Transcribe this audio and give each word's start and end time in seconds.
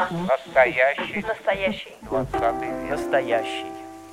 Настоящий 0.00 1.20
Настоящий. 1.20 1.92
двадцатый 2.00 2.68
век. 2.68 2.90
Настоящий. 2.90 3.66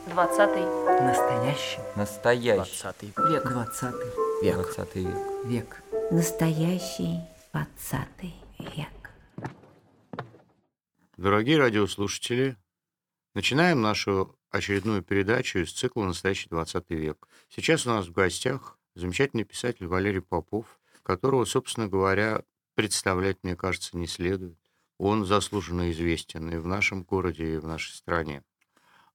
Двадцатый. 0.08 0.64
Настоящий. 1.02 1.80
Настоящий. 1.96 2.56
Двадцатый 2.58 3.14
век. 3.30 3.44
Двадцатый. 3.48 4.12
Век. 4.42 4.56
Двадцатый 4.56 5.04
век. 5.06 5.18
Век. 5.46 5.84
Настоящий 6.12 7.20
двадцатый 7.54 8.36
век. 8.60 9.12
Дорогие 11.16 11.58
радиослушатели, 11.58 12.58
начинаем 13.34 13.82
нашу 13.82 14.36
очередную 14.52 15.04
передачу 15.04 15.60
из 15.60 15.72
цикла 15.72 16.04
«Настоящий 16.04 16.50
20 16.50 16.90
век». 16.90 17.30
Сейчас 17.48 17.88
у 17.88 17.92
нас 17.92 18.08
в 18.08 18.12
гостях 18.12 18.78
замечательный 18.94 19.46
писатель 19.46 19.88
Валерий 19.88 20.22
Попов, 20.22 20.66
которого, 21.04 21.46
собственно 21.46 21.88
говоря, 21.88 22.44
представлять, 22.78 23.40
мне 23.42 23.56
кажется, 23.56 23.98
не 23.98 24.06
следует. 24.06 24.56
Он 25.00 25.26
заслуженно 25.26 25.90
известен 25.92 26.48
и 26.52 26.58
в 26.58 26.68
нашем 26.68 27.04
городе, 27.04 27.56
и 27.56 27.58
в 27.58 27.66
нашей 27.66 27.96
стране. 27.96 28.44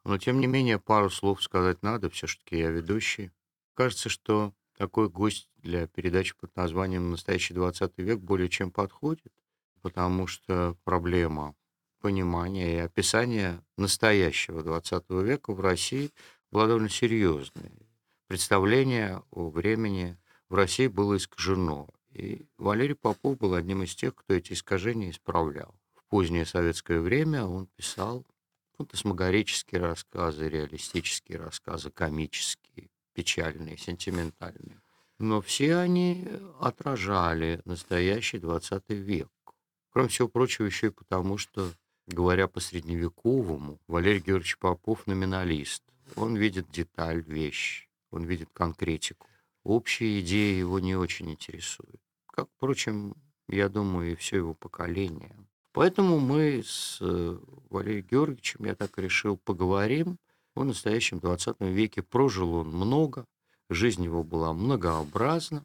Но, 0.03 0.19
тем 0.19 0.41
не 0.41 0.49
менее, 0.49 0.81
пару 0.81 1.11
слов 1.11 1.41
сказать 1.41 1.81
надо, 1.81 2.11
все-таки 2.11 2.59
я 2.59 2.71
ведущий. 2.71 3.31
Кажется, 3.75 4.09
что 4.09 4.53
такой 4.77 5.09
гость 5.09 5.49
для 5.59 5.87
передачи 5.87 6.35
под 6.37 6.57
названием 6.57 7.13
«Настоящий 7.13 7.55
20 7.55 7.93
век» 7.99 8.19
более 8.19 8.49
чем 8.49 8.73
подходит, 8.73 9.33
потому 9.81 10.27
что 10.27 10.77
проблема 10.83 11.55
понимания 12.01 12.75
и 12.75 12.81
описания 12.81 13.65
настоящего 13.77 14.65
20 14.65 15.09
века 15.23 15.53
в 15.53 15.61
России 15.61 16.11
была 16.51 16.67
довольно 16.67 16.89
серьезной. 16.89 17.71
Представление 18.27 19.23
о 19.31 19.51
времени 19.51 20.19
в 20.49 20.57
России 20.57 20.89
было 20.89 21.17
искажено. 21.17 21.89
И 22.13 22.47
Валерий 22.59 22.95
Попов 22.95 23.39
был 23.39 23.55
одним 23.55 23.83
из 23.83 23.95
тех, 23.95 24.15
кто 24.15 24.35
эти 24.35 24.53
искажения 24.53 25.11
исправлял. 25.11 25.75
В 25.95 26.05
позднее 26.05 26.45
советское 26.45 27.01
время 27.01 27.45
он 27.45 27.67
писал 27.77 28.27
фантасмагорические 28.77 29.81
рассказы, 29.81 30.49
реалистические 30.49 31.39
рассказы, 31.39 31.91
комические, 31.91 32.91
печальные, 33.15 33.79
сентиментальные. 33.79 34.81
Но 35.19 35.41
все 35.41 35.77
они 35.77 36.29
отражали 36.61 37.61
настоящий 37.65 38.39
20 38.39 38.83
век. 38.91 39.31
Кроме 39.91 40.09
всего 40.09 40.29
прочего, 40.29 40.67
еще 40.67 40.89
и 40.89 40.91
потому, 40.91 41.39
что, 41.39 41.71
говоря 42.07 42.49
по-средневековому, 42.49 43.79
Валерий 43.87 44.21
Георгиевич 44.21 44.59
Попов 44.59 45.07
номиналист. 45.07 45.83
Он 46.17 46.37
видит 46.37 46.71
деталь, 46.71 47.23
вещь, 47.23 47.89
он 48.11 48.25
видит 48.25 48.51
конкретику. 48.53 49.29
Общие 49.65 50.21
идеи 50.21 50.59
его 50.59 50.81
не 50.81 50.97
очень 50.97 51.31
интересуют. 51.31 52.01
Как, 52.33 52.49
впрочем, 52.57 53.15
я 53.49 53.69
думаю, 53.69 54.13
и 54.13 54.15
все 54.15 54.39
его 54.39 54.55
поколение. 54.55 55.37
Поэтому 55.73 56.19
мы 56.19 56.63
с 56.65 56.99
э, 57.01 57.39
Валерием 57.69 58.07
Георгиевичем, 58.11 58.65
я 58.65 58.75
так 58.75 58.97
решил, 58.99 59.37
поговорим 59.37 60.19
о 60.55 60.65
настоящем 60.65 61.21
20 61.21 61.61
веке. 61.61 62.03
Прожил 62.03 62.55
он 62.55 62.69
много, 62.69 63.27
жизнь 63.69 64.05
его 64.05 64.25
была 64.25 64.55
многообразна, 64.55 65.65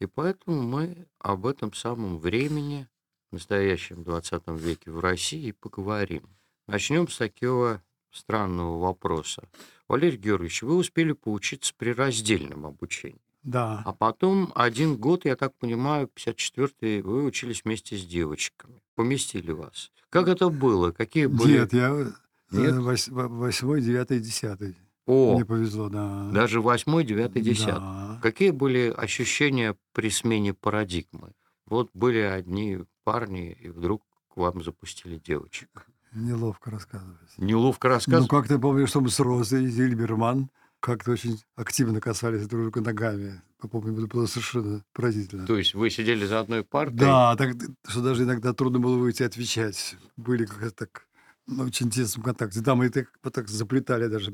и 0.00 0.06
поэтому 0.06 0.62
мы 0.62 1.06
об 1.18 1.46
этом 1.46 1.72
самом 1.72 2.18
времени, 2.18 2.88
настоящем 3.30 4.04
20 4.04 4.48
веке 4.48 4.90
в 4.90 5.00
России, 5.00 5.52
поговорим. 5.52 6.28
Начнем 6.66 7.08
с 7.08 7.16
такого 7.16 7.82
странного 8.10 8.78
вопроса. 8.78 9.48
Валерий 9.88 10.18
Георгиевич, 10.18 10.62
вы 10.62 10.76
успели 10.76 11.12
поучиться 11.12 11.72
при 11.74 11.90
раздельном 11.90 12.66
обучении. 12.66 13.31
Да, 13.42 13.82
А 13.84 13.92
потом 13.92 14.52
один 14.54 14.96
год, 14.96 15.24
я 15.24 15.34
так 15.36 15.52
понимаю, 15.56 16.08
54-й, 16.14 17.02
вы 17.02 17.24
учились 17.24 17.62
вместе 17.64 17.96
с 17.96 18.04
девочками. 18.06 18.80
Поместили 18.94 19.50
вас. 19.52 19.90
Как 20.10 20.28
это 20.28 20.48
было? 20.48 20.92
Какие 20.92 21.26
были... 21.26 21.54
нет, 21.58 21.72
я 21.72 21.88
э, 21.90 22.10
Нет? 22.52 22.74
вось- 22.76 23.10
во- 23.10 23.28
восьмой, 23.28 23.80
девятый, 23.80 24.20
десятый. 24.20 24.76
О, 25.06 25.34
Мне 25.34 25.44
повезло, 25.44 25.88
да. 25.88 26.30
даже 26.32 26.60
восьмой, 26.60 27.04
девятый, 27.04 27.42
десятый. 27.42 27.80
Да. 27.80 28.18
Какие 28.22 28.50
были 28.50 28.94
ощущения 28.96 29.76
при 29.92 30.10
смене 30.10 30.54
парадигмы? 30.54 31.32
Вот 31.66 31.90
были 31.94 32.18
одни 32.18 32.78
парни, 33.02 33.56
и 33.60 33.68
вдруг 33.70 34.02
к 34.32 34.36
вам 34.36 34.62
запустили 34.62 35.18
девочек. 35.18 35.86
Неловко 36.12 36.70
рассказывать. 36.70 37.18
Неловко 37.38 37.88
Ну, 37.88 37.94
рассказывать. 37.94 38.28
как 38.30 38.46
ты 38.46 38.58
помнишь, 38.58 38.90
что 38.90 39.00
мы 39.00 39.08
с 39.08 39.18
Розой 39.18 39.66
Зильберман 39.66 40.50
как-то 40.82 41.12
очень 41.12 41.40
активно 41.54 42.00
касались 42.00 42.46
друг 42.48 42.62
друга 42.62 42.80
ногами. 42.80 43.40
Я 43.62 43.68
помню, 43.68 43.96
это 43.96 44.08
было 44.08 44.26
совершенно 44.26 44.84
поразительно. 44.92 45.46
То 45.46 45.56
есть 45.56 45.74
вы 45.74 45.88
сидели 45.90 46.26
за 46.26 46.40
одной 46.40 46.64
партой? 46.64 46.98
Да, 46.98 47.36
так, 47.36 47.54
что 47.86 48.02
даже 48.02 48.24
иногда 48.24 48.52
трудно 48.52 48.80
было 48.80 48.98
выйти 48.98 49.22
отвечать. 49.22 49.96
Были 50.16 50.44
как-то 50.44 50.70
так 50.72 51.06
на 51.46 51.64
очень 51.64 51.88
тесном 51.88 52.24
контакте. 52.24 52.60
Да, 52.60 52.74
мы 52.74 52.90
так, 52.90 53.06
вот 53.22 53.32
так 53.32 53.48
заплетали 53.48 54.08
даже. 54.08 54.32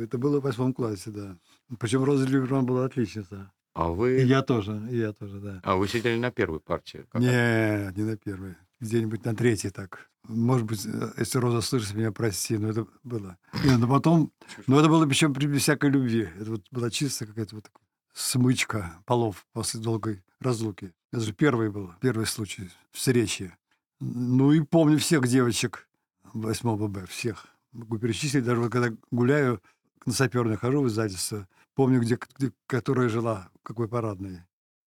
Это 0.00 0.18
было 0.18 0.40
в 0.40 0.44
восьмом 0.44 0.72
классе, 0.72 1.10
да. 1.10 1.36
Причем 1.80 2.04
Роза 2.04 2.24
Зильберман 2.26 2.64
была 2.64 2.84
отличница. 2.84 3.50
А 3.74 3.90
И 3.90 3.94
вы... 3.94 4.10
я 4.20 4.42
тоже, 4.42 4.80
и 4.90 4.98
я 4.98 5.12
тоже, 5.12 5.40
да. 5.40 5.60
А 5.64 5.74
вы 5.76 5.88
сидели 5.88 6.18
на 6.18 6.30
первой 6.30 6.60
партии? 6.60 7.06
Как 7.10 7.20
это? 7.22 7.92
Не, 7.94 8.00
не 8.00 8.10
на 8.10 8.16
первой. 8.16 8.56
Где-нибудь 8.80 9.24
на 9.24 9.34
третьей 9.34 9.70
так. 9.70 10.10
Может 10.28 10.66
быть, 10.66 10.86
э, 10.86 11.12
если 11.16 11.38
Роза 11.38 11.60
слышит 11.60 11.94
меня, 11.94 12.12
прости, 12.12 12.58
но 12.58 12.68
это 12.68 12.86
было. 13.02 13.38
И, 13.64 13.70
но 13.70 13.88
потом, 13.88 14.32
но 14.66 14.78
это 14.78 14.88
было 14.88 15.06
причем 15.06 15.34
при 15.34 15.52
всякой 15.58 15.90
любви. 15.90 16.28
Это 16.38 16.50
вот 16.50 16.66
была 16.70 16.90
чисто 16.90 17.26
какая-то 17.26 17.56
вот 17.56 17.64
такая 17.64 17.88
смычка 18.18 19.00
полов 19.06 19.46
после 19.52 19.80
долгой 19.80 20.22
разлуки. 20.40 20.92
Это 21.12 21.22
же 21.22 21.32
первый 21.32 21.70
был, 21.70 21.92
первый 22.00 22.26
случай 22.26 22.70
встречи. 22.90 23.56
Ну 24.00 24.52
и 24.52 24.60
помню 24.60 24.98
всех 24.98 25.26
девочек 25.26 25.88
8 26.34 26.88
Б, 26.88 27.06
всех. 27.06 27.46
Могу 27.72 27.98
перечислить, 27.98 28.44
даже 28.44 28.60
вот 28.60 28.72
когда 28.72 28.94
гуляю, 29.10 29.62
на 30.04 30.12
саперной 30.12 30.56
хожу 30.56 30.86
из 30.86 30.98
Адиса, 30.98 31.48
помню, 31.74 32.00
где, 32.00 32.18
где 32.36 32.52
которая 32.66 33.08
жила, 33.08 33.50
какой 33.62 33.88
парадной. 33.88 34.42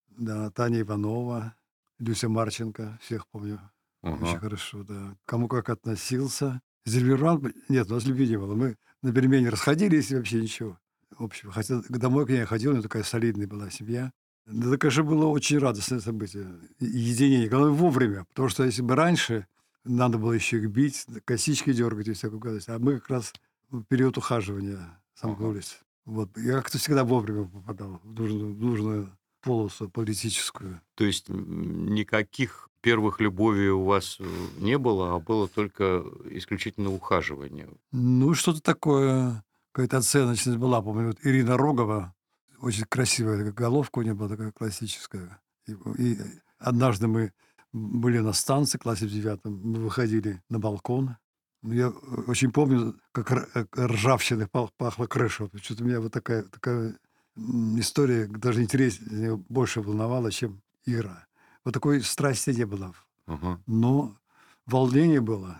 Да, 0.10 0.50
Таня 0.52 0.82
Иванова, 0.82 1.56
Люся 2.00 2.28
Марченко, 2.28 3.00
всех 3.02 3.28
помню. 3.28 3.60
Ага. 4.02 4.26
Очень 4.26 4.40
хорошо, 4.40 4.84
да. 4.84 5.16
Кому 5.26 5.48
как 5.48 5.70
относился. 5.70 6.62
Зельберман, 6.86 7.54
нет, 7.70 7.90
у 7.92 7.94
нас 7.94 8.06
любви 8.06 8.28
не 8.28 8.38
было. 8.38 8.56
Мы 8.56 8.76
на 9.04 9.14
перемене 9.14 9.50
расходились 9.50 10.12
и 10.12 10.16
вообще 10.16 10.42
ничего 10.42 10.78
общего. 11.18 11.52
Хотя 11.52 11.82
домой 11.90 12.26
к 12.26 12.30
ней 12.30 12.40
я 12.40 12.46
ходил, 12.46 12.72
у 12.72 12.74
нее 12.74 12.84
такая 12.84 13.04
солидная 13.04 13.48
была 13.48 13.70
семья. 13.70 14.12
Да, 14.48 14.70
это, 14.70 14.78
конечно, 14.80 15.04
было 15.04 15.26
очень 15.28 15.60
радостное 15.60 16.00
событие. 16.00 16.48
И- 16.80 16.86
Единение. 16.86 17.48
Главное, 17.48 17.72
вовремя. 17.72 18.26
Потому 18.30 18.50
что 18.50 18.64
если 18.64 18.82
бы 18.82 18.96
раньше 18.96 19.46
надо 19.84 20.18
было 20.18 20.32
еще 20.34 20.58
их 20.58 20.70
бить, 20.72 21.06
косички 21.26 21.72
дергать 21.74 22.08
и 22.08 22.14
всякую 22.14 22.40
гадость. 22.40 22.70
А 22.70 22.80
мы 22.80 23.00
как 23.00 23.10
раз 23.10 23.34
в 23.70 23.84
период 23.84 24.18
ухаживания 24.18 25.00
сомкнулись. 25.14 25.80
Вот. 26.06 26.36
Я 26.38 26.54
как-то 26.54 26.80
всегда 26.80 27.04
вовремя 27.04 27.46
попадал 27.46 28.02
в 28.04 28.14
нужную, 28.20 28.56
в 28.56 28.60
нужную 28.60 29.18
полосу 29.42 29.90
политическую. 29.90 30.82
То 30.96 31.06
есть 31.06 31.30
никаких 31.30 32.70
первых 32.82 33.20
любовей 33.20 33.70
у 33.70 33.84
вас 33.84 34.18
э, 34.20 34.26
не 34.58 34.78
было, 34.78 35.16
а 35.16 35.20
было 35.20 35.48
только 35.48 36.04
исключительно 36.32 36.92
ухаживание. 36.92 37.70
Ну, 37.92 38.34
что-то 38.34 38.62
такое, 38.62 39.44
какая-то 39.72 39.98
оценочность 39.98 40.58
была. 40.58 40.82
Помню, 40.82 41.08
вот 41.08 41.18
Ирина 41.24 41.58
Рогова, 41.58 42.14
очень 42.60 42.86
красивая 42.86 43.52
головка 43.52 44.00
у 44.00 44.02
нее 44.02 44.14
была 44.14 44.30
такая 44.30 44.52
классическая. 44.52 45.40
И, 45.68 45.76
и 45.98 46.18
однажды 46.58 47.08
мы 47.08 47.34
были 47.74 48.20
на 48.20 48.34
станции, 48.34 48.78
классе 48.78 49.06
в 49.06 49.12
девятом, 49.12 49.62
мы 49.64 49.80
выходили 49.80 50.42
на 50.50 50.60
балкон. 50.60 51.18
Ну, 51.62 51.74
Я 51.74 51.90
очень 51.90 52.52
помню, 52.52 52.96
как 53.12 53.32
э, 53.32 53.66
ржавчиной 53.78 54.48
пах- 54.48 54.72
пахла 54.78 55.06
крыша. 55.06 55.50
Что-то 55.62 55.84
меня 55.84 56.02
вот 56.02 56.12
такая, 56.12 56.44
такая 56.44 56.98
история 57.36 58.28
даже 58.28 58.62
интереснее, 58.62 59.38
больше 59.50 59.82
волновала, 59.82 60.32
чем 60.32 60.62
Ира. 60.86 61.28
Вот 61.64 61.74
такой 61.74 62.02
страсти 62.02 62.52
не 62.52 62.66
было. 62.66 62.94
Ага. 63.26 63.62
Но 63.68 64.18
волнение 64.66 65.22
было. 65.22 65.60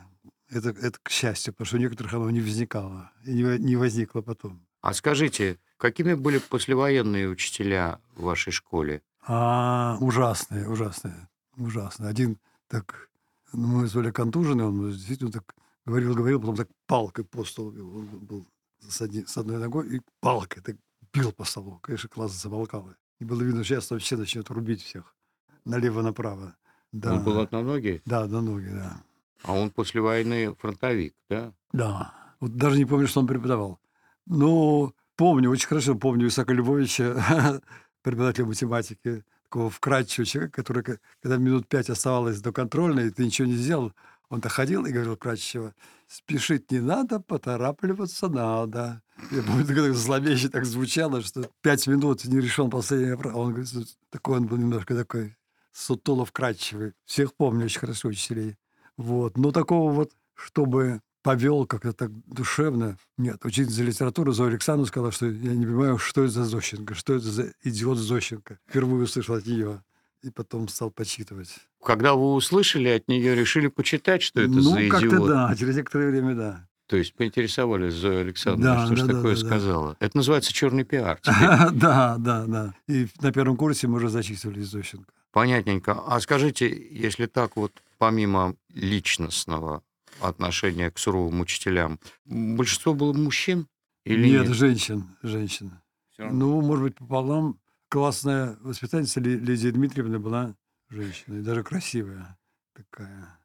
Это, 0.50 0.70
это 0.70 1.00
к 1.02 1.10
счастью, 1.10 1.54
потому 1.54 1.66
что 1.68 1.78
у 1.78 1.80
некоторых 1.80 2.14
оно 2.14 2.30
не 2.30 2.42
возникало. 2.42 3.12
И 3.26 3.32
не, 3.34 3.58
не 3.60 3.76
возникло 3.76 4.22
потом. 4.22 4.66
А 4.82 4.94
скажите, 4.94 5.60
какими 5.78 6.14
были 6.14 6.40
послевоенные 6.40 7.30
учителя 7.30 8.00
в 8.16 8.24
вашей 8.24 8.52
школе? 8.52 9.02
А, 9.26 9.98
ужасные, 10.02 10.68
ужасные, 10.68 11.30
ужасные. 11.56 12.10
Один 12.10 12.38
так, 12.68 13.10
ну, 13.54 13.68
мы 13.68 13.88
звали 13.88 14.12
контуженный, 14.12 14.66
он 14.66 14.92
действительно 14.92 15.32
так 15.32 15.56
говорил, 15.86 16.16
говорил, 16.16 16.40
потом 16.40 16.56
так 16.56 16.68
палкой 16.88 17.26
по 17.26 17.46
столу. 17.46 17.70
Он 17.70 18.06
был 18.06 18.48
с, 18.80 19.02
одни- 19.02 19.26
с 19.26 19.38
одной 19.38 19.60
ногой 19.60 19.98
и 19.98 20.02
палкой 20.20 20.64
так 20.64 20.76
бил 21.14 21.32
по 21.32 21.44
столу. 21.44 21.80
Конечно, 21.82 22.10
класс 22.10 22.32
замолкал. 22.34 22.90
И 23.20 23.26
было 23.26 23.42
видно, 23.44 23.64
что 23.64 23.76
сейчас 23.76 23.92
вообще 23.92 24.18
начнет 24.18 24.50
рубить 24.50 24.82
всех 24.82 25.16
налево-направо. 25.66 26.56
Да, 26.92 27.14
Он 27.14 27.24
был 27.24 27.40
одноногий, 27.40 28.02
да, 28.06 28.28
на 28.28 28.42
ноги, 28.42 28.68
да. 28.70 29.02
а 29.44 29.54
он 29.54 29.70
после 29.70 30.02
войны 30.02 30.54
фронтовик, 30.60 31.16
да? 31.30 31.54
Да. 31.72 32.14
Вот 32.42 32.56
даже 32.58 32.78
не 32.78 32.86
помню, 32.86 33.08
что 33.08 33.22
он 33.22 33.28
преподавал. 33.28 33.80
Но 34.26 34.94
помню, 35.16 35.50
очень 35.50 35.68
хорошо 35.68 35.96
помню 35.96 36.28
Исаака 36.28 36.54
Львовича, 36.54 37.62
преподавателя 38.02 38.46
математики. 38.46 39.24
такого 39.44 39.70
вкрадчивого 39.70 40.26
человека, 40.26 40.54
который, 40.64 40.84
когда 41.22 41.38
минут 41.38 41.68
пять 41.68 41.90
оставалось 41.90 42.42
до 42.42 42.52
контрольной, 42.52 43.08
и 43.08 43.10
ты 43.12 43.24
ничего 43.26 43.48
не 43.48 43.56
сделал, 43.56 43.94
он-то 44.32 44.48
ходил 44.48 44.86
и 44.86 44.92
говорил 44.92 45.16
вкрадчиво, 45.16 45.76
спешить 46.08 46.72
не 46.72 46.80
надо, 46.80 47.20
поторапливаться 47.20 48.30
надо. 48.30 49.02
Я 49.30 49.44
помню, 49.44 49.68
как 49.68 49.94
зловеще 49.94 50.48
так 50.48 50.66
звучало, 50.66 51.22
что 51.22 51.50
пять 51.62 51.86
минут 51.86 52.24
не 52.24 52.40
решен 52.40 52.70
последний 52.70 53.12
вопрос. 53.12 53.36
Он 53.36 53.50
говорит, 53.54 53.98
такой 54.10 54.38
он 54.38 54.48
был 54.48 54.56
немножко 54.56 54.96
такой 54.96 55.36
сутуло 55.74 56.26
вкрадчивый. 56.26 56.94
Всех 57.06 57.36
помню 57.36 57.66
очень 57.66 57.82
хорошо 57.82 58.08
учителей. 58.08 58.56
Вот. 58.96 59.38
Но 59.38 59.52
такого 59.52 59.92
вот, 59.92 60.12
чтобы 60.34 61.02
повел 61.24 61.66
как-то 61.66 61.92
так 61.92 62.12
душевно. 62.26 62.98
Нет, 63.18 63.44
учительница 63.44 63.84
литературы 63.84 64.32
Зоя 64.32 64.50
Александровна 64.50 64.88
сказала, 64.88 65.12
что 65.12 65.26
я 65.26 65.54
не 65.54 65.66
понимаю, 65.66 65.98
что 65.98 66.24
это 66.24 66.32
за 66.32 66.46
Зощенко, 66.46 66.96
что 66.96 67.16
это 67.16 67.30
за 67.30 67.54
идиот 67.64 67.98
Зощенко. 67.98 68.60
Впервые 68.70 69.04
услышал 69.04 69.36
от 69.36 69.46
нее. 69.46 69.84
И 70.22 70.30
потом 70.30 70.70
стал 70.70 70.90
почитывать. 70.90 71.68
Когда 71.84 72.14
вы 72.14 72.34
услышали 72.34 72.90
от 72.90 73.08
нее, 73.08 73.36
решили 73.36 73.68
почитать, 73.68 74.22
что 74.22 74.42
это 74.42 74.52
ну, 74.52 74.62
за 74.62 74.88
как-то 74.90 75.08
идиот? 75.08 75.28
да, 75.28 75.56
через 75.58 75.76
некоторое 75.76 76.12
время 76.12 76.36
да. 76.36 76.68
То 76.88 76.98
есть 76.98 77.14
поинтересовались 77.16 77.94
Зоя 77.94 78.20
Александровна, 78.22 78.76
Да, 78.82 78.86
что 78.86 78.96
же 78.98 79.02
да, 79.04 79.08
да, 79.08 79.14
такое 79.18 79.36
да, 79.36 79.42
да. 79.42 79.48
сказала. 79.48 79.98
Это 80.00 80.18
называется 80.18 80.54
черный 80.54 80.84
пиар. 80.84 81.20
Да, 81.74 82.18
да, 82.20 82.46
да. 82.46 82.74
И 82.88 83.08
на 83.22 83.32
первом 83.32 83.56
курсе 83.56 83.88
мы 83.88 83.96
уже 83.98 84.10
зачитывали 84.10 84.62
Зощенко. 84.62 85.12
Понятненько. 85.32 85.94
А 86.06 86.20
скажите, 86.20 86.68
если 86.92 87.26
так 87.28 87.56
вот, 87.56 87.72
помимо 87.98 88.56
личностного 88.74 89.82
отношения 90.20 90.92
к 90.92 90.98
суровым 91.00 91.40
учителям, 91.40 92.00
большинство 92.26 92.94
было 92.94 93.14
мужчин 93.14 93.68
или 94.04 94.28
нет, 94.30 94.48
нет? 94.48 94.56
женщин, 94.58 95.06
женщин. 95.24 95.72
Ну, 96.20 96.62
может 96.62 96.84
быть, 96.84 96.96
пополам. 96.96 97.58
Классная 97.90 98.58
воспитательница 98.62 99.20
Ли- 99.20 99.38
Лидия 99.38 99.72
Дмитриевна 99.72 100.18
была 100.20 100.56
женщиной, 100.92 101.42
даже 101.42 101.64
красивая 101.64 102.38
такая. 102.74 103.38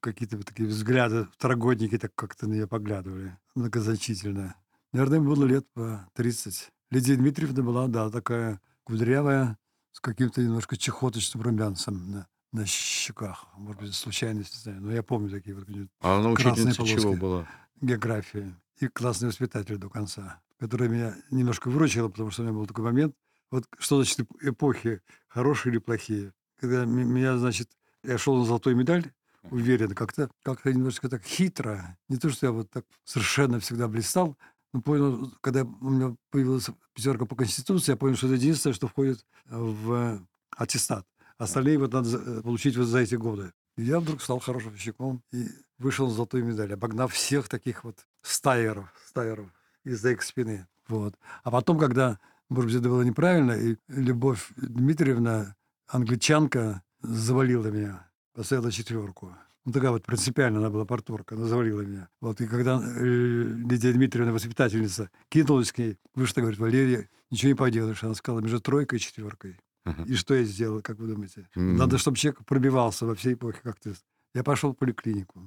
Какие-то 0.00 0.36
вот 0.38 0.46
такие 0.46 0.68
взгляды, 0.68 1.26
второгодники 1.32 1.96
так 1.98 2.14
как-то 2.14 2.46
на 2.48 2.54
нее 2.54 2.66
поглядывали 2.66 3.38
многозначительно. 3.54 4.56
Наверное, 4.92 5.18
им 5.18 5.24
было 5.26 5.44
лет 5.44 5.66
по 5.74 6.08
30. 6.14 6.70
Лидия 6.90 7.16
Дмитриевна 7.16 7.62
была, 7.62 7.86
да, 7.86 8.10
такая 8.10 8.60
кудрявая, 8.84 9.58
с 9.92 10.00
каким-то 10.00 10.42
немножко 10.42 10.76
чехоточным 10.76 11.42
румянцем 11.42 12.10
на, 12.10 12.26
на 12.52 12.66
щеках. 12.66 13.46
Может 13.56 13.80
быть, 13.82 13.94
случайность, 13.94 14.54
не 14.54 14.60
знаю. 14.60 14.80
Но 14.82 14.92
я 14.92 15.02
помню 15.02 15.30
такие 15.30 15.54
вот 15.54 15.66
А 16.00 16.18
она 16.18 16.34
красные 16.34 16.52
учительница 16.72 16.86
чего 16.86 17.02
полоски. 17.02 17.20
была? 17.20 17.48
географии 17.80 18.54
и 18.78 18.86
классный 18.88 19.28
воспитатель 19.28 19.76
до 19.76 19.90
конца, 19.90 20.40
которая 20.58 20.88
меня 20.88 21.14
немножко 21.30 21.68
выручила, 21.68 22.08
потому 22.08 22.30
что 22.30 22.42
у 22.42 22.44
меня 22.44 22.54
был 22.54 22.66
такой 22.66 22.84
момент, 22.84 23.14
вот 23.50 23.66
что 23.78 23.96
значит 23.96 24.20
эп- 24.20 24.36
эпохи, 24.42 25.00
хорошие 25.28 25.72
или 25.72 25.78
плохие. 25.78 26.32
Когда 26.62 26.84
меня, 26.84 27.38
значит, 27.38 27.68
я 28.04 28.16
шел 28.18 28.36
на 28.36 28.44
золотую 28.44 28.76
медаль, 28.76 29.10
уверенно, 29.50 29.96
как-то 29.96 30.30
как 30.44 30.64
немножко 30.64 31.08
так 31.08 31.24
хитро. 31.24 31.98
Не 32.08 32.18
то, 32.18 32.30
что 32.30 32.46
я 32.46 32.52
вот 32.52 32.70
так 32.70 32.84
совершенно 33.02 33.58
всегда 33.58 33.88
блистал, 33.88 34.38
но 34.72 34.80
понял, 34.80 35.34
когда 35.40 35.64
у 35.64 35.90
меня 35.90 36.14
появилась 36.30 36.70
пятерка 36.94 37.26
по 37.26 37.34
Конституции, 37.34 37.90
я 37.90 37.96
понял, 37.96 38.14
что 38.14 38.28
это 38.28 38.36
единственное, 38.36 38.74
что 38.74 38.86
входит 38.86 39.26
в 39.46 40.24
аттестат. 40.56 41.04
Остальные 41.36 41.78
вот 41.78 41.92
надо 41.92 42.16
э, 42.16 42.42
получить 42.42 42.76
вот 42.76 42.84
за 42.84 43.00
эти 43.00 43.16
годы. 43.16 43.52
И 43.76 43.82
я 43.82 43.98
вдруг 43.98 44.22
стал 44.22 44.38
хорошим 44.38 44.76
щеком 44.76 45.20
и 45.32 45.48
вышел 45.78 46.06
на 46.06 46.14
золотую 46.14 46.44
медаль, 46.44 46.74
обогнав 46.74 47.12
всех 47.12 47.48
таких 47.48 47.82
вот 47.82 48.06
стайеров, 48.22 48.94
стайеров 49.08 49.48
из-за 49.82 50.12
их 50.12 50.22
спины. 50.22 50.68
Вот. 50.86 51.16
А 51.42 51.50
потом, 51.50 51.76
когда, 51.76 52.20
может 52.48 52.70
быть, 52.70 52.80
это 52.80 52.88
было 52.88 53.02
неправильно, 53.02 53.50
и 53.50 53.76
Любовь 53.88 54.52
Дмитриевна, 54.56 55.56
англичанка, 55.88 56.82
завалила 57.00 57.66
меня, 57.68 58.10
поставила 58.34 58.70
четверку. 58.70 59.34
Ну, 59.64 59.72
такая 59.72 59.90
вот 59.92 60.04
принципиально 60.04 60.58
она 60.58 60.70
была 60.70 60.84
порторка, 60.84 61.36
она 61.36 61.46
завалила 61.46 61.82
меня. 61.82 62.08
Вот, 62.20 62.40
и 62.40 62.46
когда 62.48 62.80
э, 62.82 63.04
Лидия 63.04 63.92
Дмитриевна, 63.92 64.32
воспитательница, 64.32 65.08
кинулась 65.28 65.70
к 65.70 65.78
ней, 65.78 65.98
вы 66.14 66.26
что, 66.26 66.40
говорит, 66.40 66.58
Валерия, 66.58 67.08
ничего 67.30 67.50
не 67.50 67.54
поделаешь. 67.54 68.02
Она 68.02 68.14
сказала, 68.14 68.40
между 68.40 68.60
тройкой 68.60 68.98
и 68.98 69.00
четверкой. 69.02 69.58
И 70.06 70.14
что 70.14 70.34
я 70.34 70.44
сделал, 70.44 70.80
как 70.80 70.98
вы 70.98 71.08
думаете? 71.08 71.48
Надо, 71.54 71.98
чтобы 71.98 72.16
человек 72.16 72.44
пробивался 72.44 73.04
во 73.06 73.14
всей 73.14 73.34
эпохе, 73.34 73.60
как 73.62 73.78
ты. 73.80 73.94
Я 74.34 74.42
пошел 74.44 74.72
в 74.72 74.76
поликлинику 74.76 75.40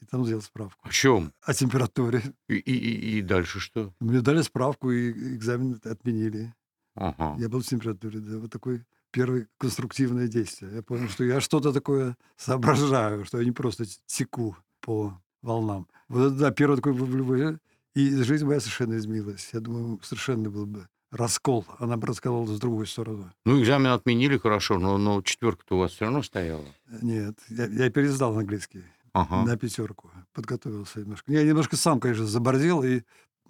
и 0.00 0.04
там 0.10 0.24
сделал 0.26 0.42
справку 0.42 0.86
О 0.88 0.90
чем? 0.90 1.32
о 1.42 1.54
температуре. 1.54 2.22
И, 2.48 2.56
и- 2.56 3.18
и- 3.18 3.22
дальше 3.22 3.60
что? 3.60 3.94
Мне 4.00 4.20
дали 4.20 4.42
справку, 4.42 4.90
и 4.90 5.10
экзамен 5.36 5.80
отменили. 5.84 6.52
Ага. 6.96 7.36
Я 7.38 7.48
был 7.48 7.60
в 7.60 7.66
температуре. 7.66 8.18
Да, 8.20 8.38
вот 8.38 8.50
такое 8.50 8.84
первое 9.16 9.48
конструктивное 9.56 10.28
действие. 10.28 10.70
Я 10.74 10.82
понял, 10.82 11.08
что 11.08 11.24
я 11.24 11.40
что-то 11.40 11.72
такое 11.72 12.16
соображаю, 12.36 13.24
что 13.24 13.38
я 13.38 13.44
не 13.46 13.52
просто 13.52 13.84
теку 14.04 14.56
по 14.80 15.18
волнам. 15.40 15.88
Вот 16.08 16.26
это, 16.26 16.36
да, 16.36 16.50
первое 16.50 16.76
такое 16.76 16.92
влюбление. 16.92 17.58
И 17.94 18.10
жизнь 18.22 18.44
моя 18.44 18.60
совершенно 18.60 18.98
изменилась. 18.98 19.48
Я 19.54 19.60
думаю, 19.60 19.98
совершенно 20.02 20.50
был 20.50 20.66
бы 20.66 20.86
раскол. 21.10 21.64
Она 21.78 21.96
бы 21.96 22.06
раскололась 22.06 22.50
в 22.50 22.58
другую 22.58 22.84
сторону. 22.84 23.32
Ну, 23.46 23.58
экзамен 23.58 23.86
отменили 23.86 24.36
хорошо, 24.36 24.78
но, 24.78 24.98
но 24.98 25.22
четверка-то 25.22 25.76
у 25.76 25.78
вас 25.78 25.92
все 25.92 26.04
равно 26.04 26.22
стояла. 26.22 26.66
Нет, 27.00 27.38
я, 27.48 27.64
я 27.64 27.88
пересдал 27.88 28.38
английский. 28.38 28.84
Ага. 29.14 29.44
на 29.44 29.56
пятерку. 29.56 30.10
Подготовился 30.34 31.00
немножко. 31.00 31.32
Я 31.32 31.42
немножко 31.42 31.76
сам, 31.76 32.00
конечно, 32.00 32.26
заборзел 32.26 32.82
и 32.82 33.00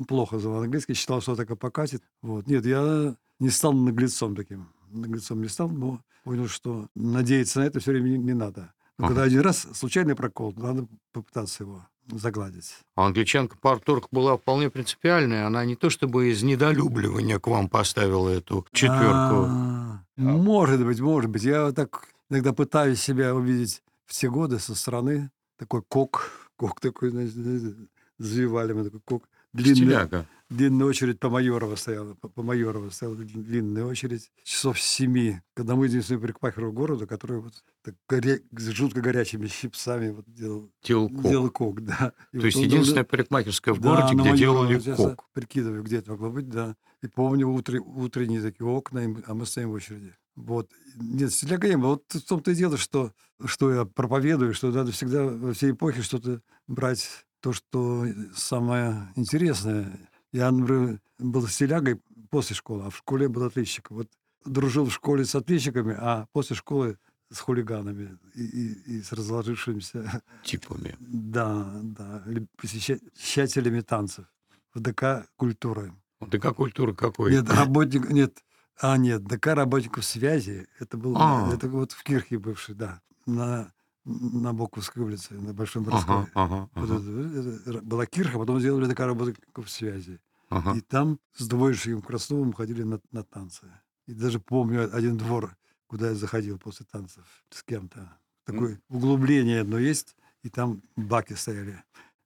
плохо 0.06 0.38
знал 0.38 0.62
английский, 0.62 0.94
считал, 0.94 1.20
что 1.20 1.34
так 1.34 1.50
и 1.50 1.56
покатит. 1.56 2.04
Вот. 2.22 2.46
Нет, 2.46 2.64
я 2.66 3.16
не 3.40 3.50
стал 3.50 3.72
наглецом 3.72 4.36
таким. 4.36 4.69
Наглецом 4.90 5.42
не 5.42 5.48
стал, 5.48 5.68
но 5.68 6.00
понял, 6.24 6.48
что 6.48 6.88
надеяться 6.94 7.60
на 7.60 7.64
это 7.64 7.80
все 7.80 7.92
время 7.92 8.08
не, 8.10 8.18
не 8.18 8.34
надо. 8.34 8.72
Но 8.98 9.06
Ага. 9.06 9.08
когда 9.08 9.22
один 9.24 9.40
раз 9.40 9.66
случайный 9.74 10.14
прокол, 10.14 10.54
надо 10.56 10.86
попытаться 11.12 11.64
его 11.64 11.86
загладить. 12.10 12.72
А 12.94 13.06
англичанка 13.06 13.56
парторг 13.58 14.08
была 14.10 14.36
вполне 14.36 14.70
принципиальная. 14.70 15.46
Она 15.46 15.64
не 15.64 15.76
то 15.76 15.90
чтобы 15.90 16.30
из 16.30 16.42
недолюбливания 16.42 17.38
к 17.38 17.46
вам 17.48 17.68
поставила 17.68 18.28
эту 18.28 18.64
четверку. 18.72 19.44
А, 19.48 20.00
Может 20.16 20.84
быть, 20.84 21.00
может 21.00 21.30
быть. 21.30 21.42
Я 21.42 21.72
так 21.72 22.06
иногда 22.30 22.52
пытаюсь 22.52 23.00
себя 23.00 23.34
увидеть 23.34 23.82
в 24.04 24.12
те 24.12 24.30
годы 24.30 24.58
со 24.58 24.74
стороны. 24.74 25.30
Такой 25.58 25.82
кок, 25.82 26.30
кок 26.56 26.80
такой, 26.80 27.10
знаете, 27.10 27.74
завивали 28.18 28.72
мы 28.72 28.84
такой 28.84 29.00
кок. 29.04 29.28
Длинный, 29.52 29.76
Стиляга. 29.76 30.26
Длинная 30.50 30.87
очередь 30.87 31.19
по 31.20 31.28
Майорова 31.31 31.76
стояла. 31.76 32.14
По, 32.14 32.28
по 32.28 32.43
Майорова 32.43 32.90
стояла 32.90 33.16
длинная 33.16 33.84
очередь. 33.84 34.31
Часов 34.44 34.81
семи. 34.81 35.40
Когда 35.54 35.75
мы 35.75 35.87
единственный 35.87 36.20
парикмахер 36.20 36.70
города, 36.70 37.06
который 37.06 37.40
вот 37.40 37.54
так 37.82 37.94
горе- 38.08 38.43
с 38.53 38.69
жутко 38.70 39.00
горячими 39.00 39.46
щипцами 39.46 40.10
вот 40.10 40.24
делал, 40.29 40.70
Делал 40.82 41.08
кок. 41.08 41.22
делал 41.22 41.50
кок, 41.50 41.81
да. 41.82 42.12
И 42.32 42.36
То 42.38 42.38
вот 42.38 42.44
есть 42.44 42.58
единственная 42.58 43.05
парикмахерская 43.05 43.74
в 43.74 43.81
городе, 43.81 44.15
где 44.15 44.31
Майорова. 44.31 44.67
делали 44.69 44.76
Вот 44.96 44.96
кок. 45.17 45.24
Прикидываю, 45.32 45.82
где 45.82 45.96
это 45.98 46.12
могло 46.12 46.31
быть, 46.31 46.48
да. 46.48 46.76
И 47.03 47.08
помню 47.08 47.48
утре- 47.48 47.81
утренние 47.81 48.41
такие 48.43 48.67
окна, 48.67 49.03
а 49.26 49.34
мы 49.34 49.46
стоим 49.46 49.70
в 49.70 49.74
очереди. 49.74 50.15
Вот. 50.34 50.70
Нет, 50.96 51.32
стиляга 51.32 51.69
не 51.69 51.76
было. 51.76 51.88
Вот 51.91 52.05
в 52.12 52.20
том-то 52.26 52.50
и 52.50 52.55
дело, 52.55 52.76
что, 52.76 53.12
что 53.44 53.72
я 53.72 53.84
проповедую, 53.84 54.53
что 54.55 54.70
надо 54.70 54.93
всегда 54.93 55.24
во 55.24 55.53
всей 55.55 55.70
эпохе 55.72 56.03
что-то 56.03 56.43
брать, 56.67 57.08
то, 57.41 57.53
что 57.53 58.06
самое 58.34 59.08
интересное. 59.17 59.98
Я, 60.36 60.50
например, 60.50 61.00
был 61.19 61.48
стилягой 61.48 62.00
после 62.31 62.55
школы, 62.56 62.84
а 62.86 62.90
в 62.90 62.96
школе 62.96 63.28
был 63.28 63.43
отличником. 63.44 63.96
Вот 63.96 64.08
дружил 64.44 64.84
в 64.84 64.93
школе 64.93 65.24
с 65.24 65.34
отличниками, 65.34 65.94
а 65.98 66.26
после 66.32 66.56
школы 66.56 66.96
с 67.32 67.38
хулиганами 67.40 68.19
и, 68.34 68.43
и- 68.44 68.96
и 68.98 69.02
с 69.02 69.12
разложившимися 69.12 70.22
Типами. 70.44 70.94
да, 71.00 71.81
да. 71.82 72.22
Посещателями 72.56 73.81
танцев 73.82 74.26
в 74.74 74.81
ДК 74.81 75.26
культуры. 75.36 75.93
ДК 76.20 76.52
культуры 76.55 76.94
какой? 76.94 77.31
Нет, 77.32 77.48
работник, 77.50 78.10
нет, 78.10 78.32
а 78.81 78.96
нет, 78.98 79.24
ДК 79.24 79.46
работников 79.55 80.05
связи. 80.05 80.66
Это 80.81 80.96
был, 80.96 81.14
А. 81.16 81.50
это 81.55 81.69
вот 81.69 81.93
в 81.93 82.02
Кирхе 82.02 82.38
бывший, 82.38 82.74
да, 82.74 83.00
на 83.26 83.72
на 84.08 84.52
Боковской 84.52 85.02
улице, 85.02 85.34
на 85.34 85.52
Большом 85.52 85.84
Ага, 85.90 86.28
ага, 86.34 86.69
Вот 86.76 86.90
это- 86.90 87.70
это 87.70 87.81
была 87.82 88.06
Кирха, 88.06 88.38
потом 88.38 88.60
сделали 88.60 88.86
ДК 88.86 89.00
работников 89.00 89.69
связи. 89.69 90.20
Ага. 90.48 90.76
И 90.76 90.81
там 90.81 91.19
с 91.34 91.46
двоечником 91.46 92.03
Красновым 92.03 92.53
ходили 92.53 92.82
на, 92.82 93.00
на 93.12 93.22
танцы. 93.24 93.67
И 94.06 94.15
даже 94.15 94.41
помню 94.41 94.94
один 94.94 95.17
двор, 95.17 95.56
куда 95.86 96.10
я 96.10 96.15
заходил 96.15 96.58
после 96.58 96.86
танцев 96.91 97.24
с 97.50 97.62
кем-то. 97.62 98.17
Такое 98.44 98.81
углубление 98.88 99.60
одно 99.60 99.79
есть, 99.79 100.17
и 100.43 100.48
там 100.48 100.82
баки 100.94 101.32
стояли. 101.32 101.82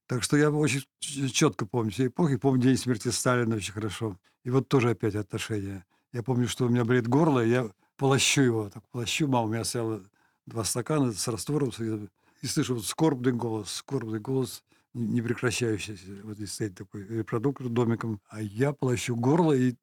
Так 0.06 0.22
что 0.22 0.36
я 0.36 0.50
очень 0.50 0.84
четко 1.30 1.66
помню 1.66 1.92
все 1.92 2.08
эпохи. 2.08 2.36
Помню 2.36 2.62
день 2.62 2.76
смерти 2.76 3.08
Сталина 3.08 3.56
очень 3.56 3.72
хорошо. 3.72 4.18
И 4.44 4.50
вот 4.50 4.68
тоже 4.68 4.90
опять 4.90 5.14
отношения. 5.14 5.86
Я 6.12 6.22
помню, 6.22 6.48
что 6.48 6.66
у 6.66 6.68
меня 6.68 6.84
болит 6.84 7.06
горло, 7.08 7.44
и 7.44 7.48
я 7.48 7.70
полощу 7.96 8.42
его. 8.42 8.68
Так 8.70 8.82
полощу, 8.88 9.28
мама 9.28 9.46
у 9.46 9.50
меня 9.50 9.64
стояла 9.64 10.02
два 10.46 10.64
стакана 10.64 11.12
с 11.12 11.28
раствором. 11.28 11.70
И, 11.78 12.08
и 12.42 12.46
слышу 12.46 12.74
вот 12.74 12.84
скорбный 12.84 13.32
голос, 13.32 13.70
скорбный 13.70 14.18
голос, 14.18 14.64
не 14.94 15.22
прекращающийся. 15.22 16.06
Вот 16.24 16.36
здесь 16.36 16.52
стоит 16.52 16.74
такой 16.74 17.06
репродуктор 17.06 17.68
домиком. 17.68 18.20
А 18.28 18.40
я 18.42 18.72
полощу 18.72 19.16
горло 19.16 19.52
и, 19.52 19.76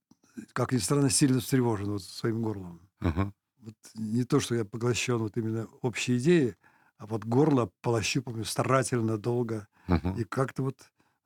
как 0.53 0.71
ни 0.71 0.77
странно, 0.77 1.09
сильно 1.09 1.39
встревожен 1.39 1.91
вот 1.91 2.03
своим 2.03 2.41
горлом. 2.41 2.81
ага. 2.99 3.33
вот 3.59 3.75
не 3.95 4.23
то, 4.23 4.39
что 4.39 4.55
я 4.55 4.65
поглощен 4.65 5.17
вот 5.17 5.37
именно 5.37 5.67
общей 5.81 6.17
идеей, 6.17 6.55
а 6.97 7.05
вот 7.05 7.25
горло 7.25 7.71
полощу, 7.81 8.21
помню, 8.21 8.43
старательно, 8.45 9.17
долго. 9.17 9.67
Мгм. 9.87 10.15
И 10.15 10.23
как-то 10.23 10.63
вот 10.63 10.77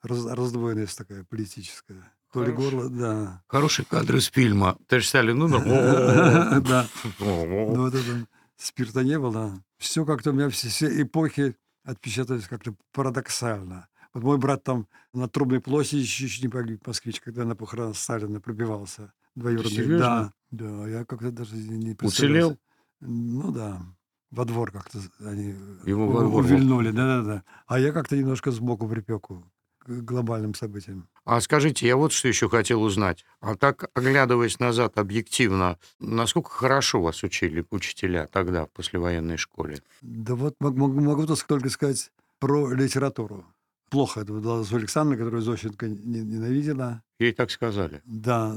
раз- 0.02 0.26
раздвоенность 0.26 0.98
такая 0.98 1.24
политическая. 1.24 2.12
То 2.34 2.44
ли 2.46 2.52
горло, 2.54 2.90
да. 2.90 3.44
Хороший 3.48 3.84
кадр 3.84 4.16
из 4.16 4.28
фильма. 4.28 4.78
Товарищ 4.88 5.08
Сталин, 5.10 5.38
ну, 5.38 5.48
Да. 5.50 6.88
Ну, 7.20 7.76
вот 7.76 7.94
это 7.94 8.28
спирта 8.56 9.04
не 9.04 9.20
было. 9.20 9.62
Все 9.78 10.06
как-то 10.06 10.30
у 10.30 10.34
меня 10.34 10.50
все, 10.50 10.70
все 10.70 11.02
эпохи 11.02 11.56
отпечатались 11.84 12.48
как-то 12.48 12.76
парадоксально. 12.94 13.88
Вот 14.14 14.24
мой 14.24 14.38
брат 14.38 14.64
там 14.64 14.88
на 15.14 15.28
Трубной 15.30 15.62
площади 15.62 16.04
чуть 16.04 16.44
не 16.44 16.50
погиб, 16.50 16.86
москвич, 16.86 17.22
когда 17.22 17.46
на 17.46 17.56
похоронах 17.56 17.98
Сталина 17.98 18.40
пробивался. 18.42 19.14
Двоюродный. 19.36 19.98
Да, 19.98 20.34
да, 20.52 20.88
я 20.88 21.06
как-то 21.06 21.32
даже 21.32 21.56
не 21.56 21.94
Уцелел? 21.94 21.96
представлял. 21.96 22.58
Ну 23.00 23.52
да, 23.52 23.82
во 24.30 24.44
двор 24.46 24.72
как-то 24.72 25.00
они 25.20 25.56
Его 25.86 26.08
двор. 26.12 26.26
увильнули, 26.44 26.92
да-да-да. 26.92 27.44
А 27.68 27.80
я 27.80 27.94
как-то 27.94 28.18
немножко 28.18 28.52
сбоку 28.52 28.88
припеку 28.88 29.50
к 29.80 29.90
глобальным 29.90 30.54
событиям. 30.54 31.08
А 31.24 31.40
скажите, 31.40 31.86
я 31.88 31.96
вот 31.98 32.12
что 32.14 32.28
еще 32.28 32.50
хотел 32.50 32.82
узнать. 32.82 33.26
А 33.42 33.56
так, 33.56 33.90
оглядываясь 33.94 34.60
назад 34.60 34.98
объективно, 34.98 35.78
насколько 36.00 36.50
хорошо 36.50 37.02
вас 37.02 37.22
учили 37.24 37.64
учителя 37.70 38.28
тогда, 38.32 38.66
в 38.66 38.70
послевоенной 38.72 39.38
школе? 39.38 39.82
Да 40.02 40.34
вот 40.36 40.56
мог- 40.60 40.76
мог- 40.76 40.94
могу 40.94 41.26
только 41.28 41.70
сказать 41.70 42.12
про 42.40 42.74
литературу. 42.74 43.46
Плохо 43.90 44.22
это 44.22 44.34
была 44.34 44.64
Зоя 44.64 44.80
Александровна, 44.80 45.18
которую 45.24 45.42
Зощенко 45.44 45.88
не- 45.88 46.22
ненавидела. 46.22 47.04
Ей 47.20 47.34
так 47.34 47.52
сказали. 47.52 48.02
Да, 48.06 48.56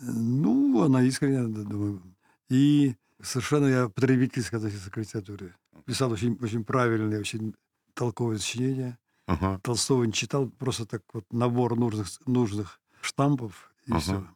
ну, 0.00 0.82
она 0.82 1.02
искренне, 1.02 1.46
думаю. 1.64 2.00
И 2.48 2.94
совершенно 3.20 3.66
я 3.66 3.88
потребительски 3.88 4.54
относился 4.54 4.90
к 4.90 4.96
литературе. 4.96 5.54
Писал 5.84 6.10
очень, 6.12 6.38
очень 6.40 6.64
правильные, 6.64 7.20
очень 7.20 7.54
толковые 7.94 8.38
сочинения. 8.38 8.98
Ага. 9.28 9.60
Толстого 9.62 10.04
не 10.04 10.12
читал, 10.12 10.48
просто 10.48 10.86
так 10.86 11.02
вот 11.12 11.24
набор 11.32 11.76
нужных, 11.78 12.08
нужных 12.26 12.80
штампов 13.02 13.72
и 13.86 13.90
Ага. 13.92 14.00
все. 14.00 14.26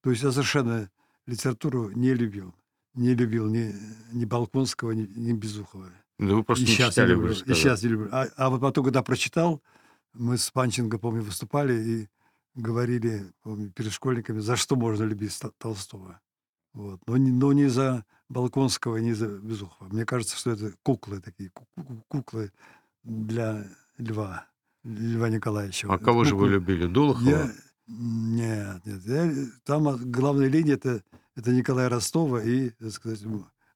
То 0.00 0.10
есть 0.10 0.22
я 0.22 0.32
совершенно 0.32 0.90
литературу 1.26 1.90
не 1.90 2.14
любил. 2.14 2.54
Не 2.94 3.14
любил 3.14 3.46
ни, 3.46 3.74
ни 4.12 4.24
Балконского, 4.24 4.92
ни, 4.92 5.02
ни 5.06 5.32
Безухова. 5.32 5.90
Да 6.18 6.34
вы 6.34 6.42
просто 6.42 6.64
и 6.64 6.66
не 6.68 6.72
сейчас 6.72 6.94
читали, 6.94 7.08
не 7.08 7.14
люблю. 7.14 7.32
И 7.32 7.54
сейчас 7.54 7.82
не 7.82 7.88
люблю. 7.90 8.08
А, 8.10 8.26
а 8.36 8.48
вот 8.50 8.60
потом, 8.60 8.84
когда 8.84 9.02
прочитал, 9.02 9.62
мы 10.14 10.38
с 10.38 10.50
Панченко, 10.50 10.98
помню, 10.98 11.22
выступали 11.22 11.74
и 11.74 12.08
говорили, 12.54 13.30
помню, 13.42 13.70
перед 13.70 13.92
школьниками, 13.92 14.40
за 14.40 14.56
что 14.56 14.76
можно 14.76 15.04
любить 15.04 15.38
Толстого. 15.58 16.20
Вот. 16.72 17.00
Но, 17.06 17.16
не, 17.18 17.30
но 17.30 17.52
не 17.52 17.68
за 17.68 18.04
Балконского, 18.30 18.96
не 18.96 19.12
за 19.12 19.28
Безухова. 19.28 19.88
Мне 19.90 20.06
кажется, 20.06 20.36
что 20.36 20.50
это 20.52 20.72
куклы 20.82 21.20
такие, 21.20 21.50
ку- 21.50 21.66
ку- 21.76 22.04
куклы 22.08 22.50
для 23.04 23.64
Льва, 23.98 24.46
Льва 24.84 25.28
Николаевича. 25.28 25.88
А 25.90 25.98
кого 25.98 26.24
же 26.24 26.34
вы 26.34 26.42
куклы. 26.46 26.54
любили? 26.54 26.86
Дулахова? 26.86 27.28
Я... 27.28 27.52
Нет, 27.86 28.84
нет. 28.84 29.02
я- 29.06 29.46
Там 29.64 30.10
главная 30.10 30.48
линия 30.48 30.74
это, 30.74 31.02
это 31.36 31.50
Николай 31.52 31.88
Ростова 31.88 32.42
и, 32.42 32.70
так 32.70 32.92
сказать, 32.92 33.22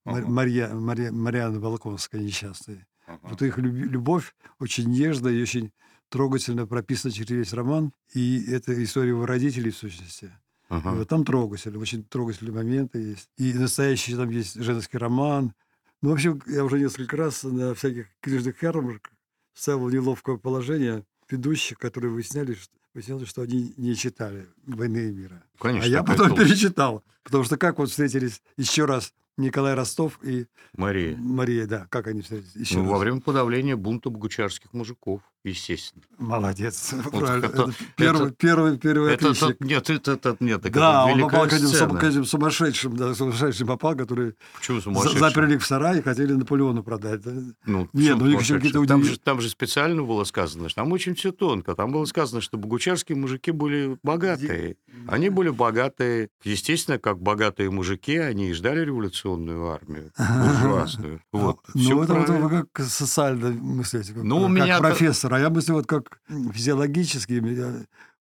Мар-. 0.04 0.26
Марья, 0.26 0.68
Марья, 0.74 1.10
Марьяна 1.12 1.58
Волконская 1.60 2.20
несчастная. 2.20 2.86
Ага. 3.06 3.18
Вот 3.22 3.42
их 3.42 3.56
любовь 3.58 4.34
очень 4.58 4.90
нежная 4.90 5.32
и 5.32 5.42
очень 5.42 5.72
трогательно 6.08 6.66
прописана 6.66 7.12
через 7.12 7.30
весь 7.30 7.52
роман. 7.52 7.92
И 8.12 8.44
это 8.50 8.80
история 8.84 9.10
его 9.10 9.24
родителей, 9.26 9.70
в 9.70 9.76
сущности. 9.76 10.26
И 10.26 10.30
Ага. 10.74 10.92
вот 10.92 11.08
там 11.08 11.24
трогательно, 11.24 11.78
очень 11.78 12.04
трогательные 12.04 12.52
моменты 12.54 12.98
есть. 13.00 13.28
И 13.38 13.52
настоящий 13.54 14.14
там 14.14 14.28
есть 14.30 14.54
женский 14.62 14.98
роман. 14.98 15.54
Ну, 16.02 16.10
вообще, 16.10 16.38
я 16.48 16.64
уже 16.64 16.78
несколько 16.80 17.16
раз 17.16 17.44
на 17.44 17.74
всяких 17.74 18.06
книжных 18.20 18.60
ярмарках 18.62 19.11
ставил 19.54 19.86
в 19.86 19.92
неловкое 19.92 20.36
положение 20.36 21.04
ведущих, 21.30 21.78
которые 21.78 22.10
выясняли, 22.12 22.54
что, 22.54 22.72
выясняли, 22.94 23.24
что 23.24 23.42
они 23.42 23.72
не 23.76 23.94
читали 23.94 24.46
«Войны 24.66 25.08
и 25.08 25.12
мира». 25.12 25.42
Конечно. 25.58 25.84
а 25.86 25.88
я 25.88 26.02
потом 26.02 26.28
толстая 26.28 26.46
перечитал. 26.46 27.04
Потому 27.22 27.44
что 27.44 27.56
как 27.56 27.78
вот 27.78 27.90
встретились 27.90 28.42
еще 28.56 28.84
раз 28.84 29.14
Николай 29.38 29.74
Ростов 29.74 30.18
и 30.22 30.46
Мария. 30.76 31.16
Мария, 31.16 31.66
да, 31.66 31.86
как 31.88 32.06
они 32.08 32.20
встретились? 32.22 32.54
Еще 32.54 32.76
Ну, 32.78 32.82
раз. 32.82 32.90
во 32.92 32.98
время 32.98 33.20
подавления 33.20 33.76
бунта 33.76 34.10
богучарских 34.10 34.72
мужиков, 34.74 35.22
естественно. 35.44 36.02
Молодец. 36.18 36.94
Правильно. 37.12 37.46
это- 37.46 37.62
Это 37.62 37.74
первый, 37.96 38.26
это- 38.28 38.36
первый, 38.36 38.78
первый 38.78 39.12
Это, 39.14 39.26
отличник. 39.30 39.58
тот- 39.58 39.60
нет, 39.68 39.90
это, 39.90 40.12
это, 40.12 40.36
нет, 40.40 40.62
так 40.62 40.72
Да, 40.72 41.04
это 41.08 41.14
он 41.14 41.20
попал 41.22 41.48
к 41.48 41.52
этим, 41.52 41.96
к 41.98 42.04
этим 42.04 42.24
сумасшедшим, 42.24 42.96
да, 42.96 43.14
сумасшедшим 43.14 43.66
попал, 43.66 43.96
которые 43.96 44.34
Почему 44.54 44.80
заперли 45.18 45.56
в 45.56 45.66
сарай 45.66 45.98
и 45.98 46.02
хотели 46.02 46.32
Наполеону 46.32 46.82
продать. 46.82 47.22
да. 47.22 47.32
Ну, 47.66 47.88
Нет, 47.92 48.16
ну, 48.18 48.26
еще 48.26 48.54
какие-то 48.56 48.84
там, 48.86 49.02
же, 49.04 49.18
там 49.18 49.40
же 49.40 49.48
специально 49.48 50.02
было 50.02 50.24
сказано, 50.24 50.68
что 50.68 50.82
там 50.82 50.92
очень 50.92 51.14
все 51.14 51.32
тонко. 51.32 51.74
Там 51.74 51.90
было 51.92 52.04
сказано, 52.04 52.40
что 52.40 52.56
богучарские 52.56 53.16
мужики 53.16 53.50
были 53.50 53.98
богатые. 54.02 54.76
Они 55.08 55.28
были 55.28 55.48
богатые. 55.50 56.28
Естественно, 56.44 56.98
как 56.98 57.20
богатые 57.20 57.70
мужики, 57.70 58.16
они 58.16 58.50
и 58.50 58.52
ждали 58.52 58.80
революционную 58.84 59.70
армию. 59.72 60.12
Буржуазную. 60.16 61.20
Вот. 61.32 61.58
Ну, 61.74 62.02
это 62.02 62.14
вот 62.14 62.26
правильно. 62.26 62.48
вы 62.48 62.66
как 62.72 62.86
социально 62.86 63.50
мыслите, 63.50 64.12
как, 64.12 64.22
Ну, 64.22 64.42
у 64.42 64.48
меня-то- 64.48 64.82
профессор. 64.82 65.31
А 65.32 65.40
я 65.40 65.50
мыслю 65.50 65.74
вот 65.74 65.86
как 65.86 66.20
физиологически. 66.28 67.42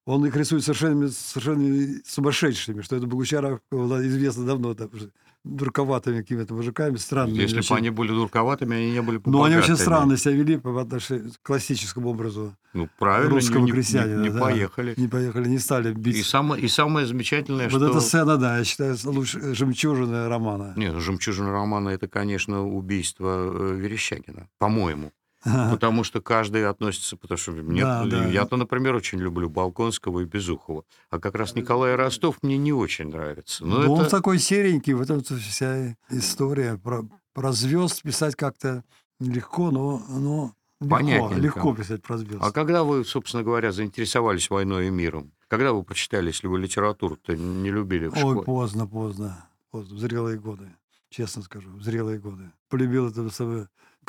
Он 0.05 0.25
их 0.25 0.35
рисует 0.35 0.63
совершенно, 0.63 1.09
совершенно 1.09 2.01
сумасшедшими, 2.05 2.81
что 2.81 2.95
это 2.95 3.05
Богучаров 3.05 3.59
было 3.69 4.05
известно 4.07 4.45
давно, 4.45 4.73
да, 4.73 4.87
уже 4.91 5.11
дурковатыми 5.43 6.21
какими-то 6.21 6.53
мужиками, 6.53 6.97
странными. 6.97 7.41
Если 7.41 7.55
бы 7.55 7.59
очень. 7.59 7.75
они 7.75 7.89
были 7.89 8.09
дурковатыми, 8.09 8.75
они 8.75 8.91
не 8.91 9.01
были 9.01 9.17
бы 9.17 9.31
Но 9.31 9.43
они 9.43 9.55
очень 9.55 9.75
странно 9.75 10.17
себя 10.17 10.33
вели 10.35 10.57
по 10.57 10.79
отношению 10.79 11.31
к 11.31 11.41
классическому 11.41 12.09
образу. 12.09 12.55
Ну, 12.73 12.87
правильно, 12.99 13.31
русского 13.31 13.59
не, 13.59 13.65
не- 13.65 13.71
крестьянина, 13.71 14.21
не 14.21 14.29
да. 14.29 14.39
поехали. 14.39 14.93
Не 14.97 15.07
поехали, 15.07 15.49
не 15.49 15.59
стали 15.59 15.93
бить. 15.93 16.17
И, 16.17 16.23
самое, 16.23 16.63
и 16.63 16.67
самое 16.67 17.05
замечательное, 17.05 17.69
вот 17.69 17.81
что... 17.81 17.89
эта 17.89 17.99
сцена, 18.01 18.37
да, 18.37 18.57
я 18.59 18.63
считаю, 18.63 18.95
лучше 19.03 19.53
жемчужина 19.55 20.29
романа. 20.29 20.73
Нет, 20.75 20.95
«Жемчужина 20.95 21.51
романа»— 21.51 21.89
это, 21.89 22.07
конечно, 22.07 22.65
убийство 22.65 23.51
э, 23.51 23.75
Верещагина, 23.75 24.47
по-моему. 24.59 25.11
Потому 25.43 26.03
что 26.03 26.21
каждый 26.21 26.67
относится... 26.67 27.17
Потому 27.17 27.37
что 27.37 27.51
нет, 27.51 27.83
Да, 27.83 28.05
да. 28.05 28.25
я-то, 28.27 28.57
например, 28.57 28.95
очень 28.95 29.19
люблю 29.19 29.49
Балконского 29.49 30.19
и 30.21 30.25
Безухова. 30.25 30.83
А 31.09 31.19
как 31.19 31.35
раз 31.35 31.55
Николай 31.55 31.95
Ростов 31.95 32.37
мне 32.43 32.57
не 32.57 32.73
очень 32.73 33.09
нравится. 33.09 33.65
Но 33.65 33.79
Ну, 33.81 33.93
он 33.93 34.01
это... 34.01 34.09
такой 34.11 34.37
серенький, 34.39 34.93
в 34.93 35.01
этом 35.01 35.21
вся 35.23 35.95
история. 36.09 36.77
Про, 36.77 37.07
про 37.33 37.51
звезд 37.53 38.01
писать 38.03 38.35
как-то 38.35 38.83
легко, 39.19 39.71
но, 39.71 40.01
но 40.09 40.53
легко, 40.79 40.95
Понятненько. 40.95 41.35
легко 41.41 41.75
писать 41.75 42.01
про 42.03 42.17
звезд. 42.17 42.39
А 42.41 42.51
когда 42.51 42.83
вы, 42.83 43.03
собственно 43.05 43.43
говоря, 43.43 43.71
заинтересовались 43.71 44.49
войной 44.49 44.87
и 44.87 44.89
миром? 44.91 45.31
Когда 45.47 45.73
вы 45.73 45.83
прочитали, 45.83 46.27
если 46.27 46.47
вы 46.47 46.59
литературу-то 46.59 47.35
не 47.35 47.71
любили 47.71 48.07
в 48.07 48.13
Ой, 48.13 48.19
школе? 48.19 48.41
поздно, 48.43 48.87
поздно, 48.87 49.45
поздно, 49.69 49.95
в 49.95 49.99
зрелые 49.99 50.39
годы, 50.39 50.69
честно 51.09 51.41
скажу, 51.41 51.69
в 51.71 51.83
зрелые 51.83 52.19
годы. 52.19 52.51
Полюбил 52.69 53.09
это 53.09 53.23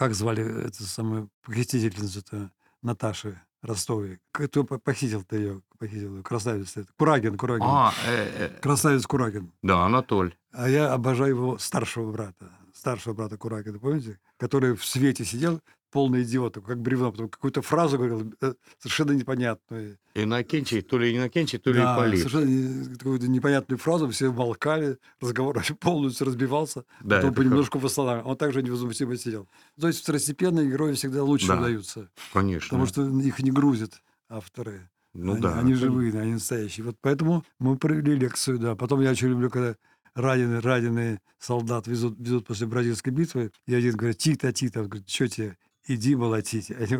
как 0.02 0.14
звали 0.14 0.66
это 0.66 0.82
самое 0.82 1.28
похитительницу-то 1.44 2.50
Наташи 2.82 3.40
Ростовой. 3.62 4.18
Кто 4.32 4.64
по- 4.64 4.80
похитил-то 4.80 5.36
ее, 5.36 5.62
похитил 5.78 6.16
ее, 6.16 6.22
красавица 6.24 6.80
это. 6.80 6.92
Курагин, 6.98 7.36
Курагин. 7.38 7.64
А, 7.64 7.92
э, 8.04 8.48
э, 8.48 8.60
Красавец 8.60 9.06
Курагин. 9.06 9.52
да, 9.62 9.84
Анатоль. 9.86 10.34
А 10.52 10.68
я 10.68 10.92
обожаю 10.92 11.30
его 11.36 11.58
старшего 11.58 12.10
брата, 12.10 12.50
старшего 12.74 13.14
брата 13.14 13.36
Куракина, 13.36 13.78
помните? 13.78 14.18
Который 14.38 14.74
в 14.74 14.84
свете 14.84 15.24
сидел, 15.24 15.60
полный 15.92 16.22
идиот, 16.24 16.58
как 16.66 16.80
бревно, 16.80 17.12
потом 17.12 17.28
какую-то 17.28 17.62
фразу 17.62 17.98
говорил, 17.98 18.32
э, 18.40 18.54
совершенно 18.78 19.12
непонятную. 19.12 19.98
Иннокентий, 20.14 20.80
то 20.82 20.98
ли 20.98 21.16
Иннокентий, 21.16 21.58
то 21.58 21.70
ли 21.70 21.78
Да, 21.78 21.94
Ипполит. 21.94 22.18
совершенно 22.18 22.96
какую-то 22.96 23.28
непонятную 23.28 23.78
фразу, 23.78 24.08
все 24.08 24.32
молкали, 24.32 24.98
разговор 25.20 25.62
полностью 25.80 26.26
разбивался, 26.26 26.84
Да, 27.02 27.16
потом 27.16 27.18
это 27.18 27.26
как- 27.28 27.36
понемножку 27.36 27.78
восстанавливал. 27.78 28.30
Он 28.30 28.36
также 28.36 28.62
невозмутимо 28.62 29.16
сидел. 29.16 29.48
То 29.80 29.86
есть 29.86 30.00
второстепенные 30.02 30.68
герои 30.68 30.94
всегда 30.94 31.22
лучше 31.22 31.46
Да. 31.48 31.58
удаются, 31.58 32.08
Конечно. 32.32 32.68
потому 32.68 32.86
что 32.86 33.08
их 33.20 33.38
не 33.40 33.50
грузят 33.52 34.02
авторы. 34.28 34.88
ну 35.14 35.32
они, 35.34 35.42
да. 35.42 35.58
они 35.58 35.74
живые, 35.74 36.18
они 36.18 36.32
настоящие. 36.32 36.86
Вот 36.86 36.96
поэтому 37.02 37.44
мы 37.58 37.76
провели 37.76 38.14
лекцию, 38.16 38.58
да. 38.58 38.74
Потом 38.74 39.02
я 39.02 39.10
очень 39.10 39.28
люблю, 39.28 39.50
когда 39.50 39.76
раненые, 40.14 40.60
раненые 40.60 41.20
солдат 41.38 41.86
везут, 41.86 42.18
везут 42.18 42.46
после 42.46 42.66
бразильской 42.66 43.12
битвы, 43.12 43.50
и 43.66 43.74
один 43.74 43.94
говорит, 43.96 44.18
Тита, 44.18 44.52
Тита, 44.52 44.80
он 44.80 44.88
говорит, 44.88 45.08
что 45.08 45.28
тебе, 45.28 45.56
иди 45.86 46.14
молотить. 46.16 46.70
Они 46.70 46.98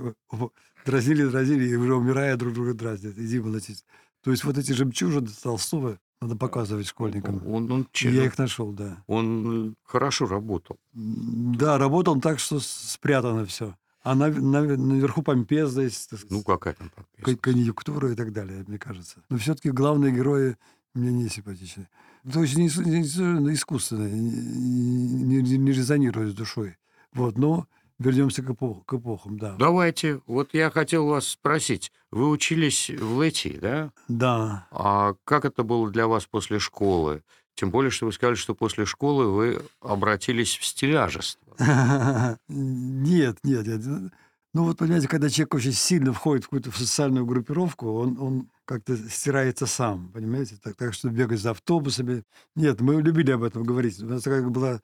дразнили, 0.85 1.27
дразнили, 1.29 1.69
и 1.69 1.77
уже 1.77 1.95
умирая 1.95 2.37
друг 2.37 2.55
друга 2.55 2.75
дразнят, 2.75 3.17
иди 3.19 3.41
молотить. 3.41 3.85
То 4.23 4.31
есть 4.31 4.45
вот 4.45 4.59
эти 4.59 4.73
жемчужины 4.73 5.29
Толстого 5.43 5.99
надо 6.21 6.37
показывать 6.37 6.87
школьникам. 6.87 7.47
Он, 7.47 7.71
он, 7.73 7.89
че- 7.93 8.11
я 8.13 8.25
их 8.27 8.39
нашел, 8.39 8.73
да. 8.73 9.03
он 9.09 9.71
э, 9.71 9.75
хорошо 9.85 10.27
работал. 10.27 10.79
Да, 10.93 11.79
работал 11.79 12.21
так, 12.21 12.39
что 12.39 12.61
спрятано 12.61 13.45
все. 13.47 13.77
А 14.05 14.15
на- 14.15 14.29
на- 14.31 14.77
наверху 14.77 15.23
помпезность, 15.23 16.05
сказать, 16.05 16.31
Ну, 16.31 16.43
какая 16.43 16.75
там 16.75 16.91
подписка? 16.95 17.37
конъюнктура 17.37 18.13
и 18.13 18.15
так 18.17 18.33
далее, 18.33 18.65
мне 18.67 18.79
кажется. 18.79 19.23
Но 19.29 19.39
все-таки 19.39 19.71
главные 19.71 20.13
герои 20.13 20.57
Мне 20.95 21.11
не 21.11 21.29
симпатичны. 21.31 21.89
То 22.31 22.43
есть 22.43 22.55
не, 22.55 22.69
ис- 22.69 22.85
не 22.85 23.01
ис- 23.03 23.19
ну, 23.41 23.51
искусственно, 23.51 24.07
не- 24.11 25.41
не- 25.43 25.57
не 25.57 25.73
резонирует 25.73 26.33
с 26.33 26.35
душой. 26.35 26.77
Вот, 27.15 27.39
но 27.39 27.67
вернемся 28.03 28.43
к, 28.43 28.51
эпох- 28.51 28.85
к 28.85 28.95
эпохам, 28.95 29.39
да. 29.39 29.55
Давайте. 29.59 30.21
Вот 30.27 30.51
я 30.53 30.71
хотел 30.71 31.07
вас 31.07 31.29
спросить. 31.29 31.93
Вы 32.11 32.29
учились 32.29 32.91
в 32.91 33.17
ЛЭТИ, 33.17 33.59
да? 33.61 33.93
Да. 34.09 34.67
А 34.71 35.15
как 35.25 35.45
это 35.45 35.63
было 35.63 35.91
для 35.91 36.07
вас 36.07 36.27
после 36.27 36.59
школы? 36.59 37.23
Тем 37.55 37.71
более, 37.71 37.91
что 37.91 38.07
вы 38.07 38.13
сказали, 38.13 38.35
что 38.35 38.55
после 38.55 38.85
школы 38.85 39.31
вы 39.31 39.63
обратились 39.81 40.57
в 40.57 40.65
стиляжество. 40.65 41.57
Нет, 42.49 43.39
нет, 43.43 43.67
нет. 43.67 44.13
Ну 44.55 44.65
вот, 44.65 44.79
понимаете, 44.79 45.09
когда 45.09 45.31
человек 45.31 45.55
очень 45.55 45.73
сильно 45.73 46.13
входит 46.13 46.45
в 46.45 46.47
какую-то 46.49 46.71
социальную 46.73 47.25
группировку, 47.25 47.91
он, 47.93 48.19
он 48.21 48.49
как-то 48.67 48.97
стирается 48.97 49.67
сам, 49.67 50.09
понимаете? 50.09 50.57
Так, 50.63 50.77
так 50.77 50.93
что 50.93 51.09
бегать 51.09 51.41
за 51.41 51.53
автобусами. 51.53 52.25
Нет, 52.55 52.81
мы 52.81 53.01
любили 53.01 53.31
об 53.31 53.45
этом 53.45 53.65
говорить. 53.65 54.03
У 54.03 54.07
нас 54.07 54.23
такая 54.23 54.43
была 54.43 54.81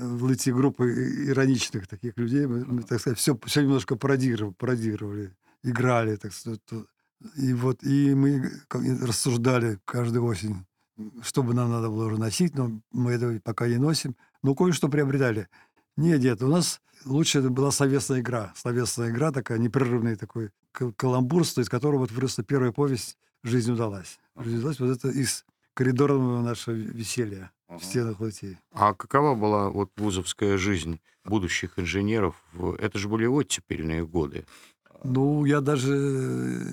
в 0.00 0.24
ЛТ 0.24 0.48
группа 0.48 0.84
и- 0.84 1.28
ироничных 1.28 1.86
таких 1.86 2.16
людей. 2.16 2.46
Мы, 2.46 2.64
мы, 2.64 2.82
так 2.82 3.00
сказать, 3.00 3.18
все, 3.18 3.38
все 3.44 3.62
немножко 3.62 3.96
пародировали, 3.96 4.54
пародировали, 4.54 5.36
играли, 5.62 6.16
так 6.16 6.32
сказать. 6.32 6.60
И 7.36 7.52
вот, 7.52 7.82
и 7.84 8.14
мы 8.14 8.50
рассуждали 8.70 9.78
каждую 9.84 10.24
осень, 10.24 10.66
что 11.22 11.42
бы 11.42 11.54
нам 11.54 11.70
надо 11.70 11.88
было 11.88 12.06
уже 12.06 12.18
носить, 12.18 12.54
но 12.54 12.80
мы 12.90 13.12
этого 13.12 13.38
пока 13.42 13.68
не 13.68 13.76
носим. 13.76 14.16
Но 14.42 14.54
кое-что 14.54 14.88
приобретали. 14.88 15.48
Нет, 15.96 16.20
нет, 16.20 16.42
у 16.42 16.48
нас 16.48 16.80
лучше 17.04 17.38
это 17.38 17.50
была 17.50 17.70
словесная 17.70 18.20
игра. 18.20 18.52
Словесная 18.56 19.10
игра 19.10 19.30
такая, 19.30 19.58
непрерывный 19.58 20.16
такой 20.16 20.50
кал- 20.72 20.92
каламбур, 20.92 21.42
из 21.42 21.68
которого 21.68 22.00
вот 22.00 22.10
выросла 22.10 22.44
первая 22.44 22.72
повесть 22.72 23.16
«Жизнь 23.42 23.70
удалась». 23.72 24.18
«Жизнь 24.36 24.58
удалась» 24.58 24.80
вот 24.80 24.96
это 24.96 25.08
из 25.08 25.44
коридорного 25.74 26.42
нашего 26.42 26.74
веселья 26.74 27.50
в 27.78 27.84
стенах 27.84 28.20
латей. 28.20 28.58
А 28.72 28.94
какова 28.94 29.34
была 29.34 29.70
вот 29.70 29.90
вузовская 29.96 30.56
жизнь 30.58 31.00
будущих 31.24 31.78
инженеров? 31.78 32.34
в- 32.52 32.74
Это 32.74 32.98
же 32.98 33.08
были 33.08 33.26
оттепельные 33.26 34.04
годы. 34.06 34.44
Ну, 35.04 35.44
я 35.44 35.60
даже 35.60 35.94
э, 35.94 36.64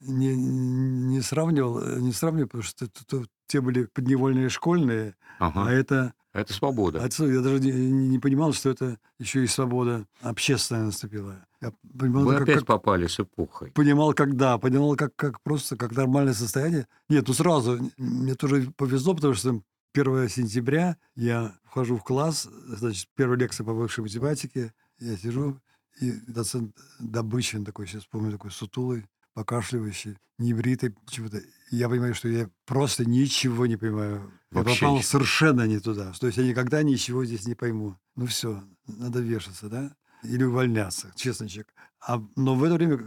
не, 0.00 0.34
не 0.36 1.20
сравнивал, 1.20 1.80
не 1.98 2.12
сравнивал, 2.12 2.48
потому 2.48 2.62
что 2.62 2.84
это- 2.86 3.04
то- 3.06 3.24
те 3.46 3.60
были 3.60 3.84
подневольные 3.92 4.48
школьные, 4.48 5.14
Ага. 5.38 5.66
а 5.66 5.70
это 5.72 6.14
Это 6.32 6.54
свобода. 6.54 7.04
Отцу 7.04 7.30
я 7.30 7.40
даже 7.42 7.60
не, 7.60 7.70
не 7.72 8.18
понимал, 8.18 8.54
что 8.54 8.70
это 8.70 8.96
еще 9.18 9.44
и 9.44 9.46
свобода 9.46 10.06
общественная 10.22 10.84
наступила. 10.84 11.44
Я 11.60 11.72
понимал, 11.98 12.24
Вы 12.24 12.32
как, 12.32 12.42
опять 12.42 12.58
как- 12.60 12.66
попали 12.66 13.06
с 13.06 13.20
эпохой. 13.20 13.70
понимал, 13.72 14.14
когда, 14.14 14.56
понимал, 14.56 14.96
как, 14.96 15.14
как 15.14 15.42
просто, 15.42 15.76
как 15.76 15.92
нормальное 15.94 16.32
состояние. 16.32 16.86
Нет, 17.10 17.28
ну 17.28 17.34
сразу, 17.34 17.78
мне 17.98 18.34
тоже 18.34 18.72
повезло, 18.76 19.14
потому 19.14 19.34
что 19.34 19.60
1 19.94 20.28
сентября 20.28 20.96
я 21.14 21.54
вхожу 21.64 21.96
в 21.96 22.04
класс, 22.04 22.48
значит, 22.66 23.08
первая 23.14 23.38
лекция 23.38 23.64
по 23.64 23.72
высшей 23.72 24.02
математике, 24.02 24.72
я 24.98 25.16
сижу, 25.16 25.60
и 26.00 26.12
доцент 26.26 26.76
Добычин 26.98 27.64
такой, 27.64 27.86
сейчас 27.86 28.06
помню, 28.06 28.32
такой 28.32 28.50
сутулый, 28.50 29.06
покашливающий, 29.34 30.16
небритый, 30.38 30.94
чего-то. 31.08 31.38
И 31.38 31.76
я 31.76 31.88
понимаю, 31.88 32.14
что 32.14 32.28
я 32.28 32.48
просто 32.64 33.04
ничего 33.04 33.66
не 33.66 33.76
понимаю. 33.76 34.32
Я 34.50 34.58
Вообще 34.58 34.80
попал 34.80 34.96
ничего. 34.96 35.10
совершенно 35.10 35.66
не 35.66 35.78
туда. 35.80 36.12
То 36.18 36.26
есть 36.26 36.38
я 36.38 36.46
никогда 36.46 36.82
ничего 36.82 37.24
здесь 37.24 37.46
не 37.46 37.54
пойму. 37.54 37.96
Ну 38.16 38.26
все, 38.26 38.62
надо 38.86 39.20
вешаться, 39.20 39.68
да? 39.68 39.94
Или 40.22 40.44
увольняться, 40.44 41.12
честный 41.16 41.48
человек. 41.48 41.72
А, 42.00 42.22
но 42.36 42.54
в 42.54 42.64
это 42.64 42.74
время 42.74 42.98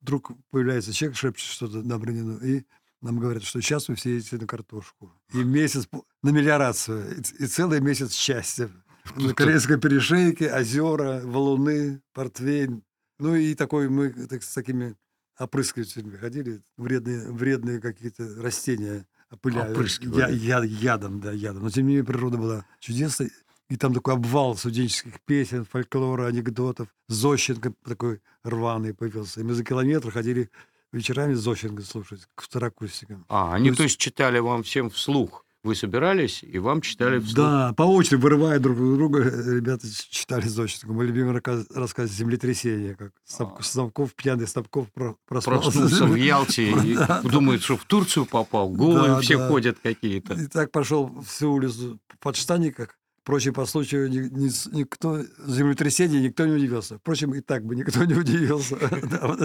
вдруг 0.00 0.32
появляется 0.50 0.92
человек, 0.92 1.16
шепчет 1.16 1.48
что-то 1.48 1.82
на 1.82 1.98
Бронину, 1.98 2.38
и 2.38 2.64
нам 3.02 3.18
говорят, 3.18 3.42
что 3.42 3.60
сейчас 3.60 3.88
вы 3.88 3.96
все 3.96 4.14
едете 4.14 4.38
на 4.38 4.46
картошку. 4.46 5.12
И 5.34 5.42
месяц 5.42 5.88
на 6.22 6.30
мелиорацию, 6.30 7.18
и, 7.38 7.46
целый 7.46 7.80
месяц 7.80 8.12
счастья. 8.12 8.70
На 9.16 9.34
Корейской 9.34 9.78
перешейке, 9.78 10.52
озера, 10.54 11.20
валуны, 11.24 12.00
портвейн. 12.12 12.82
Ну 13.18 13.34
и 13.34 13.54
такой 13.54 13.88
мы 13.88 14.10
так, 14.10 14.42
с 14.42 14.54
такими 14.54 14.94
опрыскивателями 15.38 16.16
ходили, 16.16 16.62
вредные, 16.76 17.30
вредные 17.30 17.80
какие-то 17.80 18.40
растения. 18.40 19.06
Опрыскивали. 19.30 20.20
Я, 20.20 20.28
я- 20.28 20.64
ядом, 20.64 21.20
да, 21.20 21.32
ядом. 21.32 21.64
Но 21.64 21.70
тем 21.70 21.84
не 21.84 21.88
менее 21.88 22.04
природа 22.04 22.36
была 22.36 22.66
чудесной. 22.80 23.30
И 23.68 23.76
там 23.76 23.94
такой 23.94 24.14
обвал 24.14 24.54
студенческих 24.56 25.20
песен, 25.22 25.64
фольклора, 25.64 26.26
анекдотов. 26.26 26.88
Зощенко 27.08 27.72
такой 27.84 28.20
рваный 28.44 28.92
появился. 28.92 29.40
И 29.40 29.42
мы 29.42 29.54
за 29.54 29.64
километр 29.64 30.10
ходили 30.10 30.50
вечерами 30.92 31.34
Зощенко 31.34 31.82
слушать 31.82 32.22
к 32.34 32.42
второкурсникам. 32.42 33.24
А, 33.28 33.54
они, 33.54 33.70
То 33.70 33.78
то 33.78 33.82
есть, 33.84 33.98
читали 33.98 34.38
вам 34.38 34.62
всем 34.62 34.90
вслух. 34.90 35.44
Вы 35.64 35.76
собирались, 35.76 36.42
и 36.42 36.58
вам 36.58 36.80
читали 36.80 37.20
вслух. 37.20 37.36
Да, 37.36 37.72
по 37.76 37.84
очереди, 37.84 38.16
вырывая 38.20 38.58
друг 38.58 38.76
друга, 38.76 39.20
э, 39.22 39.54
ребята 39.58 39.86
читали 40.10 40.48
Зощенко. 40.48 40.92
Мой 40.92 41.06
любимый 41.06 41.34
рассказ, 41.34 41.66
рассказ 41.72 42.10
«Землетрясение», 42.10 42.96
как 42.96 43.12
Стап- 43.24 43.62
Снабков, 43.62 44.12
пьяный 44.16 44.48
Снабков 44.48 44.90
про- 44.92 45.14
проспался. 45.24 45.70
Проснулся 45.70 46.04
в 46.06 46.14
Ялте 46.16 46.68
и 46.72 46.98
думает, 47.28 47.62
что 47.62 47.76
в 47.76 47.84
Турцию 47.84 48.26
попал. 48.26 48.70
Голые 48.70 49.06
Да, 49.14 49.20
все 49.20 49.38
да. 49.38 49.48
ходят 49.48 49.78
какие-то. 49.80 50.34
И 50.34 50.48
так 50.48 50.72
пошел 50.72 51.22
всю 51.24 51.52
улицу 51.52 52.00
в 52.08 52.18
подштанниках. 52.18 52.98
Впрочем, 53.22 53.54
по 53.54 53.66
случаю 53.66 54.10
никто, 54.10 55.22
землетрясения 55.46 56.20
никто 56.20 56.44
не 56.44 56.54
удивился. 56.54 56.98
Впрочем, 56.98 57.34
и 57.34 57.40
так 57.40 57.64
бы 57.64 57.76
никто 57.76 58.04
не 58.04 58.14
удивился. 58.14 58.76
Да, 59.10 59.28
вот 59.28 59.40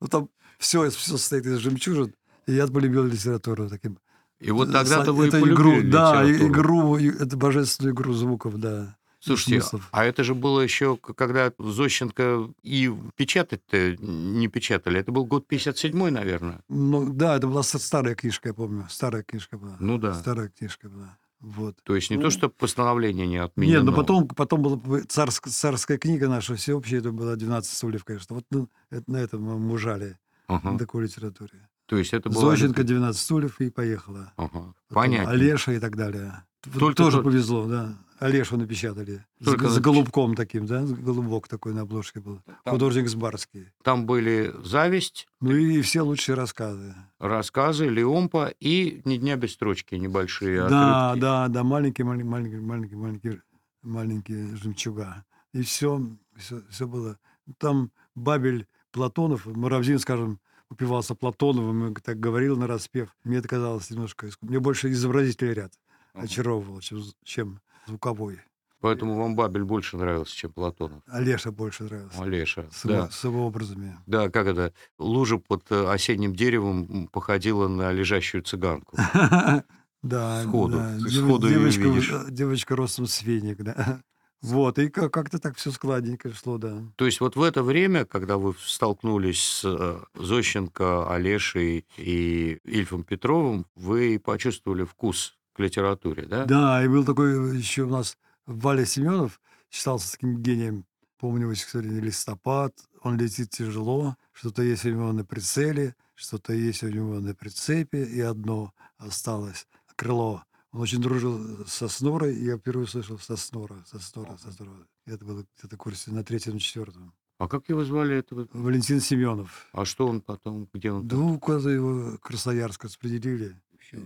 ну, 0.00 0.06
Там 0.08 0.28
все, 0.58 0.88
все 0.90 1.10
состоит 1.18 1.44
из 1.46 1.58
жемчужин. 1.58 2.14
И 2.46 2.52
я 2.52 2.68
полюбил 2.68 3.04
литературу 3.04 3.68
таким. 3.68 3.98
И 4.38 4.52
вот 4.52 4.70
тогда-то 4.70 5.12
вы 5.12 5.30
полюбили 5.30 5.52
игру, 5.52 5.90
да, 5.90 6.24
игру, 6.30 6.96
это 6.96 7.36
божественную 7.36 7.92
игру 7.92 8.12
звуков, 8.12 8.56
да. 8.58 8.96
Слушайте, 9.20 9.60
смыслов. 9.60 9.88
а 9.90 10.04
это 10.04 10.22
же 10.22 10.36
было 10.36 10.60
еще, 10.60 10.96
когда 10.96 11.52
Зощенко 11.58 12.50
и 12.62 12.88
печатать-то 13.16 13.96
не 13.96 14.46
печатали. 14.46 15.00
Это 15.00 15.10
был 15.10 15.24
год 15.24 15.44
57-й, 15.50 16.12
наверное. 16.12 16.60
Ну, 16.68 17.12
да, 17.12 17.36
это 17.36 17.48
была 17.48 17.64
старая 17.64 18.14
книжка, 18.14 18.50
я 18.50 18.54
помню. 18.54 18.86
Старая 18.88 19.24
книжка 19.24 19.58
была. 19.58 19.76
Ну 19.80 19.98
да. 19.98 20.14
Старая 20.14 20.50
книжка 20.56 20.88
была. 20.88 21.18
Вот. 21.40 21.76
То 21.84 21.94
есть 21.94 22.10
не 22.10 22.18
то, 22.18 22.30
что 22.30 22.48
постановление 22.48 23.26
не 23.26 23.36
отменено. 23.36 23.76
Нет, 23.76 23.84
но 23.84 23.92
потом, 23.92 24.26
потом 24.28 24.62
была 24.62 24.76
п- 24.76 25.02
царск- 25.06 25.48
царская 25.48 25.96
книга 25.98 26.28
наша 26.28 26.54
всеобщая, 26.56 26.98
это 26.98 27.12
было 27.12 27.36
12 27.36 27.72
стульев, 27.72 28.04
конечно. 28.04 28.34
Вот 28.34 28.44
ну, 28.50 28.68
это- 28.90 29.10
на 29.10 29.18
этом 29.18 29.42
мы 29.42 29.58
мужали, 29.58 30.18
Ага. 30.48 30.72
на 30.72 30.78
такой 30.78 31.04
литературе. 31.04 31.68
То 31.86 31.96
есть 31.96 32.12
это 32.12 32.28
было... 32.28 32.50
Зощенко 32.50 32.82
12 32.82 33.20
стульев 33.20 33.60
и 33.60 33.70
поехала. 33.70 34.32
Ага. 34.36 34.50
Потом 34.50 34.74
Понятно. 34.88 35.30
Олеша 35.32 35.72
и 35.72 35.78
так 35.78 35.96
далее. 35.96 36.44
Только 36.62 36.94
тоже 36.96 37.16
тот- 37.18 37.24
повезло, 37.26 37.66
да. 37.66 37.94
Олешу 38.18 38.56
напечатали. 38.56 39.24
С, 39.40 39.44
Только 39.44 39.68
с 39.68 39.76
напеч- 39.76 39.80
голубком 39.80 40.34
таким, 40.34 40.66
да? 40.66 40.82
Голубок 40.82 41.46
такой 41.46 41.72
на 41.72 41.82
обложке 41.82 42.18
был. 42.18 42.40
Там- 42.64 42.72
Художник 42.74 43.08
Сбарский. 43.08 43.68
Там 43.84 44.06
были 44.06 44.52
«Зависть», 44.64 45.28
Ну 45.40 45.52
и 45.52 45.80
все 45.82 46.00
лучшие 46.02 46.34
рассказы. 46.34 46.96
рассказы, 47.20 47.86
Леомпа 47.88 48.52
и 48.58 49.02
«Ни 49.04 49.18
дня 49.18 49.36
без 49.36 49.52
строчки» 49.52 49.94
небольшие 49.94 50.68
Да, 50.68 51.10
отрывки. 51.12 51.20
да, 51.22 51.48
да, 51.48 51.62
маленькие, 51.64 52.04
маленькие, 52.06 52.28
маленькие, 52.30 52.60
маленькие, 52.60 52.98
маленькие, 52.98 53.42
маленькие 53.82 54.56
жемчуга. 54.56 55.24
И 55.52 55.62
все, 55.62 56.02
все, 56.36 56.62
все 56.70 56.88
было. 56.88 57.18
Там 57.58 57.92
Бабель 58.16 58.66
Платонов, 58.90 59.46
Муравзин, 59.46 60.00
скажем, 60.00 60.40
упивался 60.70 61.14
Платоновым, 61.14 61.92
и 61.92 61.94
так 62.00 62.18
говорил 62.18 62.56
на 62.56 62.66
распев. 62.66 63.14
Мне 63.22 63.36
это 63.38 63.46
казалось 63.48 63.88
немножко... 63.90 64.28
Мне 64.42 64.58
больше 64.58 64.90
изобразительный 64.90 65.54
ряд 65.54 65.72
Очаровывал, 66.20 66.80
чем, 66.80 67.02
чем 67.24 67.60
звуковой. 67.86 68.40
Поэтому 68.80 69.16
вам 69.16 69.34
Бабель 69.34 69.64
больше 69.64 69.96
нравился, 69.96 70.36
чем 70.36 70.52
Платонов. 70.52 71.02
Олеша 71.08 71.50
больше 71.50 71.82
нравился. 71.84 72.22
Олеша, 72.22 72.68
С, 72.70 72.84
да. 72.84 73.10
с 73.10 73.24
его 73.24 73.44
образами. 73.46 73.98
Да, 74.06 74.30
как 74.30 74.46
это? 74.46 74.72
Лужа 74.98 75.38
под 75.38 75.64
э, 75.70 75.90
осенним 75.90 76.32
деревом 76.34 77.08
походила 77.08 77.66
на 77.66 77.90
лежащую 77.92 78.42
цыганку. 78.44 78.96
Да, 80.00 80.44
Сходу, 80.44 80.76
да. 80.76 80.98
сходу 81.10 81.48
её 81.48 81.58
девочка, 81.58 81.82
видишь. 81.82 82.10
э, 82.12 82.26
девочка 82.30 82.76
ростом 82.76 83.06
с 83.08 83.22
веник, 83.22 83.56
да. 83.64 84.00
Вот, 84.40 84.78
и 84.78 84.88
как- 84.90 85.12
как-то 85.12 85.40
так 85.40 85.56
все 85.56 85.72
складненько 85.72 86.32
шло, 86.32 86.56
да. 86.58 86.84
То 86.94 87.04
есть 87.06 87.18
вот 87.20 87.34
в 87.34 87.42
это 87.42 87.64
время, 87.64 88.04
когда 88.04 88.36
вы 88.38 88.54
столкнулись 88.64 89.42
с 89.42 89.62
э, 89.64 89.98
Зощенко, 90.14 91.12
Олешей 91.12 91.84
и 91.96 92.60
Ильфом 92.62 93.02
Петровым, 93.02 93.66
вы 93.74 94.20
почувствовали 94.24 94.84
вкус 94.84 95.36
к 95.58 95.60
литературе, 95.60 96.24
да? 96.24 96.44
Да, 96.44 96.84
и 96.84 96.88
был 96.88 97.04
такой 97.04 97.58
еще 97.58 97.82
у 97.82 97.88
нас 97.88 98.16
Валя 98.46 98.86
Семенов, 98.86 99.40
считался 99.70 100.12
таким 100.12 100.40
гением. 100.40 100.84
Помню 101.18 101.52
стихотворение 101.52 102.00
«Листопад», 102.00 102.72
он 103.02 103.18
летит 103.18 103.50
тяжело, 103.50 104.16
что-то 104.32 104.62
есть 104.62 104.84
у 104.84 104.90
него 104.90 105.12
на 105.12 105.24
прицеле, 105.24 105.96
что-то 106.14 106.52
есть 106.52 106.84
у 106.84 106.88
него 106.88 107.18
на 107.18 107.34
прицепе, 107.34 108.04
и 108.04 108.20
одно 108.20 108.72
осталось— 108.98 109.66
крыло. 109.96 110.44
Он 110.70 110.82
очень 110.82 111.00
дружил 111.00 111.66
со 111.66 111.88
Снорой, 111.88 112.36
и 112.36 112.44
я 112.44 112.56
впервые 112.56 112.86
слышал 112.86 113.18
Соснора, 113.18 113.84
Соснора, 113.84 114.36
Соснора. 114.36 114.86
Это 115.06 115.24
было 115.24 115.44
где-то 115.58 115.76
курсе 115.76 116.12
на 116.12 116.22
третьем, 116.22 116.58
четвертом. 116.58 117.12
А 117.38 117.48
как 117.48 117.68
его 117.68 117.84
звали 117.84 118.16
этого? 118.16 118.46
Валентин 118.52 119.00
Семенов. 119.00 119.68
А 119.72 119.84
что 119.84 120.06
он 120.06 120.20
потом, 120.20 120.68
где 120.72 120.92
он? 120.92 121.08
Да, 121.08 121.16
куда 121.40 121.72
его 121.72 122.16
Красноярск 122.18 122.84
распределили. 122.84 123.60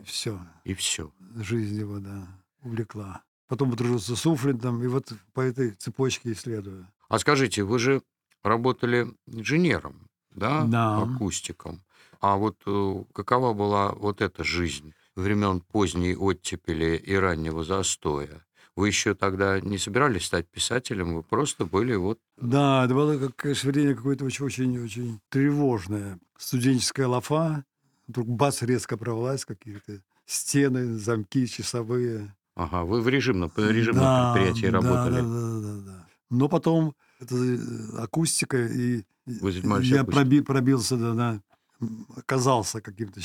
Все. 0.04 0.38
И 0.64 0.74
все. 0.74 1.12
Жизнь 1.36 1.78
его, 1.78 1.98
да, 1.98 2.26
увлекла. 2.62 3.22
Потом 3.48 3.70
подружился 3.70 4.16
с 4.16 4.26
Уфлинтом, 4.26 4.82
и 4.82 4.86
вот 4.86 5.12
по 5.34 5.40
этой 5.40 5.72
цепочке 5.72 6.32
исследую. 6.32 6.86
А 7.08 7.18
скажите, 7.18 7.62
вы 7.64 7.78
же 7.78 8.02
работали 8.42 9.08
инженером, 9.26 10.08
да? 10.30 10.64
Да. 10.64 11.02
Акустиком. 11.02 11.82
А 12.20 12.36
вот 12.36 12.56
э, 12.66 13.04
какова 13.12 13.52
была 13.52 13.92
вот 13.92 14.20
эта 14.20 14.44
жизнь 14.44 14.94
времен 15.16 15.60
поздней 15.60 16.16
оттепели 16.16 16.96
и 16.96 17.14
раннего 17.14 17.64
застоя? 17.64 18.46
Вы 18.74 18.88
еще 18.88 19.14
тогда 19.14 19.60
не 19.60 19.76
собирались 19.76 20.24
стать 20.24 20.48
писателем, 20.48 21.14
вы 21.14 21.22
просто 21.22 21.66
были 21.66 21.94
вот... 21.94 22.18
Да, 22.38 22.84
это 22.84 22.94
было, 22.94 23.18
как, 23.18 23.36
конечно, 23.36 23.70
время 23.70 23.94
какое-то 23.94 24.24
очень-очень 24.24 25.20
тревожное. 25.28 26.18
Студенческая 26.38 27.06
лафа, 27.06 27.64
вдруг 28.08 28.28
бац, 28.28 28.62
резко 28.62 28.96
провалась, 28.96 29.44
какие-то 29.44 30.00
стены, 30.26 30.98
замки 30.98 31.46
часовые. 31.46 32.34
Ага, 32.54 32.84
вы 32.84 33.00
в 33.00 33.08
режимном, 33.08 33.50
режимном 33.56 34.04
Да, 34.04 34.32
предприятии 34.32 34.66
да, 34.66 34.72
работали. 34.72 35.20
Да, 35.20 35.22
да, 35.22 35.60
да, 35.60 35.80
да. 35.92 36.06
Но 36.30 36.48
потом 36.48 36.94
это 37.20 37.34
э, 37.36 37.58
акустика, 37.98 38.56
и 38.66 39.04
я 39.26 39.34
акустикой. 39.36 40.04
проби- 40.04 40.40
пробился, 40.42 40.96
да, 40.96 41.40
м, 41.80 42.06
оказался 42.16 42.80
каким-то 42.80 43.20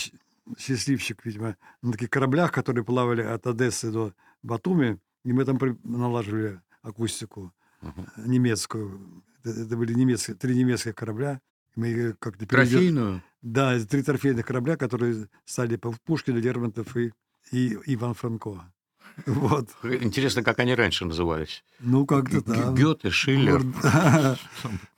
счастливчик, 0.58 1.26
видимо, 1.26 1.58
на 1.82 1.92
таких 1.92 2.10
кораблях, 2.10 2.52
которые 2.52 2.86
плавали 2.86 3.22
от 3.22 3.46
Одессы 3.48 3.92
до 3.92 4.13
Батуми, 4.44 5.00
и 5.26 5.34
мы 5.34 5.44
там 5.46 5.58
налаживали 5.84 6.62
акустику 6.82 7.54
э, 7.82 7.88
немецкую. 8.26 9.24
Это, 9.44 9.50
это 9.62 9.76
были 9.78 9.94
немецкие, 9.94 10.36
три 10.38 10.56
немецких 10.56 10.96
корабля. 10.96 11.42
Мы 11.78 12.16
как-то 12.20 12.46
перевез- 12.46 12.72
Трофейную? 12.72 13.24
Да, 13.44 13.80
три 13.80 14.02
торфейных 14.02 14.46
корабля, 14.46 14.76
которые 14.78 15.30
стали 15.46 15.76
по 15.76 15.94
Пушкин, 16.06 16.36
Лермонтов 16.38 16.98
и, 16.98 17.13
и 17.52 17.78
Иван 17.86 18.13
Франко. 18.16 18.74
Вот. 19.26 19.70
Интересно, 19.84 20.44
как 20.44 20.60
они 20.60 20.76
раньше 20.76 21.06
назывались? 21.06 21.63
Ну, 21.80 22.06
как-то 22.06 22.44
да. 22.44 22.72
Гёте, 22.72 23.10
Шиллер. 23.10 23.63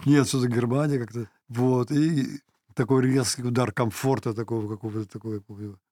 Нет, 0.05 0.27
что-то 0.27 0.47
Германия 0.47 0.99
как-то. 0.99 1.29
Вот. 1.47 1.91
И 1.91 2.39
такой 2.73 3.03
резкий 3.03 3.43
удар 3.43 3.71
комфорта 3.71 4.33
такого 4.33 4.67
какого-то 4.69 5.05
такого. 5.05 5.41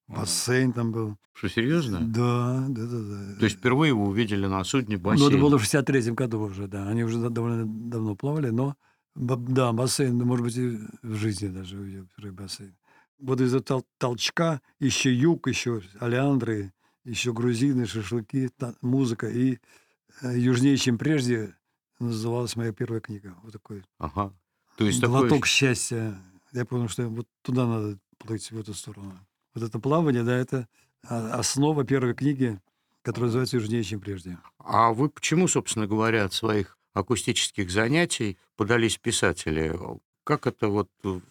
Бассейн 0.07 0.71
там 0.73 0.91
был. 0.91 1.17
Что, 1.33 1.49
серьезно? 1.49 1.99
Да, 1.99 2.65
да, 2.69 2.85
да, 2.85 2.97
да. 2.99 3.39
То 3.39 3.45
есть 3.45 3.57
впервые 3.57 3.93
вы 3.93 4.07
увидели 4.07 4.45
на 4.45 4.63
судне 4.63 4.97
бассейн? 4.97 5.29
Ну, 5.29 5.29
это 5.29 5.37
было 5.41 5.57
в 5.59 5.63
63-м 5.63 6.15
году 6.15 6.41
уже, 6.41 6.67
да. 6.67 6.87
Они 6.87 7.03
уже 7.03 7.29
довольно 7.29 7.65
давно 7.65 8.15
плавали, 8.15 8.49
но 8.49 8.75
да, 9.17 9.73
бассейн, 9.73 10.17
ну, 10.17 10.25
может 10.25 10.45
быть, 10.45 10.57
и 10.57 10.77
в 11.01 11.15
жизни 11.15 11.47
даже 11.47 11.77
увидел 11.77 12.07
первый 12.15 12.31
бассейн. 12.31 12.75
Вот 13.19 13.41
из-за 13.41 13.59
тол- 13.59 13.85
толчка 13.97 14.61
еще 14.79 15.13
юг, 15.13 15.47
еще 15.47 15.81
алиандры, 15.99 16.71
еще 17.03 17.33
грузины, 17.33 17.87
шашлыки, 17.87 18.49
та- 18.49 18.75
музыка. 18.81 19.27
И 19.27 19.59
э, 20.21 20.37
южнее, 20.37 20.77
чем 20.77 20.97
прежде, 20.97 21.55
называлась 21.99 22.55
моя 22.55 22.71
первая 22.71 23.01
книга. 23.01 23.35
Вот 23.43 23.53
такой 23.53 23.83
Ага. 23.97 24.33
То 24.77 24.85
есть 24.85 25.01
такое... 25.01 25.21
глоток 25.21 25.47
счастья. 25.47 26.15
Я 26.51 26.65
понял, 26.65 26.87
что 26.87 27.07
вот 27.07 27.27
туда 27.41 27.65
надо 27.65 27.97
плыть, 28.19 28.51
в 28.51 28.59
эту 28.59 28.73
сторону. 28.73 29.19
Вот 29.55 29.63
это 29.63 29.79
плавание, 29.79 30.23
да, 30.23 30.37
это 30.37 30.67
а, 31.07 31.39
основа 31.39 31.83
первой 31.83 32.13
книги, 32.13 32.59
которая 33.01 33.27
называется 33.27 33.57
«Южнее, 33.57 33.83
чем 33.83 33.99
прежде». 33.99 34.37
А 34.59 34.93
вы 34.93 35.09
почему, 35.09 35.47
собственно 35.47 35.87
говоря, 35.87 36.25
от 36.25 36.33
своих 36.33 36.76
акустических 36.99 37.69
занятий 37.71 38.37
подались 38.55 38.97
писатели? 38.97 39.73
Как 40.23 40.45
это 40.45 40.67
вот... 40.67 40.89
Ну, 41.03 41.21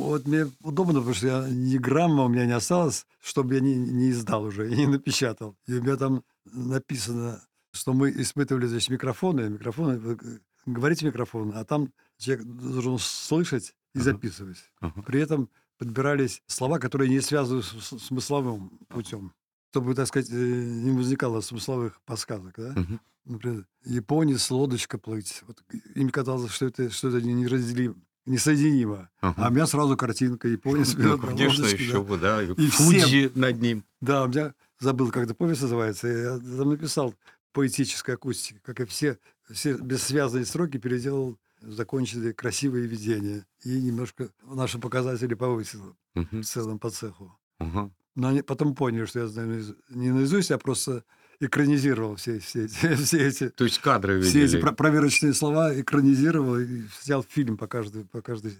вот 0.00 0.26
мне 0.26 0.46
удобно, 0.60 0.98
потому 1.00 1.14
что 1.14 1.26
я, 1.26 1.46
ни 1.48 1.78
грамма 1.78 2.24
у 2.24 2.28
меня 2.28 2.44
не 2.44 2.52
осталось, 2.52 3.06
чтобы 3.22 3.54
я 3.54 3.60
не, 3.60 3.74
не 3.74 4.10
издал 4.10 4.44
уже 4.44 4.70
и 4.70 4.76
не 4.76 4.86
напечатал. 4.86 5.56
И 5.66 5.74
у 5.74 5.82
меня 5.82 5.96
там 5.96 6.22
написано, 6.44 7.40
что 7.72 7.94
мы 7.94 8.10
испытывали, 8.10 8.66
значит, 8.66 8.90
микрофоны. 8.90 9.48
Микрофоны, 9.48 10.18
говорите 10.66 11.06
микрофон, 11.06 11.52
а 11.54 11.64
там 11.64 11.92
человек 12.18 12.44
должен 12.44 12.98
слышать 12.98 13.74
и 13.94 13.98
Ага. 13.98 14.04
записывать. 14.04 14.58
Ага. 14.80 15.02
При 15.02 15.20
этом 15.20 15.48
подбирались 15.78 16.42
слова, 16.46 16.78
которые 16.78 17.08
не 17.08 17.20
связаны 17.20 17.62
с, 17.62 17.98
смысловым 17.98 18.78
путем. 18.88 19.32
Чтобы, 19.70 19.94
так 19.94 20.06
сказать, 20.06 20.30
э, 20.30 20.34
не 20.34 20.90
возникало 20.90 21.40
смысловых 21.40 22.00
подсказок, 22.04 22.54
да? 22.58 22.72
Мгм. 22.76 23.00
Например, 23.24 23.66
японец, 23.84 24.50
лодочка 24.50 24.98
плыть. 24.98 25.42
Вот 25.46 25.62
им 25.94 26.10
казалось, 26.10 26.50
что 26.52 26.66
это, 26.66 26.90
что 26.90 27.08
это 27.08 27.22
неразделимо, 27.24 27.94
несоединимо. 28.26 29.10
Ага. 29.20 29.44
А 29.46 29.48
у 29.48 29.52
меня 29.52 29.66
сразу 29.66 29.96
картинка 29.96 30.48
японец. 30.48 30.94
Ну, 30.98 31.18
конечно, 31.18 31.62
лодочке, 31.64 31.84
еще 31.84 31.92
да. 31.94 32.00
бы, 32.02 32.18
да. 32.18 32.42
И 32.42 32.52
И 32.52 32.68
Фудзи 32.68 33.32
над 33.34 33.60
ним. 33.60 33.84
Да, 34.00 34.24
у 34.24 34.28
меня 34.28 34.54
забыл, 34.80 35.10
как 35.10 35.24
эта 35.24 35.34
повесть 35.34 35.62
называется. 35.62 36.08
Я 36.08 36.38
там 36.38 36.70
написал 36.70 37.14
поэтическая 37.52 38.16
акустика, 38.16 38.60
как 38.62 38.80
и 38.80 38.84
все, 38.86 39.18
все 39.50 39.74
бессвязные 39.74 40.44
строки 40.44 40.78
переделал 40.78 41.38
в 41.60 41.72
законченные 41.72 42.32
красивые 42.34 42.86
видения. 42.86 43.46
И 43.62 43.80
немножко 43.80 44.30
наши 44.42 44.78
показатели 44.78 45.34
повысил 45.34 45.96
Мгм. 46.14 46.42
в 46.42 46.44
целом 46.46 46.78
по 46.78 46.90
цеху. 46.90 47.38
Ага. 47.58 47.90
Но 48.16 48.28
они 48.28 48.42
потом 48.42 48.74
поняли, 48.74 49.04
что 49.06 49.20
я 49.20 49.26
знаю 49.28 49.64
не 49.90 50.10
наизусть, 50.10 50.50
а 50.50 50.58
просто 50.58 51.04
экранизировал 51.46 52.16
все, 52.16 52.38
все, 52.38 52.64
эти, 52.64 52.94
все 53.04 53.26
эти 53.28 53.48
То 53.50 53.64
есть 53.64 53.78
кадры 53.80 54.20
все 54.22 54.40
видели. 54.42 54.58
эти 54.58 54.62
про- 54.62 54.72
проверочные 54.72 55.34
слова 55.34 55.78
экранизировал 55.78 56.58
и 56.58 56.82
снял 57.00 57.22
фильм 57.22 57.56
по 57.56 57.66
каждой, 57.66 58.04
по 58.04 58.22
каждой 58.22 58.56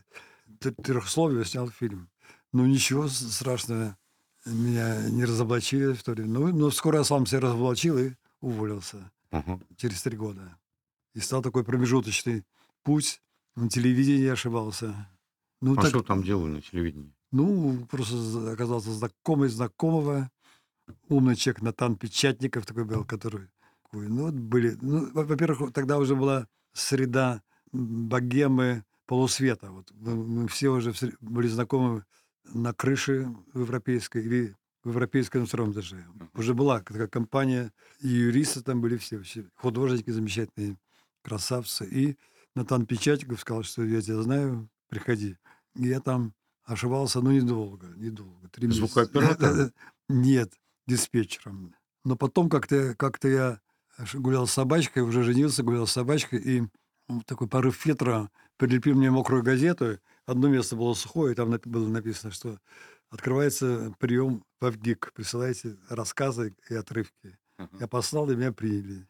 трехсловию 0.83 1.45
снял 1.45 1.69
фильм. 1.71 2.09
Ну, 2.53 2.67
ничего 2.67 3.09
страшного. 3.09 3.97
Меня 4.45 5.09
не 5.09 5.25
разоблачили 5.25 5.93
в 5.93 6.03
то 6.03 6.13
время. 6.13 6.29
Ну, 6.29 6.49
но 6.57 6.71
скоро 6.71 6.99
я 6.99 7.05
сам 7.05 7.27
себя 7.27 7.41
разоблачил 7.41 7.97
и 7.99 8.13
уволился 8.41 9.11
Ага. 9.31 9.61
через 9.77 10.03
три 10.03 10.17
года. 10.17 10.57
И 11.15 11.21
стал 11.21 11.43
такой 11.43 11.65
промежуточный 11.65 12.45
путь. 12.83 13.21
На 13.55 13.69
телевидении 13.69 14.29
ошибался. 14.29 15.09
Ну, 15.61 15.75
А 15.75 15.77
так- 15.83 15.91
что 15.91 16.03
там 16.03 16.23
делали 16.23 16.53
на 16.55 16.61
телевидении? 16.63 17.13
ну, 17.31 17.87
просто 17.91 18.17
за- 18.17 18.53
оказался 18.53 18.93
знакомый 18.93 19.49
знакомого. 19.49 20.31
Умный 21.09 21.37
человек 21.37 21.63
Натан 21.63 21.97
Печатников 21.97 22.67
такой 22.67 22.85
был, 22.85 23.05
который... 23.05 23.49
Ну, 23.93 24.25
вот 24.27 24.35
были... 24.35 24.77
Ну, 24.81 25.13
во- 25.13 25.25
во-первых, 25.25 25.73
тогда 25.73 25.99
уже 25.99 26.17
была 26.17 26.47
среда 26.73 27.43
богемы 27.73 28.85
полусвета. 29.07 29.71
Вот 29.71 29.93
мы, 29.93 30.49
все 30.49 30.71
уже 30.71 30.95
были 31.21 31.49
знакомы 31.49 32.05
на 32.45 32.73
крыше 32.73 33.35
в 33.53 33.61
европейской 33.61 34.25
или 34.25 34.57
в 34.85 34.89
европейском 34.91 35.47
втором 35.47 35.73
этаже. 35.73 36.05
Уже 36.35 36.55
была 36.55 36.81
такая 36.81 37.07
компания, 37.07 37.73
и 38.01 38.09
юристы 38.09 38.63
там 38.63 38.81
были 38.81 38.97
все, 38.97 39.19
вообще 39.19 39.45
художники 39.55 40.11
замечательные, 40.11 40.77
красавцы. 41.23 41.87
И 41.87 42.17
Натан 42.55 42.87
Печатников 42.87 43.41
сказал, 43.41 43.63
что 43.63 43.85
я 43.85 44.01
тебя 44.01 44.23
знаю, 44.23 44.69
приходи. 44.89 45.37
И 45.77 45.87
я 45.87 46.01
там 46.01 46.35
ошибался, 46.65 47.21
но 47.21 47.33
недолго, 47.33 47.89
недолго. 47.97 48.49
Три 48.49 48.67
месяца. 48.67 48.87
Звукооператором? 48.87 49.73
Нет, 50.09 50.53
диспетчером. 50.87 51.75
Но 52.05 52.17
потом 52.17 52.49
как-то 52.49 52.95
как 52.97 53.19
я 53.25 53.61
ш- 54.05 54.19
гулял 54.19 54.47
с 54.47 54.53
собачкой, 54.53 55.03
уже 55.03 55.23
женился, 55.23 55.63
гулял 55.63 55.87
с 55.87 55.93
собачкой, 55.93 56.41
и 56.41 56.63
такой 57.27 57.49
порыв 57.49 57.85
ветра 57.87 58.31
прилепил 58.57 58.95
мне 58.97 59.11
мокрую 59.11 59.43
газету. 59.43 59.99
Одно 60.27 60.49
место 60.49 60.77
было 60.77 60.95
сухое, 60.95 61.33
и 61.33 61.35
там 61.37 61.51
было 61.65 61.89
написано, 61.89 62.33
что 62.33 62.59
открывается 63.11 63.95
прием 63.99 64.45
в 64.61 64.67
АВГИК. 64.67 65.13
Присылайте 65.15 65.77
рассказы 65.89 66.55
и 66.71 66.75
отрывки. 66.75 67.39
Я 67.79 67.87
послал, 67.87 68.31
и 68.31 68.37
меня 68.37 68.53
приняли. 68.53 69.07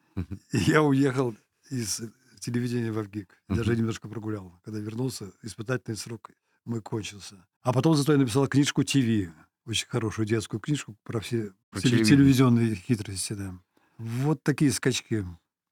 И 0.53 0.59
я 0.59 0.83
уехал 0.83 1.35
из 1.71 2.01
телевидения 2.41 2.93
в 2.93 2.99
АВГИК. 2.99 3.29
Даже 3.49 3.77
немножко 3.77 4.09
прогулял. 4.09 4.61
Когда 4.65 4.81
вернулся, 4.81 5.33
испытательный 5.43 5.97
срок 5.97 6.31
мой 6.65 6.81
кончился. 6.83 7.47
А 7.63 7.73
потом 7.73 7.95
зато 7.95 8.13
я 8.13 8.19
написал 8.19 8.47
книжку 8.49 8.83
ТВ. 8.85 9.31
Очень 9.67 9.87
хорошую 9.89 10.27
детскую 10.27 10.61
книжку 10.61 10.97
про 11.05 11.21
все 11.21 11.53
Про 11.71 11.81
телевизионные 11.81 12.75
хитрости. 12.75 13.35
Да. 13.35 13.55
Вот 13.99 14.43
такие 14.43 14.73
скачки. 14.73 15.25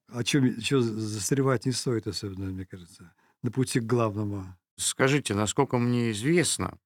О 0.08 0.24
чем, 0.24 0.60
застревать 0.60 1.66
не 1.66 1.72
стоит 1.72 2.06
особенно, 2.06 2.46
мне 2.46 2.66
кажется. 2.66 3.12
На 3.42 3.50
пути 3.50 3.80
к 3.80 3.84
главному. 3.84 4.44
Скажите, 4.76 5.34
насколько 5.34 5.78
мне 5.78 6.10
известно, 6.12 6.78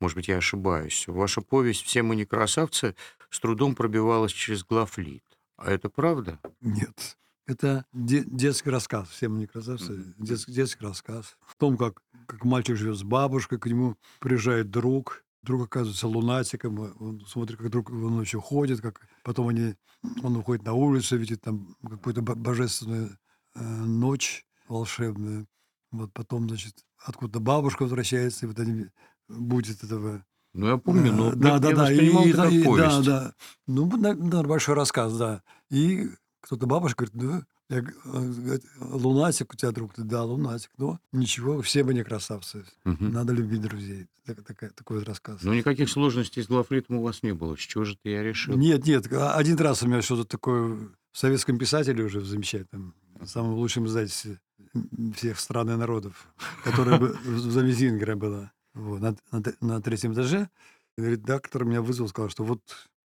может 0.00 0.16
быть, 0.16 0.28
я 0.28 0.38
ошибаюсь, 0.38 1.06
ваша 1.06 1.40
повесть 1.40 1.82
«Все 1.82 2.02
мы 2.02 2.16
не 2.16 2.24
красавцы» 2.24 2.94
с 3.30 3.40
трудом 3.40 3.74
пробивалась 3.74 4.32
через 4.32 4.64
главлит. 4.64 5.24
А 5.56 5.70
это 5.70 5.88
правда? 5.88 6.38
Нет. 6.60 7.16
Это 7.46 7.84
де- 7.92 8.24
детский 8.24 8.70
рассказ. 8.70 9.08
Все 9.08 9.28
мы 9.28 9.38
не 9.38 9.46
красавцы. 9.46 10.14
Дет- 10.18 10.46
детский 10.48 10.84
рассказ. 10.84 11.36
В 11.46 11.56
том, 11.56 11.76
как, 11.76 12.02
как 12.26 12.44
мальчик 12.44 12.76
живет 12.76 12.96
с 12.96 13.02
бабушкой, 13.02 13.58
к 13.58 13.66
нему 13.66 13.96
приезжает 14.20 14.70
друг. 14.70 15.23
Друг 15.44 15.64
оказывается 15.66 16.08
лунатиком. 16.08 16.82
э, 16.82 16.92
Он 17.00 17.20
смотрит, 17.26 17.58
как 17.58 17.70
друг 17.70 17.90
его 17.90 18.08
ночью 18.10 18.40
ходит. 18.40 18.80
Как... 18.80 19.00
Потом 19.24 19.48
они, 19.48 19.74
он 20.22 20.34
выходит 20.34 20.64
на 20.64 20.72
улицу, 20.72 21.16
видит 21.18 21.42
там 21.42 21.76
какую-то 21.86 22.22
бо- 22.22 22.34
божественную 22.34 23.18
э, 23.54 23.62
ночь 23.62 24.44
волшебную. 24.68 25.46
Вот 25.92 26.12
потом, 26.12 26.48
значит, 26.48 26.74
откуда 27.04 27.40
бабушка 27.40 27.82
возвращается, 27.82 28.46
и 28.46 28.48
вот 28.48 28.58
они 28.58 28.86
будет 29.28 29.84
этого 29.84 30.24
Ну, 30.54 30.66
я 30.68 30.76
помню, 30.78 31.12
но 31.12 31.32
Э, 31.32 31.36
да, 31.36 31.48
я, 31.54 31.58
да, 31.58 31.68
я 31.70 31.76
да, 31.76 31.82
воспринимал 31.82 32.24
и, 32.24 32.28
это 32.30 32.42
как 32.42 32.52
и- 32.52 32.76
да, 32.76 33.02
да. 33.02 33.34
Ну, 33.66 33.96
на- 33.96 34.14
да, 34.14 34.42
большой 34.42 34.74
рассказ, 34.74 35.16
да. 35.16 35.42
И 35.70 36.08
кто-то 36.40 36.66
бабушка 36.66 37.06
говорит, 37.06 37.22
ну, 37.22 37.42
я 37.70 37.80
г- 37.80 37.92
э, 38.04 38.58
лунатик 38.80 39.52
у 39.52 39.56
тебя 39.56 39.70
друг, 39.72 39.92
да, 39.96 40.22
лунатик. 40.24 40.70
Ну, 40.76 40.98
ничего, 41.12 41.60
все 41.62 41.82
мы 41.84 41.94
не 41.94 42.04
красавцы. 42.04 42.64
Мгм. 42.84 43.10
Надо 43.12 43.32
любить 43.32 43.60
друзей. 43.62 44.06
Так- 44.26 44.42
такая- 44.44 44.70
такой 44.70 44.98
вот 44.98 45.08
рассказ. 45.08 45.42
Но 45.42 45.54
никаких 45.54 45.88
сложностей 45.88 46.42
с 46.42 46.46
Глафритом 46.46 46.96
у 46.96 47.02
вас 47.02 47.22
не 47.22 47.32
было. 47.32 47.56
С 47.56 47.60
чего 47.60 47.84
же 47.84 47.96
ты 48.02 48.10
я 48.10 48.22
решил? 48.22 48.56
Нет, 48.56 48.86
нет, 48.86 49.10
а- 49.12 49.34
один 49.34 49.56
раз 49.58 49.82
у 49.82 49.86
меня 49.86 50.02
что-то 50.02 50.24
такое 50.24 50.76
в 51.12 51.18
советском 51.18 51.58
писателе 51.58 52.04
уже 52.04 52.20
в 52.20 52.26
замечательном, 52.26 52.94
самом 53.24 53.54
лучшем 53.54 53.86
издательстве 53.86 54.40
всех 55.16 55.38
стран 55.38 55.70
и 55.70 55.76
народов, 55.76 56.28
которое 56.64 56.98
бы 56.98 57.08
в 57.24 57.54
доме 57.54 57.72
Зингера 57.72 58.16
было. 58.16 58.50
Вот, 58.74 59.00
на, 59.00 59.16
на 59.60 59.80
третьем 59.80 60.12
этаже 60.14 60.48
редактор 60.98 61.64
меня 61.64 61.80
вызвал, 61.80 62.08
сказал, 62.08 62.28
что 62.30 62.44
вот 62.44 62.60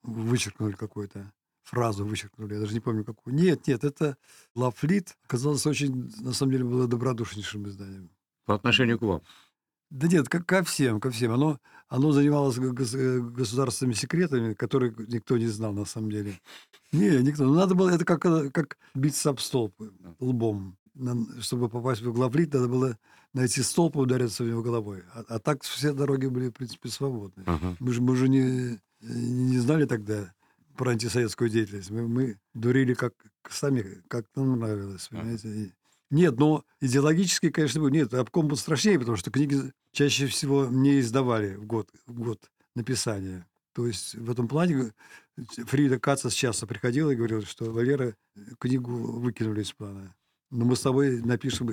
вычеркнули 0.02 0.72
какую-то 0.72 1.33
фразу, 1.64 2.05
вычеркнули, 2.05 2.55
я 2.55 2.61
даже 2.61 2.74
не 2.74 2.81
помню 2.81 3.05
какую. 3.05 3.35
Нет, 3.35 3.66
нет, 3.66 3.85
это 3.85 4.16
Лафлит 4.55 5.16
оказалось 5.24 5.66
очень, 5.66 6.12
на 6.20 6.33
самом 6.33 6.53
деле, 6.53 6.64
было 6.64 6.87
добродушнейшим 6.87 7.66
изданием. 7.68 8.11
По 8.44 8.55
отношению 8.55 8.98
к 8.98 9.03
вам. 9.03 9.22
Да 9.90 10.09
нет, 10.09 10.29
ко, 10.29 10.42
ко 10.42 10.62
всем, 10.62 11.00
ко 11.00 11.11
всем. 11.11 11.33
Оно, 11.33 11.59
оно 11.88 12.12
занималось 12.12 12.59
э, 12.59 13.20
государственными 13.20 13.94
секретами, 13.94 14.55
которые 14.55 14.94
никто 15.09 15.38
не 15.38 15.46
знал 15.46 15.72
на 15.72 15.85
самом 15.85 16.11
деле. 16.11 16.40
Не, 16.92 17.22
никто. 17.22 17.44
Ну, 17.44 17.55
надо 17.55 17.74
было, 17.74 17.90
это 17.90 18.05
как, 18.05 18.24
э, 18.27 18.50
как 18.50 18.77
биться 18.94 19.31
об 19.31 19.40
столб 19.40 19.74
э, 19.81 19.85
лбом. 20.20 20.77
Чтобы 21.40 21.68
попасть 21.68 22.03
в 22.03 22.12
главлит, 22.12 22.55
надо 22.55 22.68
было 22.68 22.98
найти 23.33 23.62
столб 23.62 23.96
и 23.96 24.00
удариться 24.00 24.44
в 24.44 24.48
него 24.48 24.62
головой. 24.62 25.03
А, 25.12 25.24
а 25.29 25.38
так 25.38 25.62
все 25.62 25.92
дороги 25.92 26.27
были, 26.27 26.48
в 26.48 26.53
принципе, 26.53 26.88
свободны. 26.88 27.42
Ага. 27.46 27.77
Мы 27.79 27.92
же, 27.92 28.00
мы 28.00 28.16
же 28.16 28.29
не, 28.29 28.81
не 29.00 29.59
знали 29.59 29.87
тогда 29.87 30.33
про 30.76 30.90
антисоветскую 30.92 31.50
деятельность. 31.50 31.90
Мы, 31.90 32.06
мы 32.08 32.38
дурили 32.54 32.94
как 32.94 33.14
сами, 33.48 34.02
как 34.08 34.26
нам 34.37 34.58
нравилось, 34.58 35.08
Ага. 35.10 35.20
понимаете. 35.20 35.48
И- 35.48 35.72
Нет, 36.10 36.38
но 36.38 36.64
идеологически, 36.80 37.50
конечно, 37.50 37.80
был. 37.80 37.88
Нет, 37.88 38.12
обком 38.14 38.48
был 38.48 38.56
страшнее, 38.56 38.98
потому 38.98 39.16
что 39.16 39.30
книги 39.30 39.72
чаще 39.92 40.26
всего 40.26 40.66
не 40.66 41.00
издавали 41.00 41.54
в 41.56 41.66
год, 41.66 41.88
в 42.06 42.20
год 42.20 42.50
написания. 42.74 43.46
То 43.74 43.87
есть 43.87 44.14
в 44.14 44.30
этом 44.30 44.46
плане 44.46 44.92
Фрида 45.37 45.98
Кацас 45.98 46.32
часто 46.32 46.66
приходила 46.66 47.10
и 47.10 47.16
говорила, 47.16 47.44
что 47.44 47.72
Валера 47.72 48.14
э, 48.37 48.40
книгу 48.60 48.92
выкинули 48.92 49.62
из 49.62 49.72
плана. 49.72 50.14
Но 50.50 50.64
мы 50.64 50.76
с 50.76 50.80
тобой 50.80 51.20
напишем 51.22 51.70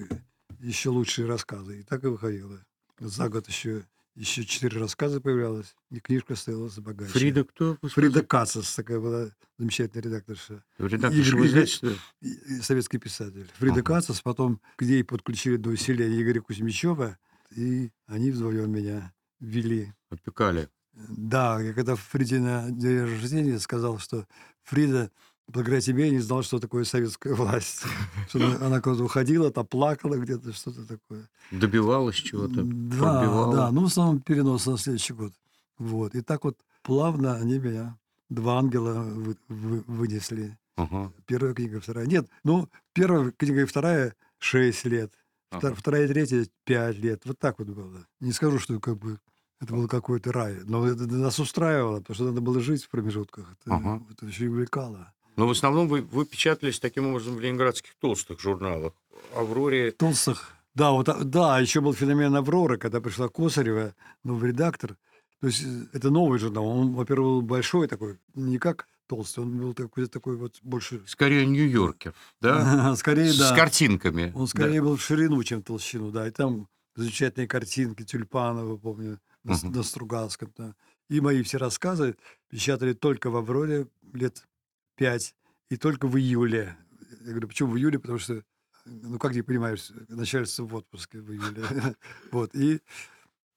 еще 0.59 0.89
лучшие 0.89 1.27
рассказы. 1.27 1.81
И 1.81 1.83
так 1.83 2.03
и 2.03 2.07
выходило. 2.07 2.65
За 2.99 3.29
год 3.29 3.47
еще, 3.47 3.83
еще 4.15 4.43
четыре 4.45 4.80
рассказа 4.80 5.21
появлялось, 5.21 5.76
и 5.89 6.00
книжка 6.00 6.36
стояла 6.36 6.69
богаче. 6.78 7.12
Фрида 7.12 7.43
кто? 7.45 7.78
вы 7.82 7.89
Фрида? 7.89 8.24
Кацас 8.24 8.76
такая 8.76 9.00
была 9.00 9.30
замечательная 9.58 10.04
редакторша. 10.04 10.63
Редакторша 10.78 11.30
Игорь- 11.30 11.41
в 11.41 11.45
издательстве? 11.45 11.95
И- 12.21 12.34
и 12.34 12.62
советский 12.62 12.97
писатель. 12.97 13.47
Фрида 13.58 13.76
Ага. 13.80 13.84
Кацас, 13.84 14.21
потом 14.21 14.60
к 14.76 14.82
ней 14.84 15.04
подключили 15.04 15.56
до 15.58 15.69
усилия 15.69 16.08
Игоря 16.21 16.41
Кузьмичева, 16.41 17.17
и 17.56 17.91
они 18.08 18.32
вдвоем 18.32 18.71
меня 18.71 19.13
вели. 19.39 19.93
Опекали. 20.10 20.69
Да, 20.93 21.62
я 21.62 21.74
когда 21.74 21.95
Фриде 21.95 22.39
на 22.39 22.69
день 22.69 23.00
рождения 23.00 23.60
сказал, 23.60 23.97
что 23.97 24.28
Фрида, 24.63 25.10
благодаря 25.51 25.81
тебе 25.81 26.05
я 26.05 26.11
не 26.11 26.19
знал, 26.19 26.43
что 26.43 26.59
такое 26.59 26.83
советская 26.83 27.33
власть. 27.35 27.83
Что 28.29 28.39
она, 28.65 28.81
куда-то 28.81 29.03
уходила, 29.03 29.51
там 29.51 29.65
плакала 29.67 30.15
где-то, 30.15 30.53
что-то 30.53 30.85
такое. 30.87 31.29
Добивалась 31.51 32.15
чего-то? 32.15 32.63
Да, 32.63 33.21
пробивала? 33.21 33.55
да, 33.55 33.71
ну 33.71 33.81
в 33.81 33.85
основном 33.85 34.19
перенос 34.21 34.65
на 34.65 34.77
следующий 34.77 35.13
год. 35.13 35.33
Вот. 35.77 36.15
И 36.15 36.21
так 36.21 36.43
вот 36.43 36.57
плавно 36.83 37.35
они 37.35 37.59
меня, 37.59 37.97
два 38.29 38.59
ангела, 38.59 39.01
вы- 39.03 39.37
вы- 39.49 39.83
вынесли. 39.87 40.57
Ага. 40.77 41.11
Первая 41.25 41.53
книга, 41.53 41.79
вторая. 41.79 42.05
Нет, 42.07 42.27
ну, 42.43 42.69
первая 42.93 43.31
книга 43.31 43.61
и 43.61 43.65
вторая— 43.65 44.15
шесть 44.39 44.85
лет. 44.85 45.11
Ага. 45.51 45.73
Вторая 45.75 46.05
и 46.05 46.07
третья— 46.07 46.47
пять 46.63 46.97
лет. 46.97 47.21
Вот 47.25 47.37
так 47.39 47.59
вот 47.59 47.67
было. 47.67 48.05
Не 48.21 48.31
скажу, 48.31 48.57
что 48.57 48.79
как 48.79 48.97
бы 48.97 49.19
это 49.59 49.73
был 49.75 49.87
какой-то 49.87 50.31
рай. 50.31 50.57
Но 50.63 50.87
это 50.87 51.05
нас 51.07 51.37
устраивало, 51.39 51.99
потому 51.99 52.15
что 52.15 52.23
надо 52.25 52.41
было 52.41 52.59
жить 52.61 52.83
в 52.85 52.89
промежутках. 52.89 53.51
Это, 53.51 53.75
Ага. 53.75 54.01
это 54.09 54.25
очень 54.25 54.47
увлекало. 54.47 55.13
Но 55.38 55.48
в 55.48 55.52
основном 55.52 55.88
вы, 55.88 56.02
вы 56.02 56.26
печатались 56.26 56.80
таким 56.80 57.08
образом 57.08 57.36
в 57.36 57.39
ленинградских 57.39 57.91
толстых 58.00 58.39
журналах. 58.39 58.94
Авроре 59.36 59.91
Толстых. 59.91 60.54
Да, 60.76 60.91
вот, 60.91 61.10
а- 61.10 61.24
да, 61.24 61.60
еще 61.60 61.82
был 61.82 61.94
феномен 61.94 62.36
Аврора, 62.36 62.78
когда 62.78 63.02
пришла 63.02 63.28
Косарева, 63.30 63.94
новый 64.24 64.50
редактор. 64.50 64.98
То 65.41 65.48
есть 65.48 65.63
э, 65.63 65.86
это 65.94 66.10
новый 66.10 66.39
журнал. 66.39 66.65
Он, 66.65 66.94
во-первых, 66.94 67.26
был 67.28 67.41
большой 67.41 67.88
такой, 67.88 68.17
не 68.36 68.58
как 68.58 68.88
толстый, 69.08 69.41
он 69.41 69.58
был 69.58 69.74
такой, 69.74 70.08
такой 70.08 70.38
вот 70.38 70.58
больше... 70.62 71.02
скорее 71.08 71.46
Нью-Йоркер, 71.46 72.13
да? 72.39 72.96
Скорее, 72.96 73.32
С 73.34 73.38
да. 73.38 73.56
картинками. 73.56 74.32
Он 74.36 74.48
скорее 74.48 74.82
был 74.82 74.96
в 74.96 75.02
ширину, 75.02 75.44
чем 75.44 75.62
в 75.62 75.63
толщину, 75.65 76.12
да. 76.12 76.28
И 76.28 76.32
там 76.32 76.67
замечательные 76.96 77.48
картинки 77.48 78.04
Тюльпанова, 78.04 78.78
помню, 78.78 79.20
на, 79.44 79.56
С- 79.56 79.63
Мгм. 79.63 79.74
на 79.76 79.84
Стругацком. 79.84 80.54
да. 80.58 80.76
И 81.10 81.20
мои 81.20 81.41
все 81.44 81.58
рассказы 81.58 82.15
печатали 82.50 82.94
только 82.94 83.30
в 83.30 83.36
«Авроре» 83.36 83.88
лет 84.13 84.48
пять, 84.95 85.36
и 85.69 85.77
только 85.77 86.08
в 86.08 86.17
июле. 86.17 86.77
Я 87.21 87.32
говорю, 87.32 87.47
почему 87.47 87.71
в 87.71 87.77
июле? 87.77 87.99
Потому 87.99 88.19
что, 88.19 88.43
ну, 88.86 89.17
как 89.19 89.34
ты 89.34 89.43
понимаешь, 89.43 89.91
начальство 90.10 90.65
в 90.65 90.75
отпуске 90.75 91.19
в 91.19 91.32
июле. 91.32 91.63
Вот, 92.32 92.56
и, 92.56 92.82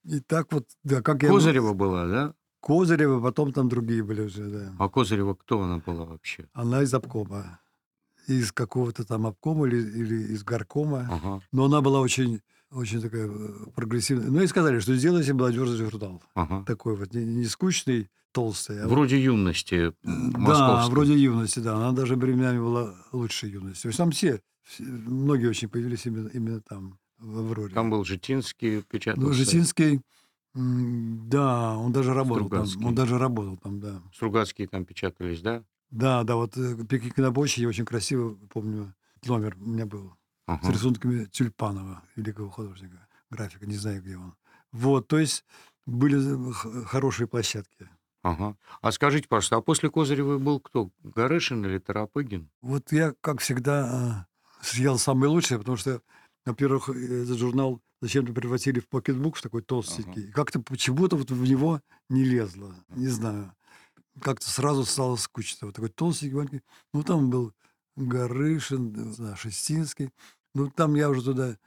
и 0.03 0.19
так 0.19 0.51
вот, 0.51 0.67
да, 0.83 1.01
как 1.01 1.23
я... 1.23 1.29
Козырева 1.29 1.73
была, 1.73 2.07
да? 2.07 2.33
Козырева, 2.61 3.21
потом 3.21 3.53
там 3.53 3.69
другие 3.69 4.03
были 4.03 4.21
уже, 4.21 4.49
да. 4.49 4.75
А 4.79 4.89
Козырева 4.89 5.35
кто 5.35 5.61
она 5.61 5.79
была 5.79 6.05
вообще? 6.05 6.47
Она 6.53 6.81
из 6.81 6.93
обкома. 6.93 7.59
Из 8.27 8.51
какого-то 8.51 9.05
там 9.05 9.27
обкома 9.27 9.67
или, 9.67 9.77
или 9.77 10.33
из 10.33 10.43
горкома. 10.43 11.07
Ага, 11.11 11.41
Но 11.51 11.65
она 11.65 11.81
была 11.81 11.99
очень, 11.99 12.41
очень 12.75 13.01
такая 13.01 13.27
э, 13.27 13.49
прогрессивная. 13.75 14.27
Ну 14.29 14.41
и 14.41 14.47
сказали, 14.47 14.79
что 14.79 14.95
сделайте 14.95 15.33
молодежный 15.33 15.77
журнал. 15.77 16.21
ага. 16.35 16.63
Такой 16.65 16.95
вот, 16.95 17.13
не, 17.13 17.23
не 17.25 17.45
скучный, 17.45 18.09
толстый. 18.31 18.81
а 18.83 18.87
Вроде 18.87 19.21
юности 19.21 19.87
вот- 19.87 19.95
Да, 20.33 20.37
московской. 20.39 20.91
вроде 20.91 21.17
юности, 21.17 21.59
да. 21.59 21.75
Она 21.77 21.91
даже 21.91 22.15
временами 22.15 22.59
была 22.59 22.93
лучше 23.11 23.47
юности. 23.47 23.83
То 23.83 23.87
есть 23.89 23.97
там 23.97 24.11
все, 24.11 24.41
все- 24.63 24.83
многие 24.83 25.47
очень 25.47 25.69
появились 25.69 26.05
именно, 26.05 26.27
именно 26.29 26.61
там, 26.61 26.99
в 27.17 27.39
Авроре. 27.39 27.73
Там 27.73 27.89
был 27.89 28.03
Житинский, 28.03 28.81
печатался. 28.81 29.27
Ну, 29.27 29.33
Житинский, 29.33 30.01
да, 30.53 31.77
он 31.77 31.91
даже 31.91 32.13
работал 32.13 32.49
там. 32.49 32.65
Стругацкий. 32.65 32.85
Он 32.87 32.95
даже 32.95 33.17
работал 33.17 33.57
там, 33.57 33.79
да. 33.79 34.01
Стругацкие 34.13 34.67
там 34.67 34.85
печатались, 34.85 35.41
да? 35.41 35.63
Да, 35.91 36.23
да, 36.23 36.35
вот 36.35 36.53
«Пикник 36.89 37.15
на 37.17 37.31
площади» 37.31 37.65
очень 37.65 37.85
красиво, 37.85 38.35
помню, 38.51 38.93
номер 39.25 39.55
у 39.61 39.69
меня 39.69 39.85
был. 39.85 40.13
С 40.47 40.51
Ага. 40.51 40.71
рисунками 40.71 41.25
Тюльпанова, 41.25 42.03
великого 42.15 42.49
художника, 42.49 43.07
графика, 43.29 43.65
не 43.65 43.75
знаю, 43.77 44.01
где 44.01 44.17
он. 44.17 44.35
Вот, 44.71 45.07
то 45.07 45.17
есть 45.17 45.43
были 45.85 46.51
хорошие 46.85 47.27
площадки. 47.27 47.89
Ага. 48.23 48.55
А 48.81 48.91
скажите, 48.91 49.27
пожалуйста, 49.27 49.57
а 49.57 49.61
после 49.61 49.89
Козыревой 49.89 50.39
был 50.39 50.59
кто? 50.59 50.89
Горешин 51.03 51.63
или 51.65 51.77
Тарапыгин? 51.77 52.49
Вот 52.61 52.91
я, 52.91 53.13
как 53.21 53.39
всегда, 53.39 54.27
э, 54.61 54.65
съел 54.65 54.97
самое 54.97 55.29
лучшее, 55.31 55.59
потому 55.59 55.77
что, 55.77 56.01
во-первых, 56.45 56.89
этот 56.89 57.37
журнал 57.37 57.81
зачем-то 58.01 58.33
превратили 58.33 58.79
в 58.79 58.87
покетбук, 58.89 59.37
в 59.37 59.41
такой 59.41 59.61
толстенький. 59.61 60.29
И 60.29 60.31
Как-то 60.31 60.59
почему-то 60.59 61.17
вот 61.17 61.29
в 61.31 61.47
него 61.47 61.81
не 62.09 62.23
лезло, 62.23 62.75
не 62.89 63.07
знаю. 63.07 63.53
Как-то 64.21 64.49
сразу 64.49 64.85
стало 64.85 65.17
скучно. 65.17 65.67
Вот 65.67 65.75
такой 65.75 65.89
толстенький, 65.89 66.35
маленький. 66.35 66.61
Ну, 66.93 67.03
там 67.03 67.29
был 67.29 67.53
Горышин, 67.95 69.13
знаю, 69.13 69.35
Шестинский. 69.37 70.09
Ну, 70.55 70.71
там 70.75 70.95
я 70.95 71.09
уже 71.09 71.21
туда 71.23 71.57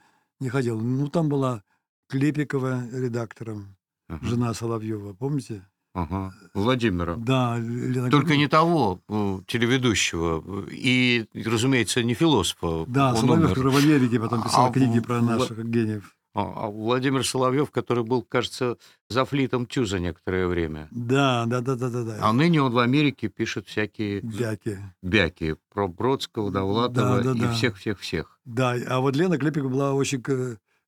не 0.41 0.49
ходил. 0.49 0.79
Ну, 0.79 1.07
там 1.07 1.29
была 1.29 1.63
Клепикова 2.09 2.83
редактором, 2.91 3.75
Ага. 4.09 4.25
жена 4.25 4.53
Соловьева, 4.53 5.13
помните? 5.13 5.65
Ага. 5.93 6.33
Владимира. 6.53 7.15
Да, 7.15 7.57
Лена 7.57 8.09
Только 8.09 8.35
не 8.35 8.47
того 8.47 8.99
телеведущего. 9.47 10.65
И, 10.71 11.25
разумеется, 11.33 12.03
не 12.03 12.13
философа. 12.15 12.85
Да, 12.87 13.09
Он 13.11 13.17
Соловьев, 13.17 13.45
умер. 13.45 13.55
который 13.55 13.71
в 13.73 13.77
Америке 13.77 14.19
потом 14.19 14.43
писал 14.43 14.67
А 14.67 14.71
книги 14.71 14.99
про 14.99 15.21
наших 15.21 15.63
гениев. 15.65 16.15
А, 16.39 16.65
а 16.65 16.69
Владимир 16.69 17.25
Соловьев, 17.25 17.69
который 17.69 18.03
был, 18.03 18.21
кажется, 18.21 18.77
за 19.09 19.25
флитом 19.25 19.65
Тюза 19.65 19.99
некоторое 19.99 20.47
время. 20.47 20.87
Да, 20.91 21.45
да, 21.45 21.59
да, 21.59 21.75
да, 21.75 21.89
да, 21.89 22.03
да. 22.03 22.17
А 22.21 22.31
ныне 22.31 22.61
он 22.61 22.71
в 22.71 22.79
Америке 22.79 23.27
пишет 23.27 23.67
всякие 23.67 24.21
Бяки. 24.21 24.79
бяки 25.01 25.57
про 25.73 25.87
Бродского, 25.87 26.51
Довлатова 26.51 27.21
Да, 27.21 27.33
да, 27.33 27.51
и 27.51 27.53
всех-всех-всех. 27.53 28.39
Да, 28.45 28.75
а 28.87 28.99
вот 29.01 29.15
Лена 29.15 29.37
Клепикова 29.37 29.69
была 29.69 29.93
очень 29.93 30.23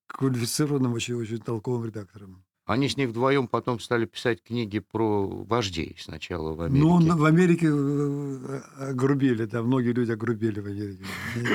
квалифицированным, 0.08 0.94
очень, 0.94 1.16
очень 1.16 1.40
толковым 1.40 1.86
редактором. 1.86 2.46
Они 2.66 2.88
с 2.88 2.96
ней 2.96 3.08
вдвоем 3.08 3.48
потом 3.48 3.80
стали 3.80 4.06
писать 4.06 4.42
книги 4.42 4.80
про 4.80 5.28
вождей 5.28 5.98
сначала 6.00 6.54
в 6.54 6.62
Америке. 6.62 6.86
Ну, 6.86 7.18
в 7.18 7.26
Америке 7.26 7.68
э, 7.70 8.62
огрубели, 8.92 9.46
да, 9.46 9.62
многие 9.62 9.92
люди 9.92 10.12
огрубели 10.12 10.62
в 10.62 10.68
Америке. 10.68 11.04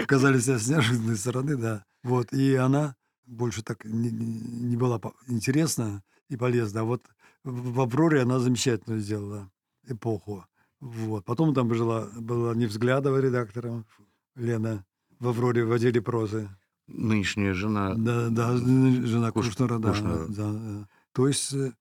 Оказались 0.02 0.44
с 0.44 0.68
неожиданной 0.68 1.16
стороны, 1.16 1.56
да. 1.56 1.84
Вот, 2.02 2.32
и 2.32 2.56
она 2.56 2.96
больше 3.26 3.62
так 3.62 3.84
не, 3.84 4.10
не- 4.10 4.76
была 4.76 5.00
интересна 5.28 6.02
и 6.28 6.36
полезна. 6.36 6.80
А 6.80 6.84
вот 6.84 7.02
в 7.44 7.80
«Авроре» 7.80 8.22
она 8.22 8.38
замечательно 8.38 8.98
сделала 8.98 9.50
эпоху. 9.86 10.44
Вот. 10.80 11.24
Потом 11.24 11.54
там 11.54 11.72
жила, 11.74 12.08
была 12.18 12.54
Невзглядова 12.54 13.18
редактором, 13.20 13.86
Лена 14.34 14.84
в 15.18 15.28
«Авроре» 15.28 15.64
в 15.64 15.72
отделе 15.72 16.00
прозы. 16.02 16.48
Нынешняя 16.88 17.52
жена 17.54 17.94
Да, 17.94 18.28
да, 18.30 18.56
жена 18.56 19.30
Куш- 19.32 19.46
Кушнера, 19.48 19.78
да, 19.78 19.90
Кушнера. 19.90 20.26
да, 20.28 20.52
да. 20.52 20.88
То 21.12 21.26
есть 21.26 21.52
э, 21.52 21.72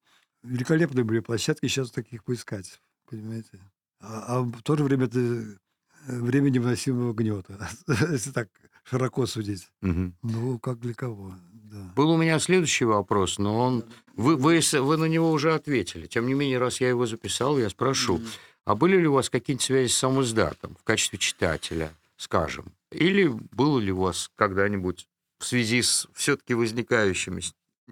великолепные 0.43 1.03
были 1.03 1.19
площадки, 1.19 1.67
сейчас 1.67 1.91
таких 1.91 2.23
поискать, 2.23 2.81
понимаете. 3.07 3.59
А, 3.99 4.37
а 4.37 4.41
в 4.41 4.61
то 4.63 4.75
же 4.75 4.83
время 4.83 5.05
это 5.05 5.59
время 6.07 6.49
невыносимого 6.49 7.13
гнета, 7.13 7.69
если 8.11 8.31
так 8.31 8.49
широко 8.87 9.25
судить. 9.25 9.69
Мгм. 9.81 10.15
Ну, 10.23 10.59
как 10.59 10.79
для 10.79 10.93
кого, 10.93 11.33
да. 11.53 11.91
Был 11.95 12.11
у 12.11 12.17
меня 12.17 12.39
следующий 12.39 12.85
вопрос, 12.85 13.37
но 13.39 13.59
он... 13.59 13.83
Вы, 14.15 14.37
вы, 14.37 14.61
вы 14.81 14.97
на 14.97 15.05
него 15.05 15.31
уже 15.31 15.53
ответили. 15.53 16.07
Тем 16.07 16.27
не 16.27 16.33
менее, 16.33 16.57
раз 16.57 16.79
я 16.79 16.87
его 16.89 17.05
записал, 17.05 17.57
я 17.59 17.69
спрошу. 17.69 18.21
А 18.63 18.75
были 18.75 18.97
ли 18.97 19.07
у 19.07 19.13
вас 19.13 19.29
какие-то 19.29 19.63
связи 19.63 19.91
с 19.91 19.97
самоиздатом 19.97 20.75
в 20.79 20.83
качестве 20.83 21.19
читателя, 21.19 21.91
скажем? 22.17 22.65
Или 22.91 23.27
было 23.27 23.79
ли 23.79 23.91
у 23.91 23.99
вас 24.01 24.31
когда-нибудь 24.35 25.07
в 25.39 25.45
связи 25.45 25.81
с 25.81 26.07
все-таки 26.13 26.53
возникающими 26.53 27.41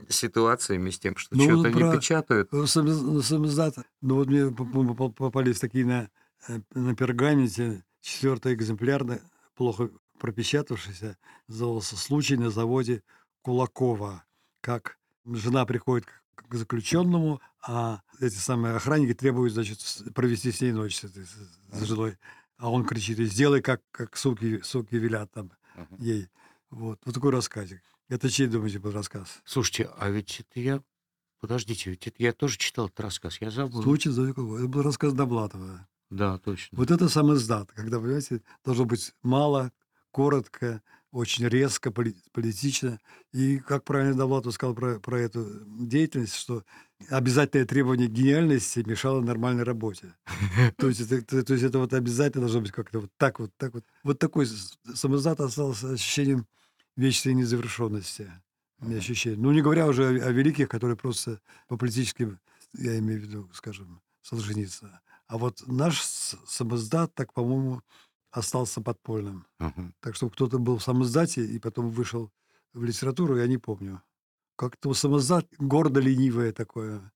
ситуациями, 0.10 0.90
с 0.90 1.00
тем, 1.00 1.16
что 1.18 1.36
Ну, 1.36 1.44
что-то 1.44 1.72
про- 1.72 1.92
не 1.92 1.98
печатают? 1.98 2.52
Ну, 2.52 2.66
сам- 2.68 3.22
Самиздат, 3.22 3.76
ну 4.02 4.16
вот 4.16 4.28
мне 4.28 4.50
поп- 4.50 4.96
поп- 4.98 5.16
попались 5.18 5.60
такие 5.60 5.86
на, 5.86 6.10
э, 6.48 6.60
на 6.74 6.96
пергаменте, 6.96 7.84
четвертый 8.02 8.54
экземпляр, 8.54 9.06
плохо 9.56 9.90
пропечатавшийся, 10.24 11.18
назывался 11.50 11.98
«Случай 11.98 12.38
на 12.38 12.50
заводе 12.50 13.04
Кулакова», 13.42 14.24
как 14.62 14.98
жена 15.26 15.66
приходит 15.66 16.06
к- 16.34 16.56
заключенному, 16.56 17.42
а 17.62 18.02
эти 18.22 18.36
самые 18.36 18.76
охранники 18.76 19.14
требуют, 19.14 19.54
значит, 19.54 19.80
провести 20.16 20.54
с 20.54 20.62
ней 20.62 20.72
ночь 20.72 20.96
с 20.96 21.04
этой 21.04 21.26
с- 21.26 21.86
женой. 21.86 22.18
А 22.58 22.72
он 22.72 22.86
кричит, 22.86 23.18
сделай, 23.20 23.62
как, 23.62 23.82
как 23.92 24.16
суки, 24.16 24.62
суки 24.62 24.96
велят 24.96 25.30
там 25.32 25.52
ей. 26.00 26.30
Вот. 26.70 27.02
вот 27.04 27.14
такой 27.14 27.32
рассказик. 27.32 27.82
Это 28.08 28.30
чей, 28.30 28.48
думаете, 28.48 28.80
был 28.80 28.92
рассказ? 28.92 29.42
Слушайте, 29.44 29.90
а 29.98 30.10
ведь 30.10 30.40
это 30.40 30.60
я... 30.62 30.82
Подождите, 31.42 31.90
ведь 31.90 32.08
это 32.08 32.16
я 32.24 32.32
тоже 32.32 32.58
читал 32.58 32.86
этот 32.88 33.02
рассказ, 33.02 33.42
я 33.42 33.52
забыл. 33.52 33.84
Случай 33.84 34.10
Кулакова. 34.10 34.58
Это 34.60 34.68
был 34.70 34.82
рассказ 34.84 35.12
Доблатова. 35.12 35.86
Да, 36.10 36.38
точно. 36.38 36.78
Вот 36.78 36.92
это 36.92 37.10
сам 37.10 37.34
издат, 37.34 37.74
когда, 37.74 38.00
понимаете, 38.00 38.42
должно 38.64 38.86
быть 38.86 39.14
мало, 39.22 39.74
коротко, 40.14 40.82
очень 41.12 41.48
резко, 41.48 41.92
поли- 41.92 42.16
политично. 42.32 43.00
И, 43.34 43.60
как 43.60 43.84
правильно 43.84 44.16
Довлатов 44.16 44.54
сказал 44.54 44.74
про, 44.76 45.00
про 45.00 45.20
эту 45.20 45.46
деятельность, 45.66 46.36
что 46.36 46.64
обязательное 47.10 47.66
требование 47.68 48.08
гениальности 48.08 48.84
мешало 48.86 49.22
нормальной 49.22 49.64
работе. 49.64 50.16
То 50.78 50.88
есть, 50.88 51.02
это, 51.02 51.44
то, 51.44 51.54
есть 51.54 51.66
это 51.66 51.80
вот 51.80 51.94
обязательно 51.94 52.44
должно 52.44 52.62
быть 52.62 52.72
как-то 52.72 53.00
вот 53.02 53.12
так 53.18 53.40
вот, 53.40 53.52
так 53.58 53.74
вот. 53.74 53.84
Вот 54.04 54.20
такой 54.20 54.46
с- 54.46 54.78
сам 54.96 55.16
издат 55.16 55.40
остался 55.40 55.92
ощущением 55.92 56.48
вечной 56.96 57.34
незавершенности. 57.34 58.32
У 58.80 58.86
меня 58.86 58.98
ощущение. 58.98 59.40
Ну, 59.40 59.52
не 59.52 59.62
говоря 59.62 59.88
уже 59.88 60.06
о, 60.06 60.28
о 60.28 60.32
великих, 60.32 60.70
которые 60.70 60.96
просто 60.96 61.40
по 61.68 61.78
политическим, 61.78 62.40
я 62.74 62.98
имею 63.00 63.20
в 63.20 63.24
виду, 63.24 63.50
скажем, 63.54 64.02
Солженицына. 64.22 65.02
А 65.28 65.38
вот 65.38 65.64
наш 65.68 66.02
самоздат, 66.02 67.14
так, 67.14 67.34
по-моему, 67.34 67.82
остался 68.34 68.82
подпольным. 68.82 69.46
Ага. 69.60 69.94
Так 70.02 70.16
что 70.16 70.30
кто-то 70.30 70.58
был 70.58 70.78
в 70.78 70.84
самоздате 70.84 71.46
и 71.46 71.60
потом 71.60 71.90
вышел 71.90 72.32
в 72.74 72.84
литературу, 72.84 73.38
я 73.38 73.48
не 73.48 73.58
помню. 73.58 74.02
Как-то 74.56 74.94
самоздат 74.94 75.48
гордо 75.60 76.00
ленивое 76.00 76.52
такое, 76.52 77.12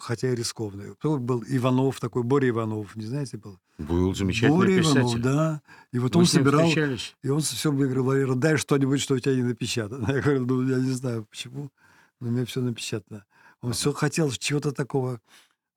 хотя 0.00 0.32
и 0.32 0.34
рискованное. 0.34 0.94
Кто 0.94 1.18
был 1.18 1.44
Иванов 1.46 2.00
такой, 2.00 2.22
Боря 2.22 2.48
Иванов, 2.48 2.96
не 2.96 3.04
знаете, 3.04 3.36
был? 3.36 3.58
Был 3.78 4.14
замечательный 4.14 4.56
Боря 4.56 4.78
писатель. 4.78 5.00
Иванов, 5.00 5.20
да. 5.22 5.62
И 5.92 5.98
вот 5.98 6.14
Вы 6.14 6.20
он 6.20 6.26
собирал, 6.26 6.66
встречались? 6.66 7.16
и 7.22 7.28
он 7.28 7.40
все 7.40 7.70
мне 7.70 7.86
говорил, 7.86 8.34
дай 8.34 8.56
что-нибудь, 8.56 9.00
что 9.00 9.14
у 9.14 9.18
тебя 9.18 9.34
не 9.34 9.42
напечатано. 9.42 10.06
Я 10.12 10.22
говорю, 10.22 10.46
ну, 10.46 10.62
я 10.68 10.78
не 10.78 10.92
знаю, 10.92 11.26
почему, 11.26 11.70
но 12.20 12.28
у 12.28 12.30
меня 12.30 12.46
все 12.46 12.60
напечатано. 12.62 13.26
Он 13.60 13.72
все 13.72 13.92
хотел 13.92 14.30
чего-то 14.30 14.72
такого 14.72 15.20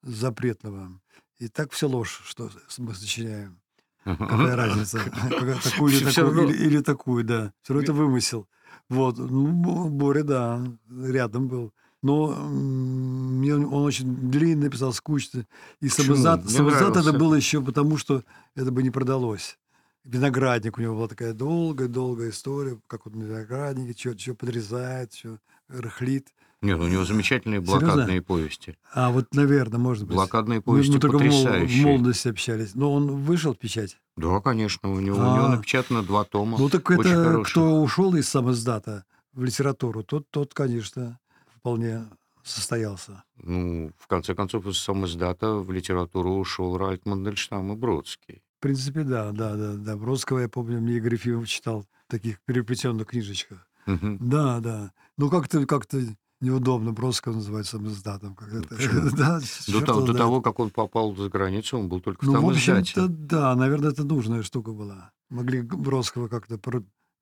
запретного. 0.03 0.89
И 1.37 1.47
так 1.49 1.71
все 1.71 1.87
ложь, 1.87 2.21
что 2.25 2.49
мы 2.77 2.93
сочиняем. 2.93 3.59
Какая 4.03 4.55
разница? 4.55 4.99
Такую 5.63 5.93
или 5.93 6.11
такую, 6.11 6.49
или, 6.49 6.65
или 6.65 6.81
такую, 6.81 7.23
да. 7.23 7.53
Все 7.61 7.73
равно 7.73 7.83
это 7.83 7.93
вымысел. 7.93 8.47
Вот. 8.89 9.17
Ну, 9.17 9.47
Бо- 9.47 9.89
Боря, 9.89 10.23
да, 10.23 10.61
рядом 10.89 11.47
был. 11.47 11.73
Но 12.01 12.27
мне 12.49 13.55
он 13.55 13.83
очень 13.83 14.31
длинно 14.31 14.69
писал, 14.69 14.93
скучно. 14.93 15.45
И 15.81 15.89
самоздат, 15.89 16.49
самоздат 16.49 16.95
это 16.95 17.11
было 17.13 17.35
еще 17.35 17.61
потому, 17.61 17.97
что 17.97 18.23
это 18.55 18.71
бы 18.71 18.83
не 18.83 18.89
продалось. 18.89 19.57
Виноградник 20.05 20.77
у 20.77 20.81
него 20.81 20.95
была 20.95 21.07
такая 21.09 21.33
долгая-долгая 21.33 22.29
история, 22.29 22.79
как 22.87 23.05
он 23.05 23.21
виноградники, 23.21 24.15
что 24.17 24.33
подрезает, 24.33 25.13
что 25.13 25.39
рыхлит. 25.67 26.29
Нет, 26.61 26.77
у 26.79 26.87
него 26.87 27.05
замечательные 27.05 27.61
Серьезно? 27.61 27.79
блокадные 27.87 28.21
повести. 28.21 28.77
А 28.93 29.11
вот, 29.11 29.33
наверное, 29.33 29.79
может 29.79 30.05
быть. 30.05 30.15
Блокадные 30.15 30.57
Мы, 30.59 30.63
повести 30.63 30.93
мы 30.93 30.99
только 30.99 31.17
в, 31.17 31.21
мол- 31.23 31.29
в 31.31 31.43
потрясающие. 31.45 31.85
молодости 31.85 32.27
общались. 32.27 32.75
Но 32.75 32.93
он 32.93 33.23
вышел 33.23 33.53
в 33.53 33.57
печать. 33.57 33.97
Да, 34.17 34.41
конечно, 34.41 34.89
у 34.91 34.99
него, 34.99 35.17
у 35.17 35.21
него 35.21 35.45
А. 35.45 35.49
напечатано 35.55 36.03
два 36.03 36.25
тома. 36.25 36.57
Ну 36.57 36.67
так 36.69 36.89
это 36.91 37.03
хороших. 37.03 37.53
кто 37.53 37.81
ушел 37.81 38.13
из 38.15 38.27
самоздата 38.27 39.05
в 39.33 39.43
литературу, 39.43 40.03
тот, 40.03 40.29
тот, 40.29 40.53
конечно, 40.53 41.17
вполне 41.55 42.05
состоялся. 42.43 43.23
Ну, 43.41 43.91
в 43.97 44.07
конце 44.07 44.35
концов, 44.35 44.65
из 44.67 44.79
самоиздата 44.79 45.53
в 45.55 45.71
литературу 45.71 46.33
ушел 46.33 46.77
Ральф 46.77 47.05
Мандельштам 47.05 47.71
и 47.71 47.75
Бродский. 47.75 48.41
В 48.57 48.61
принципе, 48.61 49.03
да, 49.03 49.31
да, 49.31 49.55
да, 49.55 49.73
да. 49.75 49.95
Бродского, 49.95 50.39
я 50.39 50.49
помню, 50.49 50.81
мне 50.81 50.97
Игорь 50.97 51.13
Ефимов 51.13 51.47
читал 51.47 51.83
в 52.07 52.11
таких 52.11 52.41
переплетенных 52.41 53.07
книжечках. 53.07 53.65
Мгм. 53.85 54.17
Да, 54.29 54.59
да. 54.59 54.91
Ну 55.17 55.29
как-то 55.29 55.65
как-то 55.65 56.01
неудобно 56.41 56.91
Бродского 56.93 57.33
называть 57.33 57.67
самоиздатом. 57.67 58.35
Как 58.35 58.53
это. 58.53 58.67
почему? 58.75 59.09
да, 59.17 59.39
До, 59.67 59.81
того- 59.85 60.01
до 60.05 60.13
того, 60.13 60.41
как 60.41 60.59
он 60.59 60.69
попал 60.69 61.15
за 61.15 61.29
границу, 61.29 61.77
он 61.79 61.89
был 61.89 61.99
только 61.99 62.23
в 62.25 62.27
Ну, 62.27 62.31
в 62.33 62.35
самоиздате. 62.35 62.71
общем-то, 62.79 63.07
да, 63.07 63.55
наверное, 63.55 63.91
это 63.91 64.03
нужная 64.03 64.43
штука 64.43 64.71
была. 64.71 65.11
Могли 65.29 65.61
Бродского 65.61 66.27
как-то 66.27 66.59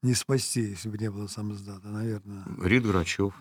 не 0.04 0.14
спасти, 0.14 0.62
если 0.62 0.90
бы 0.90 0.98
не 0.98 1.10
было 1.10 1.28
самоиздата, 1.28 1.88
наверное. 1.88 2.44
Рид 2.62 2.86
Грачев. 2.86 3.34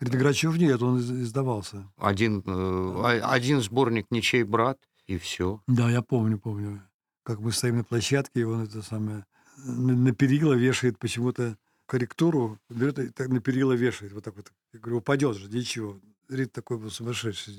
Рита 0.00 0.16
Грачев 0.16 0.56
нет, 0.56 0.80
он 0.82 0.98
из- 0.98 1.10
издавался. 1.10 1.84
Один, 1.98 2.42
э, 2.46 3.02
а- 3.04 3.32
один 3.32 3.60
сборник 3.60 4.06
«Ничей 4.10 4.44
брат», 4.44 4.78
и 5.06 5.18
все. 5.18 5.60
Да, 5.66 5.90
я 5.90 6.02
помню, 6.02 6.38
помню. 6.38 6.82
Как 7.24 7.40
мы 7.40 7.50
стоим 7.52 7.78
на 7.78 7.84
площадке, 7.84 8.40
и 8.40 8.44
он 8.44 8.62
это 8.62 8.80
самое 8.82 9.26
на, 9.64 9.92
на 9.96 10.12
перила 10.12 10.52
вешает 10.54 10.98
почему-то 10.98 11.56
корректуру, 11.88 12.58
берет 12.68 12.98
и 12.98 13.08
так 13.08 13.28
на 13.28 13.40
перила 13.40 13.72
вешает. 13.72 14.12
Вот 14.12 14.22
так 14.22 14.36
вот. 14.36 14.52
Я 14.72 14.78
говорю, 14.78 14.98
упадет 14.98 15.36
же, 15.36 15.48
ничего. 15.48 15.98
Рид 16.28 16.52
такой 16.52 16.78
был 16.78 16.90
сумасшедший, 16.90 17.54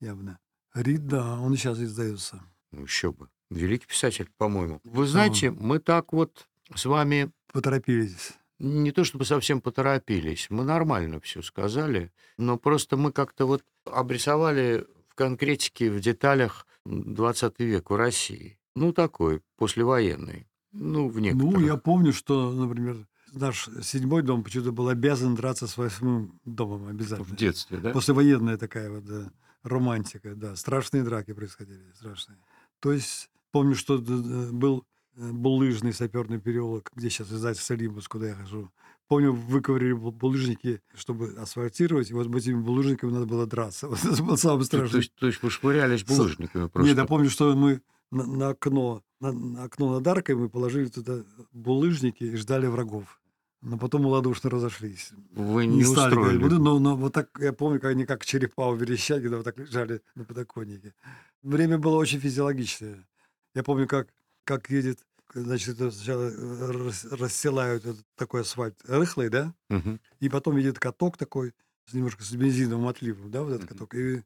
явно. 0.00 0.38
Рид, 0.74 1.06
да, 1.06 1.40
он 1.40 1.56
сейчас 1.56 1.80
издается. 1.80 2.42
Ну, 2.70 2.82
еще 2.82 3.10
бы. 3.10 3.28
Великий 3.50 3.86
писатель, 3.86 4.28
по-моему. 4.36 4.80
Вы 4.84 5.06
знаете, 5.06 5.50
мы 5.50 5.80
так 5.80 6.12
вот 6.12 6.46
с 6.74 6.84
вами 6.84 7.32
Поторопились. 7.52 8.32
не 8.60 8.92
то 8.92 9.02
чтобы 9.02 9.24
совсем 9.24 9.60
поторопились, 9.60 10.46
мы 10.50 10.62
нормально 10.62 11.18
все 11.18 11.42
сказали, 11.42 12.12
но 12.36 12.58
просто 12.58 12.96
мы 12.96 13.10
как-то 13.10 13.46
вот 13.46 13.64
обрисовали 13.86 14.86
в 15.08 15.14
конкретике, 15.16 15.90
в 15.90 16.00
деталях 16.00 16.66
20 16.84 17.58
век 17.60 17.90
в 17.90 17.96
России. 17.96 18.58
Ну, 18.76 18.92
такой, 18.92 19.42
послевоенный. 19.56 20.46
Ну, 20.72 21.08
в 21.08 21.18
некоторых. 21.18 21.54
Ну, 21.54 21.60
я 21.66 21.76
помню, 21.76 22.12
что, 22.12 22.52
например, 22.52 23.06
наш 23.32 23.68
седьмой 23.82 24.22
дом 24.22 24.42
почему-то 24.42 24.72
был 24.72 24.88
обязан 24.88 25.34
драться 25.34 25.66
с 25.66 25.76
восьмым 25.76 26.40
домом 26.44 26.88
обязательно. 26.88 27.28
в 27.28 27.36
детстве, 27.36 27.78
да? 27.78 27.90
Послевоенная 27.90 28.56
такая 28.56 28.90
вот 28.90 29.04
да, 29.04 29.30
романтика, 29.62 30.34
да. 30.34 30.56
Страшные 30.56 31.02
драки 31.02 31.32
происходили, 31.32 31.82
страшные. 31.94 32.38
То 32.80 32.92
есть 32.92 33.30
помню, 33.52 33.74
что 33.74 33.98
был 33.98 34.84
э, 35.16 35.30
булыжный 35.32 35.92
саперный 35.92 36.40
переулок, 36.40 36.90
где 36.94 37.10
сейчас 37.10 37.32
издательство 37.32 37.74
«Лимбус», 37.74 38.08
куда 38.08 38.28
я 38.28 38.34
хожу. 38.34 38.70
Помню, 39.08 39.32
выковырили 39.32 39.94
бу- 39.94 40.12
булыжники, 40.12 40.80
чтобы 40.94 41.34
асфальтировать, 41.36 42.10
и 42.10 42.14
вот 42.14 42.32
этими 42.34 42.60
булыжниками 42.60 43.10
надо 43.10 43.26
было 43.26 43.46
драться. 43.46 43.88
Вот 43.90 44.04
это 44.04 44.22
был 44.22 44.36
самый 44.36 44.60
То, 44.60 44.64
страшный. 44.66 44.90
то 44.90 44.96
есть, 44.98 45.14
то 45.16 45.26
есть 45.26 45.42
вы 45.42 45.50
швырялись 45.50 46.04
булыжниками 46.04 46.68
просто? 46.68 46.88
Нет, 46.88 46.96
я 46.96 47.04
помню, 47.06 47.28
что 47.28 47.54
мы 47.56 47.82
на, 48.12 48.24
на 48.24 48.48
окно, 48.50 49.02
на, 49.20 49.32
на 49.32 49.64
окно 49.64 49.92
над 49.94 50.06
аркой 50.06 50.34
мы 50.34 50.48
положили 50.48 50.88
туда 50.88 51.22
булыжники 51.52 52.24
и 52.24 52.36
ждали 52.36 52.66
врагов. 52.66 53.20
Но 53.62 53.76
потом 53.76 54.02
малодушно 54.04 54.48
разошлись. 54.48 55.10
Вы 55.32 55.66
Не, 55.66 55.78
не, 55.78 55.84
стали 55.84 56.14
устроили. 56.14 56.38
говорить, 56.38 56.58
но, 56.58 56.78
но 56.78 56.96
вот 56.96 57.12
так, 57.12 57.28
я 57.40 57.52
помню, 57.52 57.78
как 57.78 57.90
они 57.90 58.06
как 58.06 58.24
черепа 58.24 58.68
у 58.68 58.74
верещаги, 58.74 59.22
когда 59.24 59.36
вот 59.36 59.44
так 59.44 59.58
лежали 59.58 60.00
на 60.14 60.24
подоконнике. 60.24 60.94
Время 61.42 61.76
было 61.78 61.96
очень 61.96 62.20
физиологичное. 62.20 63.06
Я 63.54 63.62
помню, 63.62 63.86
как, 63.86 64.08
как 64.44 64.70
едет, 64.70 65.00
значит, 65.34 65.74
это 65.74 65.90
сначала 65.90 66.30
э, 66.30 66.70
рас- 66.72 67.04
расстилают 67.04 67.84
этот 67.84 68.06
такой 68.16 68.40
асфальт 68.42 68.76
рыхлый, 68.88 69.28
да, 69.28 69.54
Мгм. 69.68 70.00
и 70.20 70.28
потом 70.30 70.56
едет 70.56 70.78
каток 70.78 71.18
такой, 71.18 71.52
немножко 71.92 72.22
с 72.24 72.32
бензиновым 72.32 72.88
отливом, 72.88 73.30
да, 73.30 73.42
вот 73.42 73.50
этот 73.52 73.64
Мгм. 73.64 73.68
каток, 73.74 73.94
и, 73.94 74.22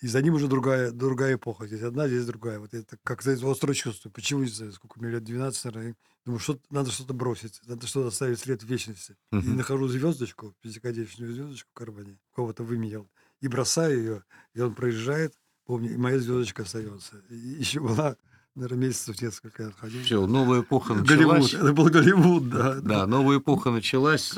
И 0.00 0.06
за 0.08 0.22
ним 0.22 0.34
уже 0.34 0.48
другая, 0.48 0.92
другая 0.92 1.34
эпоха. 1.34 1.66
Здесь 1.66 1.82
одна, 1.82 2.08
здесь 2.08 2.24
другая. 2.24 2.58
Вот 2.58 2.72
это 2.72 2.96
как 3.04 3.22
за 3.22 3.32
острое 3.50 3.74
чувство. 3.74 4.08
Почему, 4.10 4.42
не 4.42 4.48
знаю, 4.48 4.72
сколько 4.72 4.98
мне 4.98 5.10
лет, 5.10 5.24
12, 5.24 5.64
наверное. 5.66 5.96
Думаю, 6.24 6.38
что 6.40 6.58
надо 6.70 6.90
что-то 6.90 7.12
бросить, 7.14 7.60
надо 7.66 7.86
что-то 7.86 8.08
оставить 8.08 8.38
след 8.40 8.62
в 8.62 8.66
вечности. 8.66 9.16
И 9.32 9.36
Мгм. 9.36 9.56
нахожу 9.56 9.88
звездочку, 9.88 10.54
пятиконечную 10.62 11.32
звездочку 11.34 11.68
в 11.70 11.74
кармане, 11.74 12.18
кого-то 12.34 12.62
выменял, 12.62 13.10
и 13.40 13.48
бросаю 13.48 13.98
ее, 13.98 14.24
и 14.54 14.60
он 14.60 14.74
проезжает, 14.74 15.34
помню, 15.64 15.92
и 15.94 15.96
моя 15.96 16.18
звездочка 16.18 16.62
остается. 16.62 17.22
И 17.30 17.36
еще 17.36 17.80
была, 17.80 18.16
наверное, 18.60 18.88
месяцев 18.88 19.20
несколько 19.20 19.68
отходил. 19.68 20.02
Все, 20.02 20.26
новая 20.26 20.60
эпоха 20.60 20.94
Голливуд, 20.94 21.34
началась. 21.38 21.54
это 21.54 21.72
был 21.72 21.84
Голливуд, 21.86 22.48
да. 22.48 22.74
Да, 22.80 23.06
новая 23.06 23.38
эпоха 23.38 23.70
началась. 23.70 24.34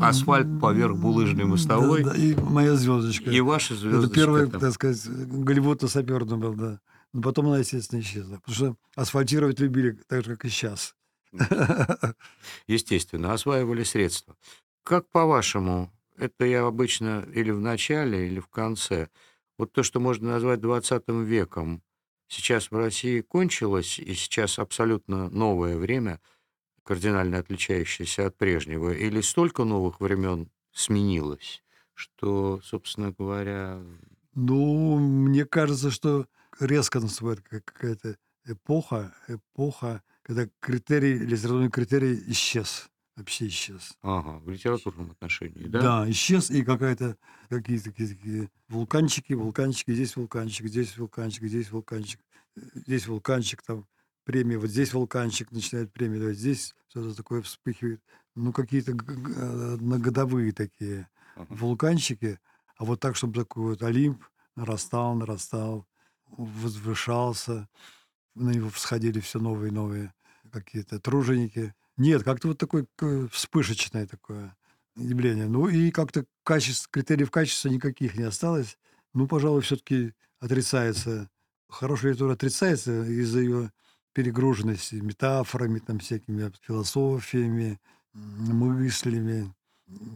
Асфальт 0.00 0.60
поверх 0.60 0.96
булыжной 0.96 1.44
мостовой. 1.44 2.04
Да, 2.04 2.10
да, 2.10 2.16
и 2.16 2.34
моя 2.34 2.74
звездочка. 2.76 3.30
И 3.30 3.40
ваша 3.40 3.74
Это 3.74 3.82
звездочка 3.82 4.14
первый, 4.14 4.50
там. 4.50 4.60
так 4.60 4.72
сказать, 4.72 5.06
Голливуд 5.08 5.82
на 5.82 5.88
саперном 5.88 6.40
был, 6.40 6.54
да. 6.54 6.80
Но 7.12 7.22
потом 7.22 7.46
она, 7.48 7.58
естественно, 7.58 8.00
исчезла. 8.00 8.36
Потому 8.36 8.54
что 8.54 8.76
асфальтировать 8.96 9.60
любили 9.60 9.98
так 10.08 10.24
же, 10.24 10.36
как 10.36 10.44
и 10.44 10.48
сейчас. 10.48 10.94
Естественно, 12.66 13.32
осваивали 13.32 13.84
средства. 13.84 14.36
Как 14.82 15.08
по-вашему, 15.10 15.92
это 16.16 16.44
я 16.44 16.66
обычно 16.66 17.26
или 17.32 17.50
в 17.50 17.60
начале, 17.60 18.26
или 18.28 18.40
в 18.40 18.48
конце, 18.48 19.08
вот 19.58 19.72
то, 19.72 19.82
что 19.82 20.00
можно 20.00 20.30
назвать 20.30 20.60
20 20.60 21.08
веком, 21.08 21.82
сейчас 22.28 22.70
в 22.70 22.76
России 22.76 23.20
кончилось, 23.20 23.98
и 23.98 24.14
сейчас 24.14 24.58
абсолютно 24.58 25.30
новое 25.30 25.76
время, 25.76 26.20
кардинально 26.84 27.38
отличающееся 27.38 28.26
от 28.28 28.38
прежнего, 28.38 28.92
или 28.92 29.20
столько 29.22 29.64
новых 29.64 30.00
времен 30.00 30.50
сменилось, 30.72 31.64
что, 31.94 32.60
собственно 32.62 33.12
говоря, 33.12 33.82
Ну, 34.34 34.98
мне 34.98 35.44
кажется, 35.44 35.90
что 35.90 36.26
резко 36.60 37.00
наступает 37.00 37.40
ка- 37.42 37.60
какая-то 37.60 38.16
эпоха, 38.44 39.14
эпоха, 39.28 40.02
когда 40.22 40.48
критерий, 40.60 41.18
литературный 41.18 41.70
критерий 41.70 42.22
исчез. 42.32 42.88
Вообще 43.16 43.46
исчез. 43.48 43.98
ага, 44.02 44.38
в 44.38 44.48
литературном 44.48 45.10
отношении, 45.10 45.66
да? 45.66 45.80
Да, 45.80 46.10
исчез, 46.10 46.50
и 46.50 46.62
какая-то 46.64 47.16
какие-то 47.48 47.90
такие, 47.90 48.50
вулканчики, 48.68 49.32
вулканчики, 49.34 49.92
здесь 49.94 50.16
вулканчик, 50.16 50.66
здесь 50.66 50.96
вулканчик, 50.98 51.44
здесь 51.44 51.70
вулканчик, 51.70 52.20
здесь 52.56 53.06
вулканчик, 53.06 53.62
там 53.62 53.86
премия, 54.24 54.58
вот 54.58 54.68
здесь 54.70 54.92
вулканчик 54.92 55.52
начинает 55.52 55.92
премию 55.92 56.20
давать, 56.20 56.38
здесь 56.38 56.74
что-то 56.88 57.14
такое 57.16 57.42
вспыхивает. 57.42 58.02
Ну, 58.34 58.52
какие-то 58.52 58.92
г- 58.94 59.14
г- 59.14 59.74
одногодовые 59.74 60.52
такие 60.52 61.08
Ага. 61.34 61.58
вулканчики, 61.58 62.40
а 62.76 62.84
вот 62.84 63.00
так, 63.00 63.16
чтобы 63.16 63.34
такой 63.34 63.62
вот 63.70 63.82
Олимп 63.82 64.24
нарастал, 64.56 65.14
нарастал, 65.14 65.86
возвышался, 66.26 67.68
на 68.34 68.50
него 68.50 68.70
всходили 68.70 69.20
все 69.20 69.38
новые 69.38 69.70
и 69.70 69.74
новые 69.74 70.14
какие-то 70.52 71.00
труженики. 71.00 71.74
Нет, 71.96 72.22
как-то 72.24 72.48
вот 72.48 72.58
такое 72.58 72.86
вспышечное 73.30 74.06
такое 74.06 74.56
явление. 74.96 75.46
Ну 75.46 75.68
и 75.68 75.90
как-то 75.90 76.24
качеств, 76.42 76.88
критериев 76.90 77.30
качества 77.30 77.68
никаких 77.68 78.16
не 78.16 78.24
осталось. 78.24 78.78
Ну, 79.12 79.28
пожалуй, 79.28 79.62
все-таки 79.62 80.12
отрицается. 80.40 81.30
Хорошая 81.68 82.12
литература 82.12 82.34
отрицается 82.34 83.04
из-за 83.04 83.40
ее 83.40 83.72
перегруженности 84.12 84.96
метафорами, 84.96 85.80
там, 85.80 85.98
всякими 85.98 86.52
философиями, 86.62 87.80
мыслями, 88.12 89.52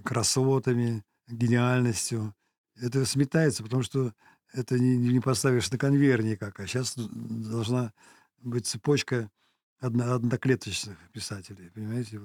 красотами, 0.04 1.04
гениальностью. 1.28 2.34
Это 2.80 3.04
сметается, 3.06 3.62
потому 3.62 3.82
что 3.82 4.12
это 4.52 4.78
не, 4.78 4.96
не 4.96 5.20
поставишь 5.20 5.70
на 5.70 5.78
конвейер 5.78 6.22
никак. 6.22 6.60
А 6.60 6.66
сейчас 6.66 6.94
должна 6.96 7.92
быть 8.40 8.66
цепочка 8.66 9.30
одно- 9.80 10.12
одноклеточных 10.14 10.96
писателей, 11.12 11.70
понимаете? 11.70 12.20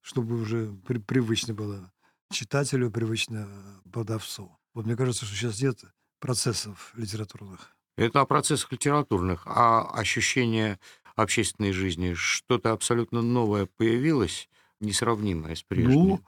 Чтобы 0.00 0.36
уже 0.40 0.72
при- 0.86 0.98
привычно 0.98 1.54
было 1.54 1.92
читателю, 2.30 2.90
привычно 2.90 3.48
э, 3.48 3.90
продавцу. 3.90 4.56
Вот 4.74 4.86
мне 4.86 4.96
кажется, 4.96 5.24
что 5.24 5.34
сейчас 5.34 5.60
нет 5.60 5.82
процессов 6.20 6.92
литературных. 6.96 7.74
Это 7.96 8.20
о 8.20 8.26
процессах 8.26 8.70
литературных, 8.72 9.42
а 9.46 9.82
ощущение 9.92 10.78
общественной 11.16 11.72
жизни, 11.72 12.14
что-то 12.14 12.72
абсолютно 12.72 13.22
новое 13.22 13.66
появилось, 13.66 14.48
несравнимое 14.80 15.56
с 15.56 15.62
прежним. 15.64 15.92
Ну, 15.94 16.24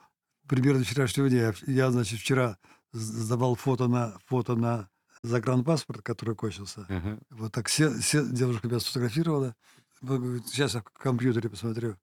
примерно 0.49 0.83
вчерашнего 0.83 1.28
дня. 1.28 1.55
Я, 1.66 1.91
значит, 1.93 2.18
вчера 2.18 2.59
сдавал 2.93 3.55
фото 3.55 3.87
на, 3.87 4.18
фото 4.26 4.57
на 4.57 4.89
загранпаспорт, 5.22 6.03
который 6.03 6.35
кончился. 6.35 6.87
Ага. 6.89 7.20
Вот 7.31 7.53
так 7.53 7.68
все, 7.68 7.91
все 8.01 8.24
девушка 8.26 8.66
меня 8.66 8.81
сфотографировала. 8.81 9.55
Сейчас 10.03 10.74
я 10.74 10.80
в 10.80 10.84
компьютере 10.98 11.48
посмотрю. 11.48 11.96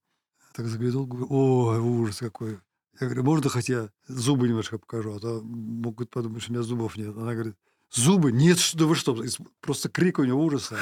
Так 0.53 0.67
заглянул, 0.67 1.05
говорю, 1.05 1.27
ой, 1.29 1.79
ужас 1.79 2.17
какой. 2.17 2.59
Я 2.99 3.07
говорю, 3.07 3.23
можно 3.23 3.49
хоть 3.49 3.69
я 3.69 3.91
зубы 4.07 4.47
немножко 4.47 4.79
покажу, 4.79 5.15
а 5.15 5.19
то 5.19 5.41
могут 5.43 6.09
подумать, 6.09 6.41
что 6.41 6.51
у 6.51 6.55
меня 6.55 6.63
зубов 6.63 6.97
нет. 6.97 7.15
Она 7.15 7.33
говорит, 7.33 7.55
зубы? 7.91 8.31
Нет, 8.31 8.57
что 8.57 8.77
да 8.79 8.85
вы 8.85 8.95
что? 8.95 9.23
Просто 9.61 9.89
крик 9.89 10.19
у 10.19 10.23
нее 10.23 10.33
ужаса. 10.33 10.77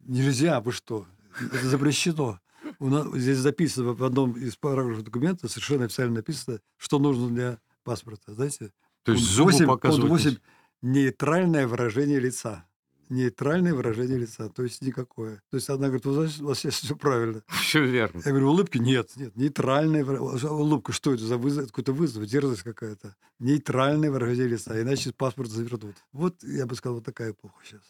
Нельзя, 0.00 0.60
вы 0.60 0.72
что? 0.72 1.06
Это 1.40 1.66
запрещено. 1.66 2.40
У 2.78 2.88
нас 2.88 3.08
здесь 3.14 3.38
записано 3.38 3.92
в 3.94 4.04
одном 4.04 4.32
из 4.32 4.56
параграфов 4.56 5.02
документа, 5.02 5.48
совершенно 5.48 5.86
официально 5.86 6.16
написано, 6.16 6.60
что 6.76 6.98
нужно 6.98 7.28
для 7.28 7.58
паспорта. 7.82 8.34
Знаете? 8.34 8.72
То 9.02 9.12
есть 9.12 9.24
зубы 9.24 9.52
8, 9.52 9.66
показывать 9.66 10.08
пункт 10.08 10.24
нельзя. 10.24 10.38
8 10.38 10.42
нейтральное 10.82 11.66
выражение 11.66 12.20
лица. 12.20 12.67
Нейтральное 13.10 13.72
выражение 13.74 14.18
лица, 14.18 14.48
то 14.48 14.62
есть 14.62 14.82
никакое. 14.82 15.42
То 15.50 15.56
есть 15.56 15.68
она 15.70 15.86
говорит, 15.86 16.06
у 16.06 16.12
вас, 16.12 16.40
у 16.40 16.46
вас 16.46 16.58
сейчас 16.58 16.74
все 16.74 16.94
правильно. 16.94 17.42
Все 17.62 17.84
верно. 17.84 18.20
Я 18.24 18.30
говорю, 18.30 18.50
улыбки 18.50 18.78
нет, 18.78 19.10
нет, 19.16 19.34
нейтральное 19.36 20.04
выражение. 20.04 20.50
Улыбка, 20.50 20.92
что 20.92 21.14
это 21.14 21.24
за 21.24 21.38
вызов, 21.38 21.66
какой-то 21.68 21.92
вызов, 21.92 22.26
дерзость 22.26 22.62
какая-то. 22.62 23.16
Нейтральное 23.38 24.10
выражение 24.10 24.48
лица, 24.48 24.80
иначе 24.80 25.12
паспорт 25.16 25.50
завернут. 25.50 25.96
Вот, 26.12 26.42
я 26.42 26.66
бы 26.66 26.74
сказал, 26.74 26.96
вот 26.96 27.04
такая 27.04 27.30
эпоха 27.32 27.54
сейчас. 27.64 27.80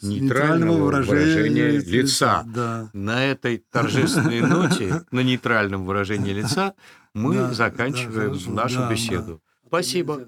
С 0.00 0.02
Нейтрального 0.02 0.84
выражения 0.84 1.70
лиц- 1.70 1.86
лица. 1.86 2.42
Да. 2.46 2.90
На 2.92 3.24
этой 3.24 3.58
торжественной 3.58 4.40
ноте, 4.40 5.04
на 5.10 5.20
нейтральном 5.20 5.86
выражении 5.86 6.32
лица, 6.32 6.74
мы 7.14 7.54
заканчиваем 7.54 8.36
нашу 8.54 8.88
беседу. 8.90 9.40
Спасибо. 9.66 10.26